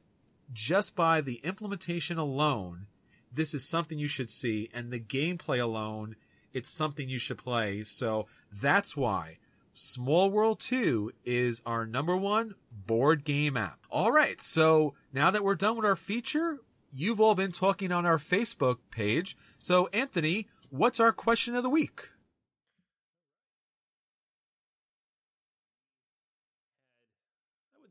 just 0.52 0.96
by 0.96 1.20
the 1.20 1.40
implementation 1.44 2.18
alone, 2.18 2.86
this 3.32 3.54
is 3.54 3.64
something 3.64 3.98
you 3.98 4.08
should 4.08 4.30
see, 4.30 4.68
and 4.72 4.90
the 4.90 4.98
gameplay 4.98 5.60
alone, 5.62 6.16
it's 6.52 6.70
something 6.70 7.08
you 7.08 7.18
should 7.18 7.38
play. 7.38 7.84
So 7.84 8.26
that's 8.50 8.96
why 8.96 9.38
Small 9.74 10.30
World 10.30 10.58
2 10.58 11.12
is 11.24 11.62
our 11.64 11.86
number 11.86 12.16
one 12.16 12.56
board 12.72 13.24
game 13.24 13.56
app. 13.56 13.78
All 13.90 14.10
right, 14.10 14.40
so 14.40 14.94
now 15.12 15.30
that 15.30 15.44
we're 15.44 15.54
done 15.54 15.76
with 15.76 15.86
our 15.86 15.94
feature, 15.94 16.58
you've 16.90 17.20
all 17.20 17.36
been 17.36 17.52
talking 17.52 17.92
on 17.92 18.04
our 18.04 18.18
Facebook 18.18 18.78
page. 18.90 19.36
So, 19.58 19.88
Anthony, 19.92 20.48
what's 20.70 20.98
our 20.98 21.12
question 21.12 21.54
of 21.54 21.62
the 21.62 21.70
week? 21.70 22.08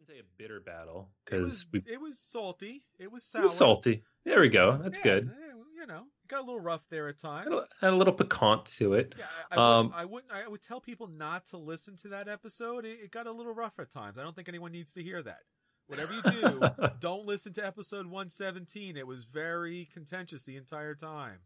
say 0.08 0.20
a 0.20 0.24
bitter 0.38 0.60
battle 0.60 1.10
because 1.26 1.66
it, 1.74 1.84
it, 1.88 2.02
was 2.02 2.20
salty. 2.20 2.84
It 3.00 3.12
was 3.12 3.24
sour. 3.24 3.42
It 3.42 3.46
was 3.46 3.54
salty. 3.54 4.04
There 4.26 4.40
we 4.40 4.50
go. 4.50 4.80
That's 4.82 4.98
yeah, 5.00 5.04
good. 5.04 5.32
You 5.80 5.86
know, 5.86 6.04
got 6.28 6.42
a 6.42 6.44
little 6.44 6.60
rough 6.60 6.86
there 6.90 7.08
at 7.08 7.20
times. 7.20 7.50
Had 7.50 7.54
a, 7.54 7.68
had 7.82 7.94
a 7.94 7.96
little 7.96 8.14
piquant 8.14 8.66
to 8.78 8.94
it. 8.94 9.14
Yeah, 9.18 9.26
I, 9.52 9.56
I, 9.56 9.58
um, 9.58 9.86
wouldn't, 9.86 9.94
I, 10.02 10.06
wouldn't. 10.06 10.32
I 10.32 10.48
would 10.48 10.62
tell 10.62 10.82
people 10.82 11.08
not 11.08 11.46
to 11.48 11.58
listen 11.58 11.96
to 11.98 12.10
that 12.10 12.28
episode. 12.28 12.86
It, 12.86 13.00
it 13.04 13.12
got 13.12 13.28
a 13.28 13.32
little 13.32 13.54
rough 13.54 13.80
at 13.80 13.92
times. 13.92 14.18
I 14.18 14.24
don't 14.24 14.36
think 14.36 14.50
anyone 14.50 14.72
needs 14.72 14.94
to 14.94 15.04
hear 15.04 15.22
that. 15.24 15.40
Whatever 15.88 16.14
you 16.14 16.22
do, 16.24 16.62
don't 17.00 17.26
listen 17.26 17.54
to 17.54 17.66
episode 17.66 18.06
117. 18.06 18.98
It 18.98 19.08
was 19.08 19.24
very 19.24 19.88
contentious 19.94 20.44
the 20.44 20.58
entire 20.58 20.96
time. 20.96 21.40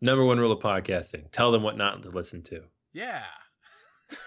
Number 0.00 0.24
one 0.24 0.38
rule 0.38 0.50
of 0.50 0.58
podcasting: 0.58 1.30
tell 1.30 1.52
them 1.52 1.62
what 1.62 1.76
not 1.76 2.02
to 2.02 2.10
listen 2.10 2.42
to. 2.44 2.62
Yeah. 2.92 3.22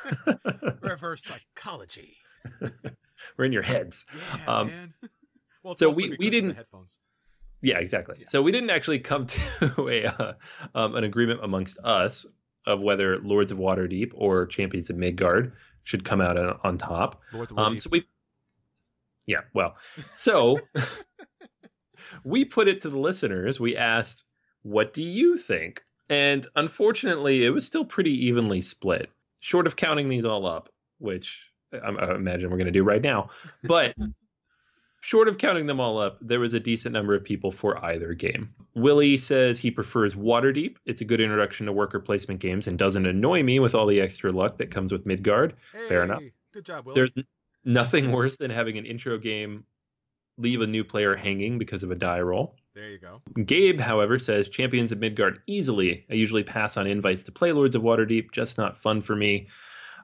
Reverse 0.82 1.24
psychology. 1.26 2.18
We're 3.38 3.46
in 3.46 3.52
your 3.52 3.64
heads. 3.64 4.06
Yeah, 4.38 4.46
um, 4.46 4.68
man. 4.68 4.94
well, 5.64 5.76
so 5.76 5.90
we 5.90 6.16
we 6.20 6.30
didn't 6.30 6.56
headphones. 6.56 6.98
Yeah, 7.62 7.80
exactly. 7.80 8.18
Yeah. 8.20 8.28
So 8.30 8.42
we 8.42 8.52
didn't 8.52 8.70
actually 8.70 9.00
come 9.00 9.26
to 9.60 9.90
a 9.90 10.06
uh, 10.06 10.34
um, 10.74 10.96
an 10.96 11.04
agreement 11.04 11.40
amongst 11.44 11.78
us 11.80 12.26
of 12.66 12.82
whether 12.82 13.20
Lords 13.20 13.52
of 13.52 13.58
Waterdeep 13.58 14.12
or 14.14 14.46
Champions 14.48 14.90
of 14.90 14.98
Midgard 14.98 15.54
should 15.84 16.04
come 16.04 16.22
out 16.22 16.40
on, 16.40 16.60
on 16.64 16.78
top. 16.78 17.22
Um, 17.56 17.78
so 17.78 17.90
we, 17.92 18.08
yeah, 19.28 19.42
well, 19.54 19.76
so 20.14 20.60
we 22.24 22.46
put 22.46 22.68
it 22.68 22.82
to 22.82 22.90
the 22.90 23.00
listeners. 23.00 23.60
We 23.60 23.78
asked, 23.78 24.24
"What 24.64 24.94
do 24.94 25.02
you 25.02 25.38
think?" 25.38 25.84
And 26.10 26.46
unfortunately, 26.56 27.44
it 27.44 27.50
was 27.50 27.66
still 27.66 27.86
pretty 27.86 28.28
evenly 28.28 28.62
split. 28.62 29.10
Short 29.40 29.68
of 29.68 29.76
counting 29.76 30.10
these 30.10 30.26
all 30.26 30.46
up, 30.46 30.70
which 31.00 31.42
I, 31.84 31.90
I 31.90 32.16
imagine 32.16 32.50
we're 32.50 32.58
going 32.58 32.66
to 32.66 32.72
do 32.72 32.84
right 32.84 33.02
now. 33.02 33.30
But 33.64 33.96
short 35.02 35.28
of 35.28 35.38
counting 35.38 35.66
them 35.66 35.80
all 35.80 36.00
up, 36.00 36.18
there 36.22 36.40
was 36.40 36.54
a 36.54 36.60
decent 36.60 36.94
number 36.94 37.14
of 37.16 37.24
people 37.24 37.52
for 37.52 37.84
either 37.86 38.14
game. 38.14 38.54
Willie 38.76 39.18
says 39.18 39.60
he 39.60 39.72
prefers 39.72 40.16
Waterdeep. 40.16 40.78
It's 40.86 41.02
a 41.02 41.06
good 41.06 41.22
introduction 41.22 41.66
to 41.68 41.74
worker 41.74 42.00
placement 42.00 42.40
games 42.40 42.68
and 42.68 42.78
doesn't 42.78 43.06
annoy 43.06 43.44
me 43.44 43.60
with 43.60 43.76
all 43.76 43.86
the 43.86 44.02
extra 44.02 44.32
luck 44.32 44.58
that 44.58 44.72
comes 44.72 44.92
with 44.92 45.06
Midgard. 45.06 45.54
Hey, 45.74 45.88
Fair 45.88 46.04
enough. 46.04 46.24
Good 46.54 46.66
job, 46.66 46.86
Willie. 46.86 46.96
There's 46.96 47.14
nothing 47.64 48.12
worse 48.12 48.38
than 48.38 48.52
having 48.52 48.78
an 48.78 48.86
intro 48.86 49.18
game 49.18 49.66
leave 50.38 50.62
a 50.62 50.68
new 50.68 50.84
player 50.84 51.16
hanging 51.16 51.58
because 51.58 51.84
of 51.84 51.92
a 51.92 51.96
die 51.96 52.20
roll. 52.20 52.56
There 52.74 52.90
you 52.90 52.98
go. 52.98 53.22
Gabe, 53.46 53.80
however, 53.80 54.20
says 54.20 54.50
Champions 54.50 54.92
of 54.92 55.00
Midgard 55.00 55.42
easily. 55.48 56.06
I 56.10 56.16
usually 56.16 56.44
pass 56.44 56.76
on 56.76 56.88
invites 56.88 57.24
to 57.24 57.32
play 57.32 57.54
Lords 57.54 57.76
of 57.76 57.84
Waterdeep, 57.84 58.32
just 58.32 58.58
not 58.58 58.82
fun 58.82 59.02
for 59.02 59.16
me. 59.16 59.48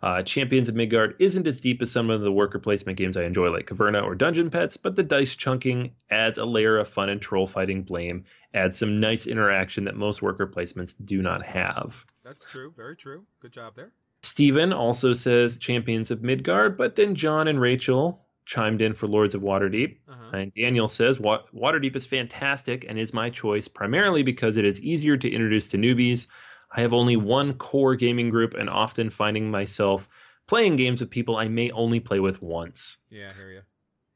Uh, 0.01 0.23
Champions 0.23 0.67
of 0.67 0.75
Midgard 0.75 1.15
isn't 1.19 1.45
as 1.45 1.61
deep 1.61 1.81
as 1.81 1.91
some 1.91 2.09
of 2.09 2.21
the 2.21 2.31
worker 2.31 2.57
placement 2.57 2.97
games 2.97 3.17
I 3.17 3.23
enjoy, 3.23 3.49
like 3.49 3.67
Caverna 3.67 4.03
or 4.03 4.15
Dungeon 4.15 4.49
Petz, 4.49 4.77
but 4.81 4.95
the 4.95 5.03
dice 5.03 5.35
chunking 5.35 5.93
adds 6.09 6.37
a 6.37 6.45
layer 6.45 6.77
of 6.77 6.87
fun 6.87 7.09
and 7.09 7.21
troll 7.21 7.45
fighting 7.45 7.83
blame, 7.83 8.25
adds 8.53 8.79
some 8.79 8.99
nice 8.99 9.27
interaction 9.27 9.83
that 9.85 9.95
most 9.95 10.21
worker 10.21 10.47
placements 10.47 10.95
do 11.05 11.21
not 11.21 11.45
have. 11.45 12.03
That's 12.23 12.43
true. 12.43 12.73
Very 12.75 12.95
true. 12.95 13.25
Good 13.41 13.53
job 13.53 13.75
there. 13.75 13.91
Steven 14.23 14.73
also 14.73 15.13
says 15.13 15.57
Champions 15.57 16.11
of 16.11 16.23
Midgard, 16.23 16.77
but 16.77 16.95
then 16.95 17.15
John 17.15 17.47
and 17.47 17.59
Rachel 17.59 18.25
chimed 18.45 18.81
in 18.81 18.93
for 18.93 19.07
Lords 19.07 19.35
of 19.35 19.41
Waterdeep. 19.41 19.97
Uh-huh. 20.09 20.37
And 20.37 20.51
Daniel 20.51 20.87
says 20.87 21.19
Waterdeep 21.19 21.95
is 21.95 22.05
fantastic 22.05 22.85
and 22.87 22.99
is 22.99 23.13
my 23.13 23.29
choice 23.29 23.67
primarily 23.67 24.23
because 24.23 24.57
it 24.57 24.65
is 24.65 24.79
easier 24.81 25.15
to 25.17 25.29
introduce 25.29 25.67
to 25.69 25.77
newbies. 25.77 26.27
I 26.73 26.81
have 26.81 26.93
only 26.93 27.17
one 27.17 27.53
core 27.53 27.95
gaming 27.95 28.29
group 28.29 28.53
and 28.53 28.69
often 28.69 29.09
finding 29.09 29.51
myself 29.51 30.07
playing 30.47 30.75
games 30.77 31.01
with 31.01 31.09
people 31.09 31.35
I 31.35 31.47
may 31.47 31.71
only 31.71 31.99
play 31.99 32.19
with 32.19 32.41
once. 32.41 32.97
Yeah, 33.09 33.29
I 33.31 33.33
hear 33.33 33.51
you. 33.51 33.61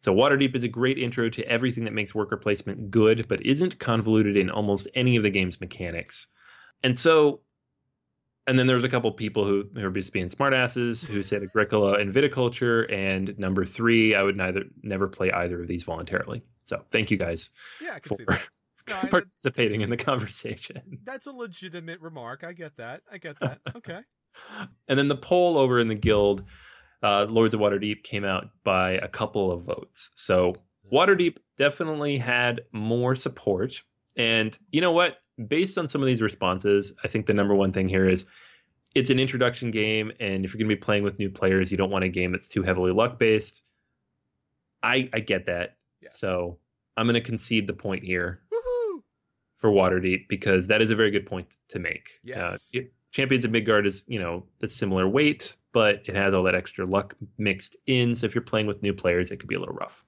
So 0.02 0.14
Waterdeep 0.14 0.56
is 0.56 0.64
a 0.64 0.68
great 0.68 1.00
intro 1.00 1.30
to 1.30 1.44
everything 1.48 1.86
that 1.86 1.94
makes 1.94 2.14
worker 2.14 2.38
placement 2.38 2.92
good, 2.92 3.28
but 3.28 3.44
isn't 3.46 3.80
convoluted 3.80 4.38
in 4.38 4.52
almost 4.52 4.88
any 4.94 5.16
of 5.16 5.24
the 5.24 5.32
game's 5.32 5.60
mechanics. 5.60 6.28
And 6.84 6.98
so, 6.98 7.42
and 8.46 8.60
then 8.60 8.68
there's 8.68 8.84
a 8.84 8.90
couple 8.90 9.12
people 9.14 9.46
who, 9.46 9.64
who 9.74 9.88
are 9.88 9.92
just 9.92 10.14
being 10.14 10.30
smartasses 10.30 11.04
who 11.04 11.24
said 11.24 11.42
Agricola 11.42 11.94
and 11.94 12.14
Viticulture, 12.14 12.92
and 12.94 13.38
number 13.40 13.66
three, 13.66 14.14
I 14.14 14.22
would 14.22 14.38
neither 14.38 14.66
never 14.84 15.08
play 15.08 15.32
either 15.32 15.62
of 15.62 15.68
these 15.68 15.84
voluntarily. 15.84 16.44
So 16.66 16.84
thank 16.92 17.10
you 17.12 17.18
guys 17.18 17.50
Yeah, 17.82 17.96
I 17.96 18.00
can 18.00 18.10
for 18.10 18.16
see 18.16 18.26
that. 18.28 18.48
No, 18.88 18.96
participating 19.10 19.82
in 19.82 19.90
the 19.90 19.98
conversation. 19.98 21.00
that's 21.04 21.28
a 21.28 21.32
legitimate 21.32 22.02
remark. 22.02 22.44
I 22.44 22.54
get 22.54 22.78
that. 22.78 23.02
I 23.12 23.18
get 23.18 23.40
that. 23.40 23.60
Okay. 23.76 24.00
And 24.90 25.00
then 25.00 25.08
the 25.08 25.16
poll 25.16 25.58
over 25.58 25.80
in 25.80 25.88
the 25.88 25.96
guild, 25.96 26.44
uh, 27.02 27.26
Lords 27.30 27.54
of 27.54 27.62
Waterdeep 27.62 28.04
came 28.04 28.26
out 28.26 28.50
by 28.66 28.92
a 28.92 29.08
couple 29.08 29.50
of 29.50 29.64
votes. 29.64 30.12
So 30.16 30.56
Waterdeep 30.92 31.38
definitely 31.58 32.18
had 32.18 32.62
more 32.74 33.16
support. 33.16 33.82
And 34.18 34.58
you 34.72 34.82
know 34.82 34.92
what? 34.92 35.18
Based 35.48 35.78
on 35.78 35.88
some 35.88 36.02
of 36.02 36.08
these 36.08 36.22
responses, 36.22 36.92
I 37.02 37.08
think 37.08 37.28
the 37.28 37.34
number 37.34 37.56
one 37.56 37.72
thing 37.72 37.88
here 37.88 38.10
is 38.10 38.26
it's 38.94 39.10
an 39.10 39.20
introduction 39.20 39.72
game. 39.72 40.12
And 40.20 40.44
if 40.44 40.54
you're 40.54 40.60
going 40.60 40.70
to 40.70 40.76
be 40.76 40.82
playing 40.82 41.04
with 41.04 41.18
new 41.18 41.30
players, 41.30 41.72
you 41.72 41.78
don't 41.78 41.92
want 41.92 42.04
a 42.04 42.10
game 42.10 42.34
that's 42.34 42.50
too 42.50 42.64
heavily 42.64 42.92
luck 42.92 43.18
based. 43.18 43.62
I, 44.84 45.10
I 45.14 45.22
get 45.22 45.46
that. 45.46 45.78
Yes. 46.02 46.20
So 46.20 46.60
I'm 46.98 47.06
going 47.06 47.16
to 47.16 47.22
concede 47.22 47.68
the 47.68 47.74
point 47.74 48.04
here 48.04 48.42
Woohoo! 48.44 48.45
For 49.66 49.72
Waterdeep 49.72 50.28
because 50.28 50.68
that 50.68 50.84
is 50.84 50.92
a 50.92 50.96
very 50.96 51.10
good 51.10 51.26
point 51.26 51.48
to 51.70 51.80
make. 51.80 52.10
Yes. 52.24 52.70
Uh, 52.76 52.82
Champions 53.12 53.46
of 53.46 53.52
Midgard 53.52 53.88
is, 53.88 54.04
you 54.08 54.20
know, 54.20 54.44
the 54.60 54.68
similar 54.68 55.08
weight, 55.08 55.56
but 55.72 56.04
it 56.06 56.16
has 56.16 56.36
all 56.36 56.44
that 56.44 56.54
extra 56.54 56.86
luck 56.86 57.16
mixed 57.40 57.76
in. 57.88 58.16
So 58.16 58.28
if 58.28 58.36
you're 58.36 58.44
playing 58.44 58.68
with 58.68 58.84
new 58.84 58.94
players, 58.94 59.32
it 59.32 59.38
could 59.38 59.50
be 59.50 59.56
a 59.56 59.60
little 59.60 59.74
rough. 59.74 60.04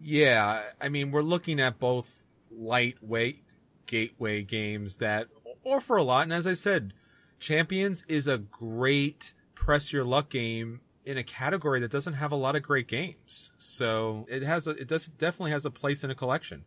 Yeah, 0.00 0.62
I 0.80 0.88
mean, 0.88 1.10
we're 1.10 1.20
looking 1.20 1.60
at 1.60 1.78
both 1.78 2.24
lightweight 2.50 3.44
gateway 3.86 4.42
games 4.42 4.96
that 4.96 5.26
offer 5.62 5.96
a 5.96 6.02
lot. 6.02 6.22
And 6.22 6.32
as 6.32 6.46
I 6.46 6.54
said, 6.54 6.94
Champions 7.38 8.04
is 8.08 8.26
a 8.26 8.38
great 8.38 9.34
press 9.54 9.92
your 9.92 10.04
luck 10.04 10.30
game 10.30 10.80
in 11.04 11.18
a 11.18 11.24
category 11.24 11.80
that 11.80 11.90
doesn't 11.90 12.14
have 12.14 12.32
a 12.32 12.36
lot 12.36 12.56
of 12.56 12.62
great 12.62 12.88
games. 12.88 13.52
So 13.58 14.26
it 14.30 14.42
has 14.42 14.66
a, 14.66 14.70
it 14.70 14.88
does 14.88 15.06
definitely 15.08 15.50
has 15.50 15.66
a 15.66 15.70
place 15.70 16.02
in 16.02 16.10
a 16.10 16.14
collection. 16.14 16.64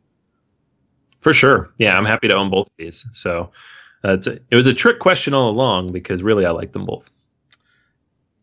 For 1.24 1.34
sure. 1.34 1.70
Yeah, 1.78 1.98
I'm 1.98 2.06
happy 2.06 2.28
to 2.28 2.36
own 2.36 2.50
both 2.50 2.68
of 2.68 2.74
these. 2.78 3.06
So 3.14 3.52
uh, 4.04 4.18
a, 4.26 4.32
it 4.52 4.56
was 4.56 4.68
a 4.68 4.74
trick 4.74 5.00
question 5.00 5.34
all 5.34 5.50
along 5.50 5.94
because 5.94 6.22
really 6.22 6.46
I 6.46 6.52
like 6.52 6.74
them 6.74 6.86
both. 6.86 7.10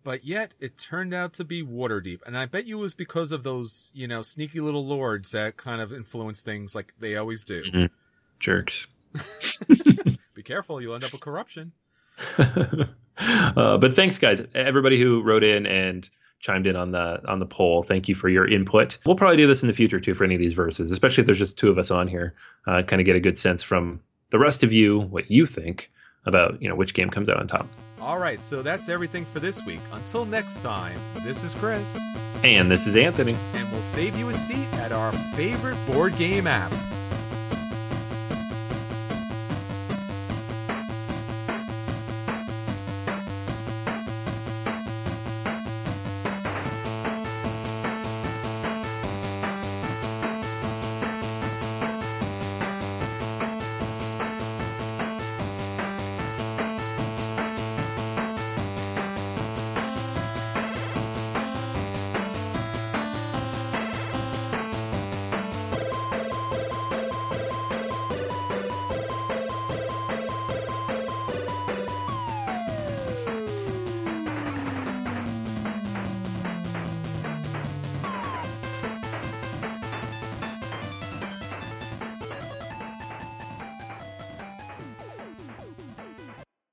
But 0.02 0.24
yet 0.24 0.54
it 0.58 0.78
turned 0.78 1.12
out 1.12 1.34
to 1.34 1.44
be 1.44 1.62
Waterdeep. 1.62 2.20
And 2.24 2.38
I 2.38 2.46
bet 2.46 2.66
you 2.66 2.78
it 2.78 2.82
was 2.82 2.94
because 2.94 3.32
of 3.32 3.42
those, 3.42 3.90
you 3.92 4.08
know, 4.08 4.22
sneaky 4.22 4.60
little 4.60 4.86
lords 4.86 5.32
that 5.32 5.58
kind 5.58 5.82
of 5.82 5.92
influence 5.92 6.40
things 6.40 6.74
like 6.74 6.94
they 6.98 7.16
always 7.16 7.44
do. 7.44 7.62
Mhm. 7.64 7.90
Jerks. 8.38 8.86
Be 10.34 10.42
careful, 10.42 10.80
you'll 10.80 10.94
end 10.94 11.04
up 11.04 11.12
with 11.12 11.20
corruption. 11.20 11.72
uh, 12.38 13.76
but 13.76 13.94
thanks, 13.94 14.16
guys. 14.16 14.42
Everybody 14.54 14.98
who 14.98 15.20
wrote 15.20 15.44
in 15.44 15.66
and 15.66 16.08
chimed 16.40 16.66
in 16.66 16.74
on 16.76 16.90
the 16.90 17.20
on 17.28 17.38
the 17.38 17.46
poll. 17.46 17.82
Thank 17.82 18.08
you 18.08 18.14
for 18.14 18.28
your 18.28 18.48
input. 18.48 18.98
We'll 19.06 19.16
probably 19.16 19.36
do 19.36 19.46
this 19.46 19.62
in 19.62 19.66
the 19.68 19.74
future 19.74 20.00
too 20.00 20.14
for 20.14 20.24
any 20.24 20.34
of 20.34 20.40
these 20.40 20.54
verses, 20.54 20.90
especially 20.90 21.22
if 21.22 21.26
there's 21.26 21.38
just 21.38 21.56
two 21.58 21.70
of 21.70 21.78
us 21.78 21.90
on 21.90 22.08
here. 22.08 22.34
Uh, 22.66 22.82
kind 22.82 23.00
of 23.00 23.06
get 23.06 23.16
a 23.16 23.20
good 23.20 23.38
sense 23.38 23.62
from 23.62 24.00
the 24.30 24.38
rest 24.38 24.62
of 24.64 24.72
you 24.72 25.00
what 25.00 25.30
you 25.30 25.46
think 25.46 25.90
about 26.26 26.60
you 26.62 26.68
know 26.68 26.74
which 26.74 26.94
game 26.94 27.10
comes 27.10 27.28
out 27.28 27.36
on 27.36 27.46
top. 27.46 27.66
All 28.00 28.18
right, 28.18 28.42
so 28.42 28.62
that's 28.62 28.88
everything 28.88 29.26
for 29.26 29.40
this 29.40 29.62
week. 29.66 29.80
Until 29.92 30.24
next 30.24 30.62
time, 30.62 30.98
this 31.22 31.44
is 31.44 31.54
Chris, 31.54 31.98
And 32.42 32.70
this 32.70 32.86
is 32.86 32.96
Anthony. 32.96 33.36
and 33.54 33.70
we'll 33.72 33.82
save 33.82 34.16
you 34.18 34.30
a 34.30 34.34
seat 34.34 34.66
at 34.74 34.90
our 34.92 35.12
favorite 35.36 35.76
board 35.86 36.16
game 36.16 36.46
app. 36.46 36.72